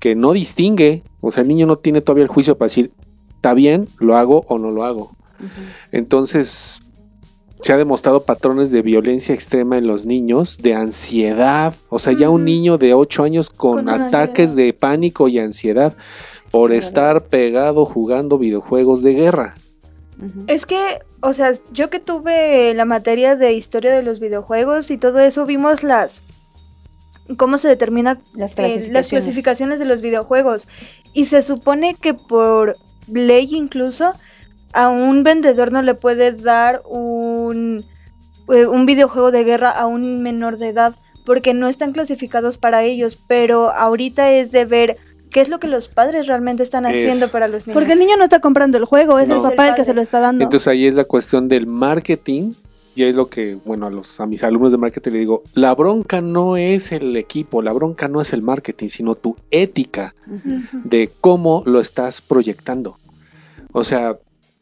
que 0.00 0.16
no 0.16 0.32
distingue, 0.32 1.02
o 1.20 1.30
sea, 1.30 1.42
el 1.42 1.48
niño 1.48 1.66
no 1.66 1.76
tiene 1.76 2.00
todavía 2.00 2.24
el 2.24 2.28
juicio 2.28 2.58
para 2.58 2.66
decir, 2.66 2.90
está 3.36 3.54
bien, 3.54 3.86
lo 4.00 4.16
hago 4.16 4.44
o 4.48 4.58
no 4.58 4.70
lo 4.72 4.82
hago. 4.84 5.02
Ujú. 5.38 5.62
Entonces, 5.92 6.80
se 7.62 7.72
ha 7.72 7.76
demostrado 7.76 8.22
patrones 8.24 8.70
de 8.70 8.82
violencia 8.82 9.34
extrema 9.34 9.76
en 9.78 9.86
los 9.86 10.06
niños, 10.06 10.58
de 10.58 10.74
ansiedad, 10.74 11.74
o 11.88 11.98
sea, 11.98 12.12
ya 12.12 12.30
un 12.30 12.44
niño 12.44 12.78
de 12.78 12.94
8 12.94 13.22
años 13.24 13.50
con, 13.50 13.88
ataques 13.88 14.50
ansiedad. 14.50 14.54
de 14.54 14.72
pánico 14.72 15.28
y 15.28 15.38
ansiedad 15.38 15.94
por 16.50 16.70
Claro. 16.70 16.80
estar 16.80 17.24
pegado 17.26 17.84
jugando 17.84 18.38
videojuegos 18.38 19.02
de 19.02 19.14
guerra. 19.14 19.54
Es 20.48 20.66
que, 20.66 20.98
o 21.22 21.32
sea, 21.32 21.52
yo 21.72 21.88
que 21.90 21.98
tuve 22.00 22.74
la 22.74 22.84
materia 22.84 23.36
de 23.36 23.52
historia 23.54 23.94
de 23.94 24.02
los 24.02 24.20
videojuegos 24.20 24.90
y 24.90 24.98
todo 24.98 25.18
eso, 25.20 25.46
vimos 25.46 25.82
las 25.82 26.22
cómo 27.36 27.58
se 27.58 27.68
determina 27.68 28.20
Las 28.34 28.52
eh, 28.52 28.56
clasificaciones. 28.56 28.92
las 28.92 29.08
clasificaciones 29.08 29.78
de 29.78 29.84
los 29.84 30.00
videojuegos. 30.00 30.66
Y 31.14 31.26
se 31.26 31.42
supone 31.42 31.94
que 31.94 32.14
por 32.14 32.76
ley 33.12 33.48
incluso 33.52 34.12
a 34.72 34.88
un 34.88 35.22
vendedor 35.22 35.72
no 35.72 35.82
le 35.82 35.94
puede 35.94 36.32
dar 36.32 36.82
un, 36.88 37.84
eh, 38.48 38.66
un 38.66 38.86
videojuego 38.86 39.30
de 39.30 39.44
guerra 39.44 39.70
a 39.70 39.86
un 39.86 40.22
menor 40.22 40.58
de 40.58 40.68
edad 40.68 40.94
porque 41.26 41.54
no 41.54 41.68
están 41.68 41.92
clasificados 41.92 42.58
para 42.58 42.82
ellos. 42.84 43.16
Pero 43.28 43.70
ahorita 43.70 44.30
es 44.32 44.52
de 44.52 44.64
ver 44.64 44.96
qué 45.30 45.40
es 45.40 45.48
lo 45.48 45.60
que 45.60 45.68
los 45.68 45.88
padres 45.88 46.26
realmente 46.26 46.62
están 46.62 46.86
haciendo 46.86 47.28
para 47.28 47.46
los 47.48 47.66
niños. 47.66 47.74
Porque 47.74 47.92
el 47.92 47.98
niño 48.00 48.16
no 48.16 48.24
está 48.24 48.40
comprando 48.40 48.78
el 48.78 48.84
juego, 48.84 49.18
es 49.18 49.28
No. 49.28 49.36
el 49.36 49.42
papá 49.42 49.68
el 49.68 49.74
que 49.74 49.84
se 49.84 49.94
lo 49.94 50.00
está 50.00 50.20
dando. 50.20 50.42
Entonces 50.42 50.66
ahí 50.66 50.86
es 50.86 50.94
la 50.94 51.04
cuestión 51.04 51.48
del 51.48 51.66
marketing. 51.66 52.52
Y 52.96 53.04
es 53.04 53.14
lo 53.14 53.28
que, 53.28 53.56
bueno, 53.64 53.86
a, 53.86 53.90
los, 53.90 54.20
a 54.20 54.26
mis 54.26 54.42
alumnos 54.42 54.72
de 54.72 54.78
marketing 54.78 55.12
le 55.12 55.18
digo, 55.20 55.42
la 55.54 55.72
bronca 55.76 56.20
no 56.20 56.56
es 56.56 56.90
el 56.90 57.16
equipo, 57.16 57.62
la 57.62 57.72
bronca 57.72 58.08
no 58.08 58.20
es 58.20 58.32
el 58.32 58.42
marketing, 58.42 58.88
sino 58.88 59.14
tu 59.14 59.36
ética 59.52 60.14
de 60.72 61.08
cómo 61.20 61.62
lo 61.66 61.80
estás 61.80 62.20
proyectando. 62.20 62.98
O 63.72 63.84
sea, 63.84 64.18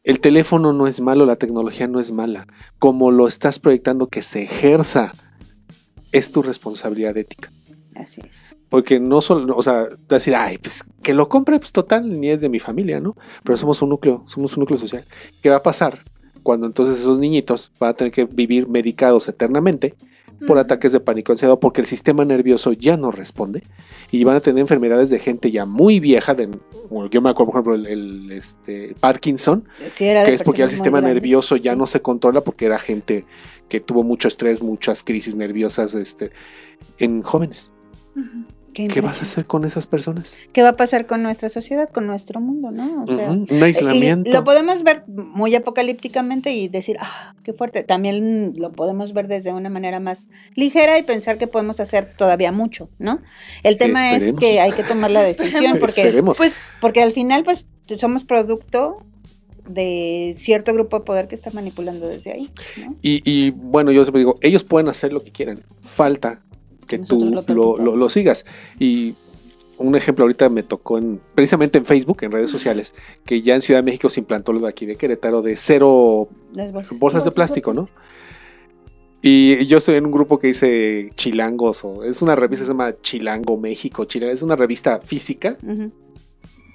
el 0.08 0.20
teléfono 0.20 0.72
no 0.72 0.86
es 0.86 1.02
malo, 1.02 1.26
la 1.26 1.36
tecnología 1.36 1.86
no 1.86 2.00
es 2.00 2.12
mala. 2.12 2.46
Como 2.78 3.10
lo 3.10 3.28
estás 3.28 3.58
proyectando 3.58 4.06
que 4.06 4.22
se 4.22 4.44
ejerza, 4.44 5.12
es 6.12 6.32
tu 6.32 6.40
responsabilidad 6.40 7.14
ética. 7.18 7.52
Así 7.94 8.22
es. 8.26 8.56
Porque 8.70 9.00
no 9.00 9.20
solo, 9.20 9.54
o 9.54 9.60
sea, 9.60 9.86
decir, 10.08 10.34
ay, 10.34 10.56
pues 10.56 10.82
que 11.02 11.12
lo 11.12 11.28
compre, 11.28 11.58
pues 11.58 11.72
total, 11.72 12.18
ni 12.18 12.30
es 12.30 12.40
de 12.40 12.48
mi 12.48 12.58
familia, 12.58 13.00
¿no? 13.00 13.16
Pero 13.44 13.58
somos 13.58 13.82
un 13.82 13.90
núcleo, 13.90 14.24
somos 14.26 14.56
un 14.56 14.60
núcleo 14.60 14.78
social. 14.78 15.04
¿Qué 15.42 15.50
va 15.50 15.56
a 15.56 15.62
pasar? 15.62 16.02
Cuando 16.42 16.66
entonces 16.66 16.98
esos 16.98 17.18
niñitos 17.18 17.70
van 17.78 17.90
a 17.90 17.94
tener 17.94 18.10
que 18.10 18.24
vivir 18.24 18.66
medicados 18.66 19.28
eternamente 19.28 19.94
por 20.46 20.58
ataques 20.58 20.92
de 20.92 21.00
pánico 21.00 21.32
ansiedad 21.32 21.58
porque 21.58 21.80
el 21.80 21.86
sistema 21.86 22.24
nervioso 22.24 22.72
ya 22.72 22.96
no 22.96 23.10
responde 23.10 23.62
y 24.10 24.22
van 24.24 24.36
a 24.36 24.40
tener 24.40 24.60
enfermedades 24.60 25.10
de 25.10 25.18
gente 25.18 25.50
ya 25.50 25.64
muy 25.64 26.00
vieja 26.00 26.34
de 26.34 26.48
bueno, 26.90 27.10
yo 27.10 27.20
me 27.20 27.30
acuerdo 27.30 27.52
por 27.52 27.74
ejemplo 27.74 27.74
el, 27.74 27.86
el, 27.86 28.32
este 28.32 28.94
Parkinson 29.00 29.64
Sí, 29.94 30.04
que 30.04 30.34
es 30.34 30.42
porque 30.42 30.62
el 30.62 30.70
sistema 30.70 31.00
grandes, 31.00 31.14
nervioso 31.14 31.56
ya 31.56 31.72
sí. 31.72 31.78
no 31.78 31.86
se 31.86 32.00
controla 32.02 32.40
porque 32.40 32.66
era 32.66 32.78
gente 32.78 33.24
que 33.68 33.80
tuvo 33.80 34.02
mucho 34.02 34.28
estrés 34.28 34.62
muchas 34.62 35.02
crisis 35.02 35.34
nerviosas 35.34 35.94
este 35.94 36.30
en 36.98 37.22
jóvenes 37.22 37.72
Ujú. 38.14 38.44
Qué, 38.78 38.86
¿qué 38.86 39.00
vas 39.00 39.18
a 39.18 39.22
hacer 39.22 39.44
con 39.44 39.64
esas 39.64 39.88
personas? 39.88 40.36
¿Qué 40.52 40.62
va 40.62 40.68
a 40.68 40.76
pasar 40.76 41.06
con 41.06 41.20
nuestra 41.20 41.48
sociedad, 41.48 41.88
con 41.88 42.06
nuestro 42.06 42.40
mundo, 42.40 42.70
no? 42.70 43.02
O 43.02 43.12
sea, 43.12 43.28
Un 43.32 43.48
aislamiento. 43.60 44.30
Y 44.30 44.32
lo 44.32 44.44
podemos 44.44 44.84
ver 44.84 45.02
muy 45.08 45.52
apocalípticamente 45.56 46.52
y 46.52 46.68
decir, 46.68 46.96
ah, 47.00 47.34
qué 47.42 47.52
fuerte. 47.52 47.82
También 47.82 48.54
lo 48.56 48.70
podemos 48.70 49.12
ver 49.14 49.26
desde 49.26 49.52
una 49.52 49.68
manera 49.68 49.98
más 49.98 50.28
ligera 50.54 50.96
y 50.96 51.02
pensar 51.02 51.38
que 51.38 51.48
podemos 51.48 51.80
hacer 51.80 52.14
todavía 52.14 52.52
mucho, 52.52 52.88
¿no? 53.00 53.20
El 53.64 53.78
tema 53.78 54.14
es 54.14 54.32
que 54.34 54.60
hay 54.60 54.70
que 54.70 54.84
tomar 54.84 55.10
la 55.10 55.22
decisión 55.22 55.76
porque, 55.80 56.02
Esperemos. 56.02 56.36
Pues 56.36 56.54
porque 56.80 57.02
al 57.02 57.10
final 57.10 57.42
pues 57.42 57.66
somos 57.96 58.22
producto 58.22 59.04
de 59.68 60.34
cierto 60.36 60.72
grupo 60.72 61.00
de 61.00 61.04
poder 61.04 61.26
que 61.26 61.34
está 61.34 61.50
manipulando 61.50 62.06
desde 62.06 62.30
ahí, 62.30 62.50
¿no? 62.76 62.94
Y, 63.02 63.22
y, 63.24 63.50
bueno, 63.50 63.90
yo 63.90 64.04
siempre 64.04 64.20
digo, 64.20 64.38
ellos 64.40 64.62
pueden 64.62 64.86
hacer 64.86 65.12
lo 65.12 65.20
que 65.20 65.32
quieran. 65.32 65.64
Falta 65.82 66.42
que 66.88 66.98
Nosotros 66.98 67.46
tú 67.46 67.54
lo 67.54 67.96
lo, 67.96 68.08
sigas. 68.08 68.44
Y 68.78 69.14
un 69.78 69.94
ejemplo 69.94 70.24
ahorita 70.24 70.48
me 70.48 70.62
tocó 70.62 70.98
en, 70.98 71.20
precisamente 71.34 71.78
en 71.78 71.84
Facebook, 71.84 72.18
en 72.22 72.32
redes 72.32 72.50
sociales, 72.50 72.94
que 73.24 73.42
ya 73.42 73.54
en 73.54 73.60
Ciudad 73.60 73.80
de 73.80 73.84
México 73.84 74.10
se 74.10 74.20
implantó 74.20 74.52
lo 74.52 74.60
de 74.60 74.68
aquí 74.68 74.86
de 74.86 74.96
Querétaro 74.96 75.42
de 75.42 75.56
cero 75.56 76.28
bolsas. 76.72 76.98
bolsas 76.98 77.24
de 77.24 77.30
plástico, 77.30 77.72
¿no? 77.72 77.88
Y 79.20 79.66
yo 79.66 79.78
estoy 79.78 79.96
en 79.96 80.06
un 80.06 80.12
grupo 80.12 80.38
que 80.38 80.48
dice 80.48 81.10
Chilangos, 81.16 81.84
o 81.84 82.04
es 82.04 82.22
una 82.22 82.36
revista 82.36 82.62
que 82.62 82.66
se 82.66 82.72
llama 82.72 82.94
Chilango 83.02 83.56
México, 83.56 84.04
Chilango, 84.04 84.32
es 84.32 84.42
una 84.42 84.54
revista 84.54 85.00
física, 85.00 85.58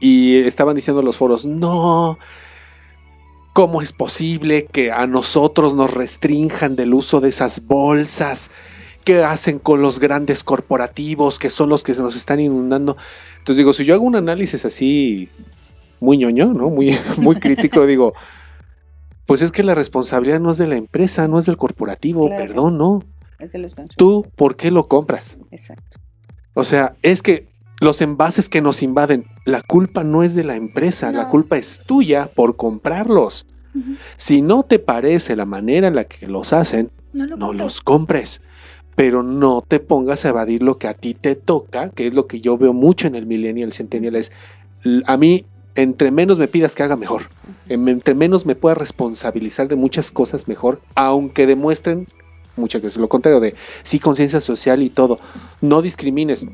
y 0.02 0.40
estaban 0.40 0.76
diciendo 0.76 1.02
los 1.02 1.16
foros, 1.16 1.46
no, 1.46 2.18
¿cómo 3.54 3.82
es 3.82 3.94
posible 3.94 4.66
que 4.66 4.92
a 4.92 5.08
nosotros 5.08 5.74
nos 5.74 5.94
restrinjan 5.94 6.76
del 6.76 6.94
uso 6.94 7.22
de 7.22 7.30
esas 7.30 7.66
bolsas? 7.66 8.52
¿Qué 9.04 9.24
hacen 9.24 9.60
con 9.60 9.82
los 9.82 10.00
grandes 10.00 10.44
corporativos 10.44 11.40
que 11.40 11.50
son 11.50 11.70
los 11.70 11.84
que 11.84 11.94
se 11.94 12.02
nos 12.02 12.16
están 12.16 12.40
inundando? 12.40 12.96
Entonces 13.40 13.58
digo, 13.58 13.74
si 13.74 13.86
yo 13.86 13.94
hago 13.96 14.04
un 14.06 14.16
análisis 14.16 14.64
así 14.66 15.30
muy 16.00 16.18
ñoño, 16.18 16.54
¿no? 16.54 16.70
Muy, 16.70 16.98
muy 17.18 17.36
crítico, 17.38 17.86
digo, 17.86 18.14
pues 19.26 19.42
es 19.42 19.52
que 19.52 19.64
la 19.64 19.76
responsabilidad 19.76 20.40
no 20.40 20.52
es 20.52 20.58
de 20.58 20.68
la 20.68 20.76
empresa, 20.76 21.28
no 21.28 21.40
es 21.40 21.46
del 21.46 21.58
corporativo, 21.58 22.28
Claro. 22.28 22.44
perdón, 22.46 22.78
¿no? 22.78 23.04
Es 23.40 23.52
de 23.52 23.60
los. 23.60 23.74
Tú, 23.98 24.26
¿por 24.36 24.56
qué 24.56 24.72
lo 24.72 24.88
compras? 24.88 25.38
Exacto. 25.52 26.00
O 26.54 26.64
sea, 26.64 26.96
es 27.02 27.22
que 27.22 27.48
los 27.82 28.00
envases 28.02 28.48
que 28.48 28.62
nos 28.62 28.84
invaden, 28.84 29.26
la 29.46 29.62
culpa 29.62 30.04
no 30.04 30.24
es 30.24 30.36
de 30.36 30.44
la 30.46 30.56
empresa, 30.56 31.12
la 31.12 31.28
culpa 31.28 31.58
es 31.58 31.82
tuya 31.86 32.30
por 32.34 32.56
comprarlos. 32.56 33.46
Si 34.18 34.42
no 34.44 34.64
te 34.64 34.78
parece 34.78 35.36
la 35.36 35.46
manera 35.46 35.88
en 35.88 35.96
la 35.96 36.04
que 36.04 36.28
los 36.28 36.54
hacen, 36.54 36.92
no 37.12 37.26
lo 37.26 37.36
no 37.38 37.48
compres. 37.48 37.60
los 37.64 37.82
compres. 37.82 38.42
Pero 38.96 39.24
no 39.24 39.64
te 39.68 39.80
pongas 39.80 40.26
a 40.26 40.30
evadir 40.30 40.62
lo 40.64 40.78
que 40.78 40.88
a 40.88 40.94
ti 40.94 41.14
te 41.14 41.36
toca, 41.36 41.90
que 41.90 42.08
es 42.08 42.14
lo 42.14 42.28
que 42.28 42.40
yo 42.40 42.58
veo 42.58 42.74
mucho 42.74 43.08
en 43.08 43.16
el 43.16 43.26
millennial, 43.26 43.70
el 43.70 43.74
centennial, 43.74 44.16
es 44.16 44.32
a 45.06 45.18
mí, 45.18 45.46
entre 45.76 46.12
menos 46.12 46.38
me 46.38 46.48
pidas 46.48 46.76
que 46.76 46.84
haga 46.84 46.96
mejor, 46.96 47.24
entre 47.70 48.14
menos 48.14 48.46
me 48.46 48.56
pueda 48.56 48.76
responsabilizar 48.76 49.68
de 49.68 49.76
muchas 49.76 50.12
cosas 50.12 50.48
mejor, 50.48 50.80
aunque 50.96 51.48
demuestren 51.48 52.06
muchas 52.56 52.82
veces 52.84 53.00
lo 53.00 53.10
contrario 53.10 53.40
de 53.40 53.56
sí 53.82 54.00
conciencia 54.00 54.40
social 54.42 54.84
y 54.84 54.90
todo. 54.90 55.20
No 55.62 55.82
discrimines. 55.82 56.46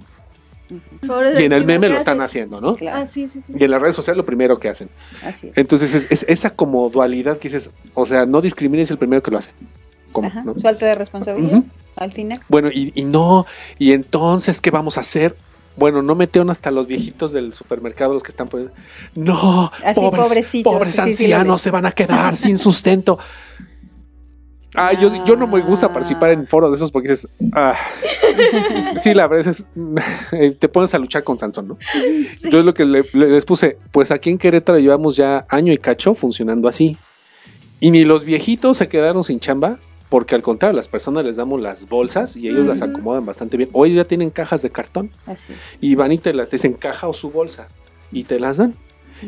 Y 1.38 1.44
en 1.44 1.52
el 1.52 1.66
meme 1.66 1.90
lo 1.90 1.98
están 1.98 2.22
haciendo, 2.22 2.62
¿no? 2.62 2.76
Claro, 2.76 3.02
Ah, 3.02 3.08
sí, 3.08 3.28
sí, 3.28 3.42
sí. 3.42 3.54
Y 3.58 3.64
en 3.64 3.72
las 3.72 3.82
redes 3.82 3.96
sociales 3.96 4.18
lo 4.18 4.26
primero 4.26 4.60
que 4.60 4.70
hacen. 4.70 4.90
así 5.24 5.48
es. 5.48 5.58
Entonces 5.58 5.94
es, 5.96 6.08
es 6.12 6.26
esa 6.30 6.52
como 6.52 6.88
dualidad 6.90 7.40
que 7.40 7.50
dices, 7.50 7.72
o 7.96 8.06
sea, 8.06 8.26
no 8.28 8.40
discrimines 8.40 8.92
el 8.92 9.00
primero 9.00 9.24
que 9.24 9.32
lo 9.32 9.40
hace. 9.40 9.52
¿Cómo? 10.12 10.28
Ajá, 10.28 10.44
¿No? 10.44 10.54
Falta 10.56 10.86
de 10.86 10.96
responsabilidad 10.96 11.58
Ujú. 11.58 11.66
Al 12.00 12.12
final. 12.12 12.40
Bueno, 12.50 12.70
y, 12.74 12.92
y 12.96 13.04
no, 13.06 13.46
y 13.78 13.92
entonces, 13.94 14.62
¿qué 14.62 14.72
vamos 14.72 14.98
a 14.98 15.02
hacer? 15.02 15.36
Bueno, 15.76 16.02
no 16.02 16.16
metieron 16.16 16.50
hasta 16.50 16.72
los 16.72 16.88
viejitos 16.88 17.32
del 17.32 17.54
supermercado, 17.54 18.14
los 18.14 18.24
que 18.24 18.32
están 18.32 18.48
por 18.50 18.72
No, 19.16 19.72
Así, 19.86 20.00
pobres, 20.02 20.52
pobres 20.64 20.96
sí, 20.96 21.00
ancianos 21.02 21.62
se 21.62 21.72
van 21.72 21.86
a 21.86 21.92
quedar 21.92 22.36
sin 22.36 22.58
sustento. 22.58 23.18
Ah, 24.76 24.94
yo, 24.94 25.26
yo 25.26 25.36
no 25.36 25.48
me 25.48 25.62
gusta 25.62 25.88
Ah. 25.88 25.94
participar 25.94 26.30
en 26.32 26.48
foros 26.48 26.70
de 26.70 26.76
esos 26.76 26.92
porque 26.92 27.10
dices, 27.10 27.28
ah, 27.54 27.76
sí, 29.02 29.14
la 29.16 29.28
verdad 29.28 29.48
es, 29.52 29.66
eh, 30.32 30.54
te 30.58 30.70
pones 30.70 30.94
a 30.94 31.00
luchar 31.00 31.24
con 31.24 31.40
Sansón, 31.40 31.70
¿no? 31.70 31.78
Entonces 31.96 32.66
lo 32.66 32.74
que 32.76 32.86
le- 32.86 33.04
le- 33.14 33.30
les 33.30 33.46
puse, 33.46 33.78
pues 33.92 34.12
aquí 34.12 34.30
en 34.30 34.38
Querétaro 34.38 34.78
llevamos 34.78 35.16
ya 35.16 35.46
año 35.50 35.74
y 35.74 35.78
cacho 35.80 36.14
funcionando 36.14 36.68
así. 36.68 36.98
Y 37.80 37.90
ni 37.92 38.04
los 38.06 38.26
viejitos 38.26 38.78
se 38.78 38.88
quedaron 38.90 39.24
sin 39.24 39.40
chamba, 39.40 39.80
porque 40.10 40.36
al 40.36 40.42
contrario, 40.42 40.76
las 40.76 40.88
personas 40.88 41.24
les 41.24 41.36
damos 41.36 41.62
las 41.62 41.88
bolsas 41.88 42.36
y 42.36 42.48
ellos 42.50 42.66
las 42.66 42.82
acomodan 42.82 43.26
bastante 43.26 43.58
bien. 43.58 43.70
Hoy 43.74 43.94
ya 43.94 44.04
tienen 44.06 44.32
cajas 44.32 44.62
de 44.62 44.72
cartón 44.72 45.12
Así 45.28 45.54
es. 45.54 45.78
y 45.82 45.96
van 45.96 46.12
y 46.12 46.18
te 46.18 46.34
las 46.34 46.50
dicen 46.50 46.74
caja 46.74 47.08
o 47.08 47.14
su 47.14 47.30
bolsa 47.30 47.68
y 48.12 48.24
te 48.24 48.40
las 48.40 48.58
dan. 48.58 48.74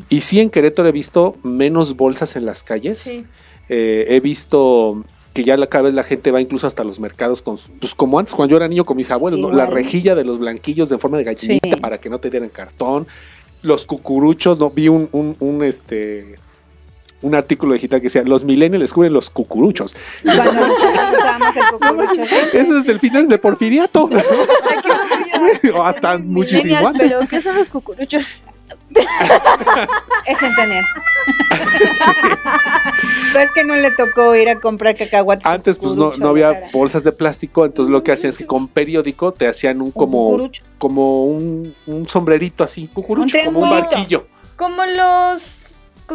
Y 0.09 0.21
sí, 0.21 0.39
en 0.39 0.49
Querétaro 0.49 0.87
he 0.89 0.91
visto 0.91 1.35
menos 1.43 1.95
bolsas 1.97 2.35
en 2.35 2.45
las 2.45 2.63
calles. 2.63 2.99
Sí. 2.99 3.25
Eh, 3.69 4.05
he 4.09 4.19
visto 4.21 5.03
que 5.33 5.43
ya 5.43 5.55
la, 5.55 5.67
cada 5.67 5.83
vez 5.85 5.93
la 5.93 6.03
gente 6.03 6.31
va 6.31 6.41
incluso 6.41 6.65
hasta 6.67 6.83
los 6.83 6.99
mercados 6.99 7.41
con, 7.41 7.55
pues 7.79 7.93
como 7.95 8.17
antes, 8.19 8.33
cuando 8.35 8.51
yo 8.51 8.57
era 8.57 8.67
niño 8.67 8.83
con 8.83 8.97
mis 8.97 9.11
abuelos, 9.11 9.39
¿no? 9.39 9.51
la 9.51 9.65
rejilla 9.65 10.15
de 10.15 10.25
los 10.25 10.39
blanquillos 10.39 10.89
de 10.89 10.97
forma 10.97 11.17
de 11.17 11.23
gallinita 11.25 11.69
Sí. 11.75 11.75
para 11.79 11.99
que 11.99 12.09
no 12.09 12.19
te 12.19 12.29
dieran 12.29 12.49
cartón, 12.49 13.07
los 13.61 13.85
cucuruchos, 13.85 14.59
no 14.59 14.71
vi 14.71 14.89
un, 14.89 15.07
un, 15.13 15.35
un, 15.39 15.63
este 15.63 16.37
un 17.21 17.35
artículo 17.35 17.73
digital 17.73 17.99
que 17.99 18.05
decía 18.05 18.23
los 18.23 18.43
millennials 18.43 18.81
descubren 18.81 19.13
los 19.13 19.29
cucuruchos. 19.29 19.95
Cuando 20.23 20.51
usábamos 20.73 21.55
el 21.55 21.63
cucurucho. 21.71 22.23
Eso 22.53 22.77
es 22.79 22.87
el 22.87 22.99
final 22.99 23.27
de 23.27 23.37
Porfiriato. 23.37 24.09
o 25.75 25.83
hasta 25.83 26.17
muchísimo 26.17 26.87
antes. 26.87 27.13
pero 27.13 27.27
¿qué 27.27 27.41
son 27.41 27.57
los 27.57 27.69
cucuruchos? 27.69 28.41
Es 30.25 30.37
centennial. 30.37 30.85
Pues 33.31 33.45
es 33.45 33.51
que 33.53 33.63
no 33.63 33.75
le 33.75 33.91
tocó 33.91 34.35
ir 34.35 34.49
a 34.49 34.55
comprar 34.55 34.95
cacahuates. 34.97 35.45
Antes 35.45 35.77
pues 35.77 35.95
no, 35.95 36.11
no 36.17 36.29
había 36.29 36.69
bolsas 36.73 37.03
de 37.03 37.11
plástico, 37.11 37.65
entonces 37.65 37.91
lo 37.91 38.03
que 38.03 38.11
hacían 38.11 38.31
es 38.31 38.37
que 38.37 38.45
con 38.45 38.67
periódico 38.67 39.33
te 39.33 39.47
hacían 39.47 39.77
un 39.77 39.87
un 39.87 39.91
como 39.91 40.25
cucurucho. 40.25 40.63
como 40.77 41.25
un, 41.25 41.75
un 41.85 42.07
sombrerito 42.07 42.63
así, 42.63 42.87
cucurucho, 42.87 43.37
Un 43.39 43.45
como 43.45 43.59
un 43.61 43.69
barquillo, 43.69 44.27
Como 44.55 44.85
los 44.85 45.60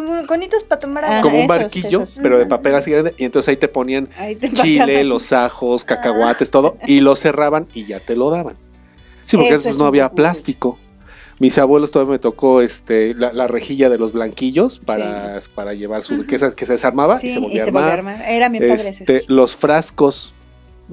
con- 0.05 0.25
conitos 0.27 0.63
para 0.63 0.79
tomar 0.79 1.05
agua. 1.05 1.17
Ah, 1.19 1.21
como 1.21 1.39
un 1.39 1.47
barquillo, 1.47 2.03
esos. 2.03 2.19
pero 2.21 2.37
de 2.39 2.45
papel 2.45 2.75
así 2.75 2.91
grande, 2.91 3.13
y 3.17 3.25
entonces 3.25 3.49
ahí 3.49 3.57
te 3.57 3.67
ponían 3.67 4.09
Ahí 4.17 4.35
te 4.35 4.51
chile, 4.51 5.03
los 5.03 5.31
ajos, 5.33 5.85
cacahuates, 5.85 6.51
todo, 6.51 6.77
y 6.85 6.99
lo 7.01 7.15
cerraban 7.15 7.67
y 7.73 7.85
ya 7.85 7.99
te 7.99 8.15
lo 8.15 8.29
daban. 8.29 8.55
Sí, 9.25 9.35
porque 9.37 9.53
Eso 9.53 9.63
pues 9.63 9.75
es 9.75 9.79
no 9.79 9.85
había 9.85 10.09
plástico. 10.11 10.79
Mis 11.39 11.57
abuelos 11.59 11.91
todavía 11.91 12.13
me 12.13 12.19
tocó 12.19 12.61
este 12.61 13.13
la, 13.13 13.31
la 13.31 13.47
rejilla 13.47 13.89
de 13.89 13.99
los 13.99 14.11
blanquillos 14.11 14.79
para, 14.79 15.39
para 15.53 15.73
llevar 15.75 16.01
su 16.01 16.25
que, 16.25 16.39
se- 16.39 16.55
que 16.55 16.65
se 16.65 16.71
desarmaba 16.73 17.19
Sí, 17.19 17.27
y 17.27 17.29
se 17.31 17.39
volvía 17.39 17.63
a 17.63 17.93
armar. 17.93 18.23
Era 18.27 18.49
mi 18.49 18.59
padre 18.59 18.73
ese. 18.75 18.89
Este, 18.89 19.23
los 19.27 19.55
frascos, 19.55 20.33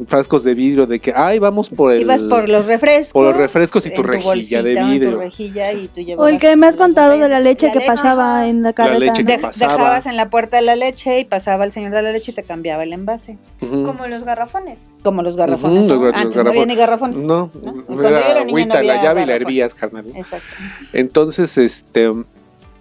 frascos 0.08 0.42
de 0.42 0.54
vidrio 0.54 0.86
de 0.86 0.98
que, 0.98 1.12
ay, 1.14 1.38
vamos 1.38 1.70
por 1.70 1.92
el... 1.92 2.00
Ibas 2.02 2.22
por 2.24 2.48
los 2.48 2.66
refrescos. 2.66 3.12
por 3.12 3.26
los 3.26 3.36
refrescos 3.36 3.86
y 3.86 3.90
tu 3.94 4.02
rejilla 4.02 4.62
de 4.62 4.74
bolsita, 4.74 4.90
vidrio. 4.90 5.10
Tu 5.12 5.18
rejilla 5.18 5.72
y 5.72 5.86
tú 5.88 6.00
O 6.18 6.26
el 6.26 6.38
que 6.40 6.56
me 6.56 6.66
has 6.66 6.76
contado 6.76 7.12
de 7.16 7.28
la 7.28 7.38
leche 7.38 7.68
que 7.70 7.74
leche. 7.78 7.86
pasaba 7.86 8.48
en 8.48 8.62
la 8.64 8.72
carreta. 8.72 8.98
leche 8.98 9.24
que 9.24 9.38
Dej- 9.38 9.40
pasaba. 9.42 9.72
Dejabas 9.76 10.06
en 10.06 10.16
la 10.16 10.30
puerta 10.30 10.60
la 10.60 10.74
leche 10.74 11.20
y 11.20 11.24
pasaba 11.24 11.64
el 11.64 11.70
señor 11.70 11.92
de 11.92 12.02
la 12.02 12.10
leche 12.12 12.32
y 12.32 12.34
te 12.34 12.42
cambiaba 12.42 12.82
el 12.82 12.92
envase. 12.92 13.38
Como 13.60 14.06
los 14.08 14.24
garrafones. 14.24 14.80
Como 15.04 15.22
los 15.22 15.36
garrafones. 15.36 15.86
¿no? 15.86 16.00
gar- 16.00 16.12
los 16.12 16.20
Antes 16.20 16.42
no 16.42 16.50
había 16.50 16.64
garrafones. 16.64 16.66
ni 16.66 16.74
garrafones. 16.76 17.18
No, 17.22 17.50
¿no? 17.62 17.84
Cuando 17.86 18.02
yo 18.02 18.08
era 18.08 18.30
era 18.30 18.44
niña 18.44 18.66
no 18.66 18.74
agüita, 18.74 18.82
la 18.82 18.92
había 18.94 19.02
llave 19.02 19.22
y 19.22 19.26
la 19.26 19.34
hervías, 19.36 19.74
carnal. 19.74 20.06
Exacto. 20.16 20.46
Entonces, 20.92 21.56
este, 21.58 22.10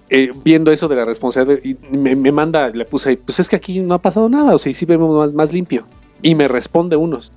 eh, 0.10 0.32
viendo 0.44 0.72
eso 0.72 0.88
de 0.88 0.96
la 0.96 1.06
responsabilidad, 1.06 1.60
y 1.64 1.76
me, 1.96 2.16
me 2.16 2.32
manda, 2.32 2.70
le 2.70 2.86
puse 2.86 3.10
ahí, 3.10 3.16
pues 3.18 3.40
es 3.40 3.50
que 3.50 3.56
aquí 3.56 3.80
no 3.82 3.94
ha 3.96 4.02
pasado 4.02 4.30
nada, 4.30 4.54
o 4.56 4.58
sea, 4.58 4.70
y 4.70 4.74
sí 4.74 4.86
vemos 4.86 5.16
más, 5.18 5.34
más 5.34 5.54
limpio. 5.54 5.86
Y 6.24 6.34
me 6.34 6.48
responde 6.48 6.96
unos. 6.96 7.32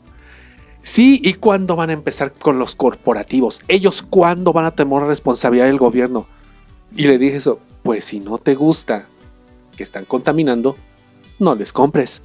Sí, 0.80 1.20
¿y 1.22 1.34
cuándo 1.34 1.76
van 1.76 1.90
a 1.90 1.92
empezar 1.92 2.32
con 2.32 2.58
los 2.58 2.74
corporativos? 2.74 3.60
¿Ellos 3.68 4.00
cuándo 4.02 4.54
van 4.54 4.64
a 4.64 4.70
tomar 4.70 5.02
responsabilidad 5.02 5.66
del 5.66 5.78
gobierno? 5.78 6.26
Y 6.94 7.06
le 7.08 7.18
dije 7.18 7.36
eso, 7.36 7.58
pues 7.82 8.04
si 8.04 8.20
no 8.20 8.38
te 8.38 8.54
gusta 8.54 9.08
que 9.76 9.82
están 9.82 10.04
contaminando, 10.06 10.76
no 11.38 11.54
les 11.54 11.72
compres. 11.72 12.22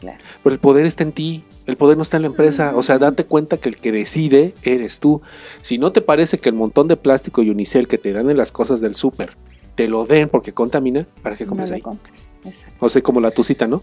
Claro. 0.00 0.18
Pero 0.42 0.54
el 0.54 0.60
poder 0.60 0.86
está 0.86 1.02
en 1.02 1.12
ti, 1.12 1.44
el 1.66 1.76
poder 1.76 1.96
no 1.96 2.02
está 2.04 2.16
en 2.16 2.22
la 2.22 2.28
empresa. 2.28 2.72
O 2.76 2.82
sea, 2.82 2.98
date 2.98 3.24
cuenta 3.26 3.56
que 3.56 3.68
el 3.68 3.76
que 3.76 3.90
decide 3.90 4.54
eres 4.62 5.00
tú. 5.00 5.20
Si 5.60 5.76
no 5.76 5.90
te 5.90 6.00
parece 6.00 6.38
que 6.38 6.48
el 6.48 6.54
montón 6.54 6.86
de 6.86 6.96
plástico 6.96 7.42
y 7.42 7.50
unicel 7.50 7.88
que 7.88 7.98
te 7.98 8.12
dan 8.12 8.30
en 8.30 8.36
las 8.36 8.52
cosas 8.52 8.80
del 8.80 8.94
súper 8.94 9.36
te 9.76 9.88
lo 9.88 10.06
den 10.06 10.28
porque 10.28 10.52
contamina, 10.52 11.06
¿para 11.22 11.36
qué 11.36 11.44
No 11.44 11.50
compras 11.50 11.70
lo 11.70 11.76
ahí? 11.76 11.82
compres. 11.82 12.32
O 12.80 12.88
sea, 12.88 13.02
como 13.02 13.20
la 13.20 13.30
tucita, 13.30 13.68
¿no? 13.68 13.82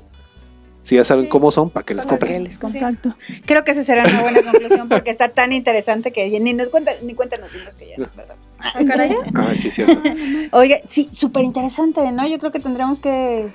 Si 0.84 0.96
ya 0.96 1.04
saben 1.06 1.24
Sí. 1.26 1.30
cómo 1.30 1.50
son, 1.52 1.70
¿para 1.70 1.86
que 1.86 1.94
les 1.96 2.06
compres. 2.06 2.38
Exacto. 2.40 3.16
Creo 3.46 3.64
que 3.64 3.72
esa 3.72 3.84
será 3.84 4.04
una 4.06 4.22
buena 4.22 4.42
conclusión 4.52 4.90
porque 4.90 5.12
está 5.12 5.30
tan 5.30 5.54
interesante 5.54 6.12
que 6.12 6.40
ni 6.40 6.54
nos 6.54 6.70
cuenta, 6.70 6.92
ni 7.04 7.14
cuenta 7.14 7.38
nos 7.38 7.52
dimos 7.54 7.74
que 7.76 7.88
ya 7.88 7.98
nos 7.98 8.10
pasamos. 8.10 8.46
Ah, 8.60 8.74
caray. 8.88 9.16
Ah, 9.34 9.54
sí, 9.58 9.70
es 9.70 9.74
cierto. 9.76 9.98
Oiga, 10.52 10.78
sí, 10.90 11.10
súper 11.14 11.44
interesante, 11.46 12.02
¿no? 12.12 12.28
Yo 12.28 12.38
creo 12.38 12.52
que 12.52 12.60
tendremos 12.60 13.00
que 13.00 13.48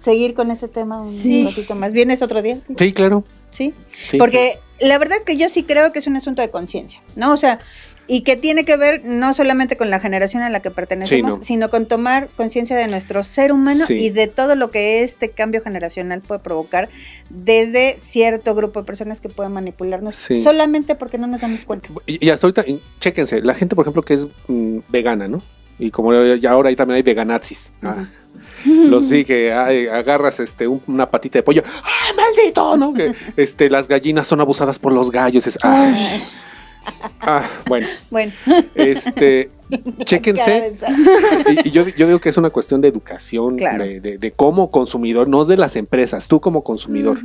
seguir 0.00 0.34
con 0.34 0.50
este 0.50 0.68
tema 0.68 1.00
un 1.02 1.16
Sí. 1.16 1.44
ratito 1.44 1.74
más. 1.74 1.92
¿Vienes 1.92 2.22
otro 2.22 2.42
día? 2.42 2.58
Sí, 2.76 2.92
claro. 2.92 3.24
Sí. 3.50 3.74
Sí, 3.90 4.18
Porque 4.18 4.58
la 4.78 4.98
verdad 4.98 5.18
es 5.18 5.24
que 5.24 5.36
yo 5.36 5.48
sí 5.48 5.62
creo 5.64 5.90
que 5.92 5.98
es 5.98 6.06
un 6.06 6.16
asunto 6.16 6.42
de 6.42 6.50
conciencia, 6.50 7.02
¿no? 7.16 7.32
O 7.32 7.36
sea, 7.36 7.58
y 8.10 8.22
que 8.22 8.36
tiene 8.36 8.64
que 8.64 8.76
ver 8.76 9.02
no 9.04 9.34
solamente 9.34 9.76
con 9.76 9.90
la 9.90 10.00
generación 10.00 10.42
a 10.42 10.50
la 10.50 10.60
que 10.60 10.70
pertenecemos, 10.70 11.34
Sí, 11.34 11.38
no. 11.38 11.44
sino 11.44 11.70
con 11.70 11.86
tomar 11.86 12.28
conciencia 12.36 12.74
de 12.76 12.88
nuestro 12.88 13.22
ser 13.22 13.52
humano 13.52 13.84
Sí. 13.86 13.94
y 13.94 14.10
de 14.10 14.26
todo 14.26 14.54
lo 14.56 14.70
que 14.70 15.02
este 15.02 15.30
cambio 15.30 15.60
generacional 15.62 16.22
puede 16.22 16.40
provocar 16.40 16.88
desde 17.30 17.96
cierto 18.00 18.54
grupo 18.54 18.80
de 18.80 18.86
personas 18.86 19.20
que 19.20 19.28
pueden 19.28 19.52
manipularnos 19.52 20.14
Sí. 20.14 20.40
solamente 20.40 20.94
porque 20.94 21.18
no 21.18 21.26
nos 21.26 21.42
damos 21.42 21.64
cuenta. 21.64 21.90
Y, 22.06 22.28
hasta 22.30 22.46
ahorita, 22.46 22.64
chéquense, 22.98 23.42
la 23.42 23.54
gente, 23.54 23.76
por 23.76 23.84
ejemplo, 23.84 24.02
que 24.02 24.14
es 24.14 24.26
mm, 24.48 24.78
vegana, 24.88 25.28
¿no? 25.28 25.42
Y 25.78 25.90
como 25.92 26.12
ya 26.34 26.50
ahora 26.50 26.70
ahí 26.70 26.76
también 26.76 26.96
hay 26.96 27.02
veganazis. 27.02 27.72
Ah, 27.82 28.08
los 28.64 29.08
sí 29.08 29.24
que 29.24 29.52
ay, 29.52 29.86
agarras 29.86 30.40
este 30.40 30.66
un- 30.66 30.82
una 30.88 31.08
patita 31.10 31.38
de 31.38 31.42
pollo. 31.44 31.62
¡Ay, 31.84 32.16
maldito! 32.16 32.76
¿No? 32.76 32.92
Que 32.94 33.12
este, 33.36 33.70
las 33.70 33.86
gallinas 33.86 34.26
son 34.26 34.40
abusadas 34.40 34.78
por 34.80 34.92
los 34.92 35.10
gallos. 35.12 35.46
Es, 35.46 35.56
ay. 35.62 35.94
Ah, 37.20 37.48
bueno, 37.66 37.86
Bueno, 38.10 38.32
este, 38.74 39.50
chéquense. 40.04 40.72
Y, 41.64 41.68
y 41.68 41.70
yo, 41.70 41.86
yo 41.88 42.06
digo 42.06 42.20
que 42.20 42.28
es 42.30 42.36
una 42.36 42.50
cuestión 42.50 42.80
de 42.80 42.88
educación, 42.88 43.56
Claro. 43.56 43.84
de, 43.84 44.00
de- 44.00 44.18
de 44.18 44.30
como 44.32 44.70
consumidor, 44.70 45.28
no 45.28 45.44
de 45.44 45.56
las 45.56 45.76
empresas, 45.76 46.28
tú 46.28 46.40
como 46.40 46.62
consumidor, 46.64 47.18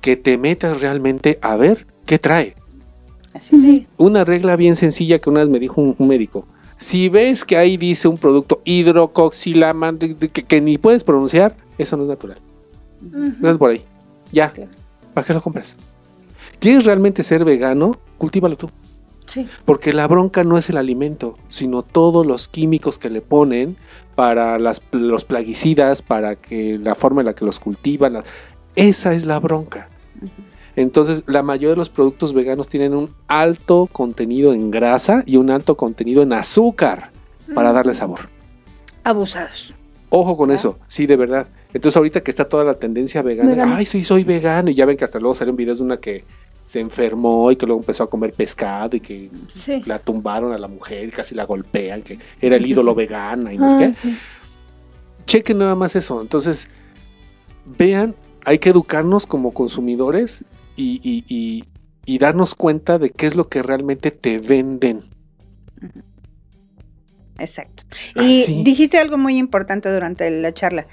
que 0.00 0.16
te 0.16 0.38
metas 0.38 0.80
realmente 0.80 1.38
a 1.42 1.56
ver 1.56 1.86
qué 2.06 2.18
trae. 2.18 2.54
Así 3.32 3.86
Una 3.96 4.24
regla 4.24 4.56
bien 4.56 4.76
sencilla 4.76 5.18
que 5.18 5.28
una 5.30 5.40
vez 5.40 5.48
me 5.48 5.58
dijo 5.58 5.80
un, 5.80 5.94
un 5.98 6.08
médico. 6.08 6.46
Si 6.76 7.08
ves 7.08 7.44
que 7.44 7.56
ahí 7.56 7.76
dice 7.76 8.08
un 8.08 8.18
producto 8.18 8.60
hidrocoxilama 8.64 9.92
de- 9.92 10.14
de- 10.14 10.28
que, 10.28 10.42
que 10.42 10.60
ni 10.60 10.78
puedes 10.78 11.04
pronunciar, 11.04 11.56
eso 11.78 11.96
no 11.96 12.02
es 12.04 12.08
natural. 12.08 12.38
No 13.40 13.50
es 13.50 13.56
por 13.56 13.70
ahí. 13.70 13.82
Ya. 14.32 14.50
Claro. 14.50 14.70
¿Para 15.12 15.26
qué 15.26 15.34
lo 15.34 15.42
compras? 15.42 15.76
¿Quieres 16.58 16.84
realmente 16.84 17.22
ser 17.22 17.44
vegano? 17.44 17.96
Cultívalo 18.18 18.56
tú. 18.56 18.70
Sí. 19.26 19.46
Porque 19.64 19.92
la 19.92 20.06
bronca 20.06 20.44
no 20.44 20.58
es 20.58 20.68
el 20.70 20.76
alimento, 20.76 21.38
sino 21.48 21.82
todos 21.82 22.26
los 22.26 22.46
químicos 22.48 22.98
que 22.98 23.08
le 23.10 23.20
ponen 23.22 23.76
para 24.14 24.58
las, 24.58 24.82
los 24.92 25.24
plaguicidas, 25.24 26.02
para 26.02 26.36
que 26.36 26.78
la 26.78 26.94
forma 26.94 27.22
en 27.22 27.26
la 27.26 27.34
que 27.34 27.44
los 27.44 27.58
cultivan. 27.60 28.12
la- 28.14 28.24
esa 28.76 29.14
es 29.14 29.24
la 29.24 29.38
bronca. 29.40 29.88
Entonces, 30.76 31.22
la 31.26 31.42
mayoría 31.42 31.70
de 31.70 31.76
los 31.76 31.88
productos 31.90 32.32
veganos 32.32 32.68
tienen 32.68 32.94
un 32.94 33.14
alto 33.28 33.88
contenido 33.90 34.52
en 34.52 34.70
grasa 34.70 35.22
y 35.26 35.36
un 35.36 35.50
alto 35.50 35.76
contenido 35.76 36.22
en 36.22 36.32
azúcar 36.32 37.10
para 37.54 37.72
darle 37.72 37.94
sabor. 37.94 38.28
abusados. 39.04 39.74
Ojo 40.10 40.36
con 40.36 40.50
eso, 40.50 40.78
sí, 40.86 41.06
de 41.06 41.16
verdad. 41.16 41.48
Entonces, 41.72 41.96
ahorita 41.96 42.22
que 42.22 42.30
está 42.30 42.48
toda 42.48 42.62
la 42.64 42.74
tendencia 42.74 43.20
vegana, 43.22 43.76
ay, 43.76 43.84
sí, 43.84 44.04
soy 44.04 44.22
vegano. 44.24 44.70
Y 44.70 44.74
ya 44.74 44.86
ven 44.86 44.96
que 44.96 45.04
hasta 45.04 45.18
luego 45.18 45.34
salieron 45.34 45.56
videos 45.56 45.78
de 45.78 45.84
una 45.84 45.96
que 45.98 46.24
se 46.64 46.80
enfermó 46.80 47.50
y 47.52 47.56
que 47.56 47.66
luego 47.66 47.80
empezó 47.82 48.04
a 48.04 48.10
comer 48.10 48.32
pescado 48.32 48.96
y 48.96 49.00
que 49.00 49.30
Sí. 49.52 49.82
la 49.86 49.98
tumbaron 49.98 50.52
a 50.52 50.58
la 50.58 50.68
mujer, 50.68 51.10
casi 51.10 51.34
la 51.34 51.44
golpean, 51.44 52.02
que 52.02 52.18
era 52.40 52.56
el 52.56 52.66
ídolo 52.66 52.94
vegana 52.94 53.52
y 53.52 53.58
no 53.58 53.68
sé 53.68 53.76
Ah, 53.76 53.78
qué. 53.80 53.94
sí. 53.94 54.16
Chequen 55.26 55.58
nada 55.58 55.74
más 55.74 55.94
eso. 55.96 56.20
Entonces, 56.20 56.68
vean, 57.66 58.14
hay 58.44 58.58
que 58.58 58.70
educarnos 58.70 59.26
como 59.26 59.52
consumidores 59.52 60.44
y, 60.76 61.00
y- 61.02 61.24
y- 61.28 61.64
y 62.06 62.18
darnos 62.18 62.54
cuenta 62.54 62.98
de 62.98 63.10
qué 63.10 63.26
es 63.26 63.34
lo 63.34 63.48
que 63.48 63.62
realmente 63.62 64.10
te 64.10 64.38
venden. 64.38 65.00
Exacto. 67.38 67.82
Y 68.16 68.62
dijiste 68.62 68.98
algo 68.98 69.18
muy 69.18 69.38
importante 69.38 69.92
durante 69.92 70.30
la 70.30 70.52
charla. 70.52 70.86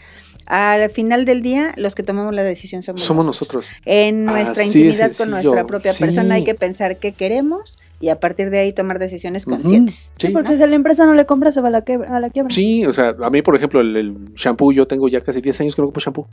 Al 0.54 0.90
final 0.90 1.24
del 1.24 1.42
día, 1.42 1.72
los 1.78 1.96
que 1.96 2.04
tomamos 2.04 2.34
la 2.34 2.44
decisión 2.44 2.84
somos, 2.84 3.00
Somos 3.02 3.26
nosotros. 3.26 3.70
En 3.86 4.26
nuestra 4.26 4.64
de 4.64 4.66
intimidad 4.66 5.14
con 5.16 5.30
nuestra 5.30 5.66
propia 5.66 5.94
Sí. 5.94 6.04
persona 6.04 6.36
hay 6.36 6.44
que 6.44 6.56
pensar 6.56 6.98
qué 6.98 7.14
queremos 7.14 7.78
y 8.02 8.10
a 8.10 8.20
partir 8.20 8.50
de 8.50 8.60
ahí 8.60 8.74
tomar 8.74 9.00
decisiones 9.00 9.46
conscientes. 9.46 10.12
Sí, 10.18 10.28
Sí. 10.28 10.34
porque 10.34 10.58
si 10.58 10.64
a 10.64 10.68
la 10.68 10.76
empresa 10.76 11.06
no 11.06 11.14
le 11.14 11.26
compra, 11.26 11.54
se 11.54 11.62
va 11.62 11.70
a 11.70 11.72
la, 11.72 11.84
quebra- 11.86 12.18
a 12.18 12.20
la 12.20 12.30
quiebra. 12.32 12.54
Sí, 12.54 12.86
o 12.86 12.92
sea, 12.92 13.16
a 13.24 13.30
mí, 13.30 13.42
por 13.42 13.56
ejemplo, 13.56 13.80
el, 13.80 13.96
el 13.96 14.34
shampoo, 14.36 14.74
yo 14.74 14.86
tengo 14.88 15.08
ya 15.08 15.22
casi 15.22 15.40
10 15.40 15.62
años 15.62 15.74
que 15.76 15.82
no 15.84 15.86
compro 15.88 16.02
shampoo. 16.04 16.28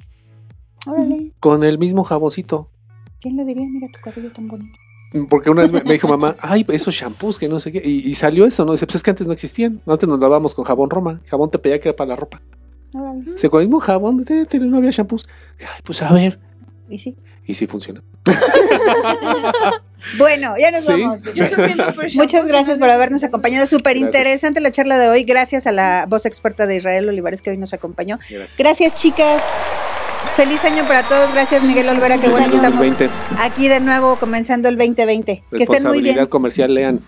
Órale, 0.86 1.32
Con 1.38 1.62
el 1.62 1.78
mismo 1.78 2.02
jaboncito. 2.02 2.68
¿quién 3.20 3.36
lo 3.36 3.44
diría? 3.44 3.66
Mira 3.68 3.86
tu 3.92 4.00
cabello 4.00 4.32
tan 4.32 4.48
bonito. 4.48 4.76
Porque 5.28 5.48
una 5.50 5.62
vez 5.62 5.72
me, 5.72 5.82
me 5.82 5.92
dijo 5.92 6.06
mamá, 6.08 6.36
ay, 6.40 6.64
esos 6.68 6.94
shampoos 6.94 7.38
que 7.38 7.48
no 7.48 7.58
sé 7.60 7.72
qué. 7.72 7.82
Y, 7.84 8.08
y 8.08 8.14
salió 8.14 8.46
eso, 8.46 8.64
¿no? 8.64 8.72
Dice, 8.72 8.86
pues 8.86 8.96
es 8.96 9.02
que 9.02 9.10
antes 9.10 9.26
no 9.26 9.32
existían. 9.32 9.80
Antes 9.86 10.08
nos 10.08 10.18
lavábamos 10.20 10.54
con 10.54 10.64
jabón 10.64 10.90
Roma. 10.90 11.20
Jabón 11.26 11.50
te 11.50 11.58
pedía 11.58 11.80
que 11.80 11.88
era 11.88 11.96
para 11.96 12.08
la 12.08 12.16
ropa. 12.16 12.40
Se 13.36 13.48
con 13.50 13.60
el 13.60 13.68
mismo 13.68 13.80
jabón, 13.80 14.24
de- 14.24 14.46
no 14.60 14.78
había 14.78 14.90
shampoos. 14.90 15.28
Ay, 15.60 15.66
pues 15.84 16.02
a 16.02 16.12
ver. 16.12 16.38
Y 16.88 16.98
sí. 16.98 17.16
Y 17.44 17.54
sí 17.54 17.66
funciona. 17.66 18.02
Bueno, 20.16 20.54
ya 20.58 20.70
nos 20.70 20.84
Sí. 20.84 20.92
vamos. 21.02 21.18
Yo 21.34 21.44
por 21.94 22.14
Muchas 22.14 22.46
gracias 22.46 22.78
por 22.78 22.88
habernos 22.88 23.22
acompañado. 23.24 23.66
Súper 23.66 23.96
interesante 23.96 24.60
la 24.60 24.70
charla 24.70 24.96
de 24.96 25.08
hoy. 25.08 25.24
Gracias 25.24 25.66
a 25.66 25.72
la 25.72 26.06
voz 26.08 26.24
experta 26.24 26.66
de 26.66 26.76
Israel 26.76 27.08
Olivares 27.08 27.42
que 27.42 27.50
hoy 27.50 27.56
nos 27.58 27.72
acompañó. 27.74 28.16
Gracias. 28.30 28.56
Gracias, 28.56 28.94
chicas. 28.94 29.42
Feliz 30.36 30.64
año 30.64 30.86
para 30.86 31.02
todos. 31.06 31.32
Gracias, 31.32 31.62
Miguel 31.62 31.88
Olvera. 31.88 32.18
Qué 32.18 32.28
bueno 32.28 32.48
que 32.48 32.56
estamos 32.56 32.78
2020. 32.78 33.10
aquí 33.42 33.68
de 33.68 33.80
nuevo 33.80 34.16
comenzando 34.16 34.68
el 34.68 34.78
2020. 34.78 35.24
Que 35.26 35.40
estén 35.40 35.58
muy 35.58 35.66
Responsabilidad 35.74 36.14
bien. 36.14 36.26
comercial, 36.28 36.72
lean. 36.74 37.00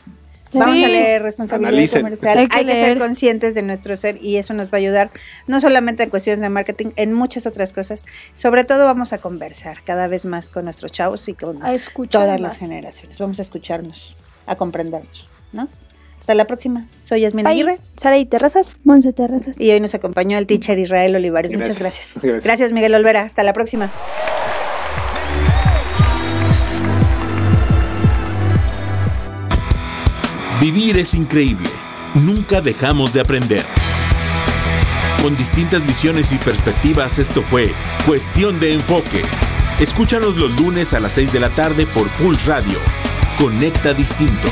Vamos 0.52 0.76
Sí. 0.76 0.84
a 0.84 0.88
leer 0.88 1.22
responsabilidad 1.22 1.68
Analicen. 1.72 2.02
comercial. 2.02 2.38
Hay 2.38 2.48
Hay 2.50 2.64
que 2.64 2.72
que, 2.72 2.84
ser 2.84 2.98
conscientes 2.98 3.54
de 3.54 3.62
nuestro 3.62 3.96
ser 3.96 4.16
y 4.20 4.36
eso 4.36 4.52
nos 4.52 4.66
va 4.66 4.72
a 4.72 4.76
ayudar 4.78 5.10
no 5.46 5.60
solamente 5.60 6.02
en 6.02 6.10
cuestiones 6.10 6.40
de 6.40 6.48
marketing, 6.48 6.88
en 6.96 7.12
muchas 7.12 7.46
otras 7.46 7.72
cosas. 7.72 8.04
Sobre 8.34 8.64
todo 8.64 8.84
vamos 8.84 9.12
a 9.12 9.18
conversar 9.18 9.82
cada 9.84 10.08
vez 10.08 10.24
más 10.24 10.48
con 10.48 10.64
nuestros 10.64 10.90
chavos 10.92 11.28
y 11.28 11.34
con 11.34 11.60
todas 12.08 12.40
las 12.40 12.56
generaciones. 12.58 13.18
Vamos 13.18 13.38
a 13.38 13.42
escucharnos, 13.42 14.16
a 14.46 14.56
comprendernos, 14.56 15.28
¿no? 15.52 15.68
Hasta 16.18 16.34
la 16.34 16.46
próxima. 16.46 16.86
Soy 17.02 17.22
Yasmina 17.22 17.48
Bye. 17.48 17.60
Aguirre 17.62 17.78
Sara 17.96 18.18
y 18.18 18.26
Terrazas. 18.26 18.76
Monse 18.84 19.12
Terrazas. 19.14 19.58
y 19.58 19.70
hoy 19.70 19.80
nos 19.80 19.94
acompañó 19.94 20.36
el 20.36 20.46
teacher 20.46 20.78
Israel 20.78 21.16
Olivares. 21.16 21.52
Muchas 21.52 21.78
Gracias. 21.78 22.10
gracias. 22.14 22.22
Gracias. 22.22 22.44
Gracias, 22.44 22.72
Miguel 22.72 22.94
Olvera. 22.94 23.22
Hasta 23.22 23.42
la 23.42 23.52
próxima. 23.54 23.90
Vivir 30.60 30.98
es 30.98 31.14
increíble. 31.14 31.70
Nunca 32.12 32.60
dejamos 32.60 33.14
de 33.14 33.20
aprender. 33.20 33.64
Con 35.22 35.34
distintas 35.34 35.86
visiones 35.86 36.32
y 36.32 36.36
perspectivas, 36.36 37.18
esto 37.18 37.42
fue 37.42 37.74
Cuestión 38.06 38.60
de 38.60 38.74
Enfoque. 38.74 39.22
Escúchanos 39.78 40.36
los 40.36 40.50
lunes 40.60 40.92
a 40.92 41.00
las 41.00 41.12
6 41.12 41.32
de 41.32 41.40
la 41.40 41.48
tarde 41.48 41.86
por 41.86 42.06
Pulse 42.10 42.46
Radio. 42.46 42.78
Conecta 43.38 43.94
Distinto. 43.94 44.48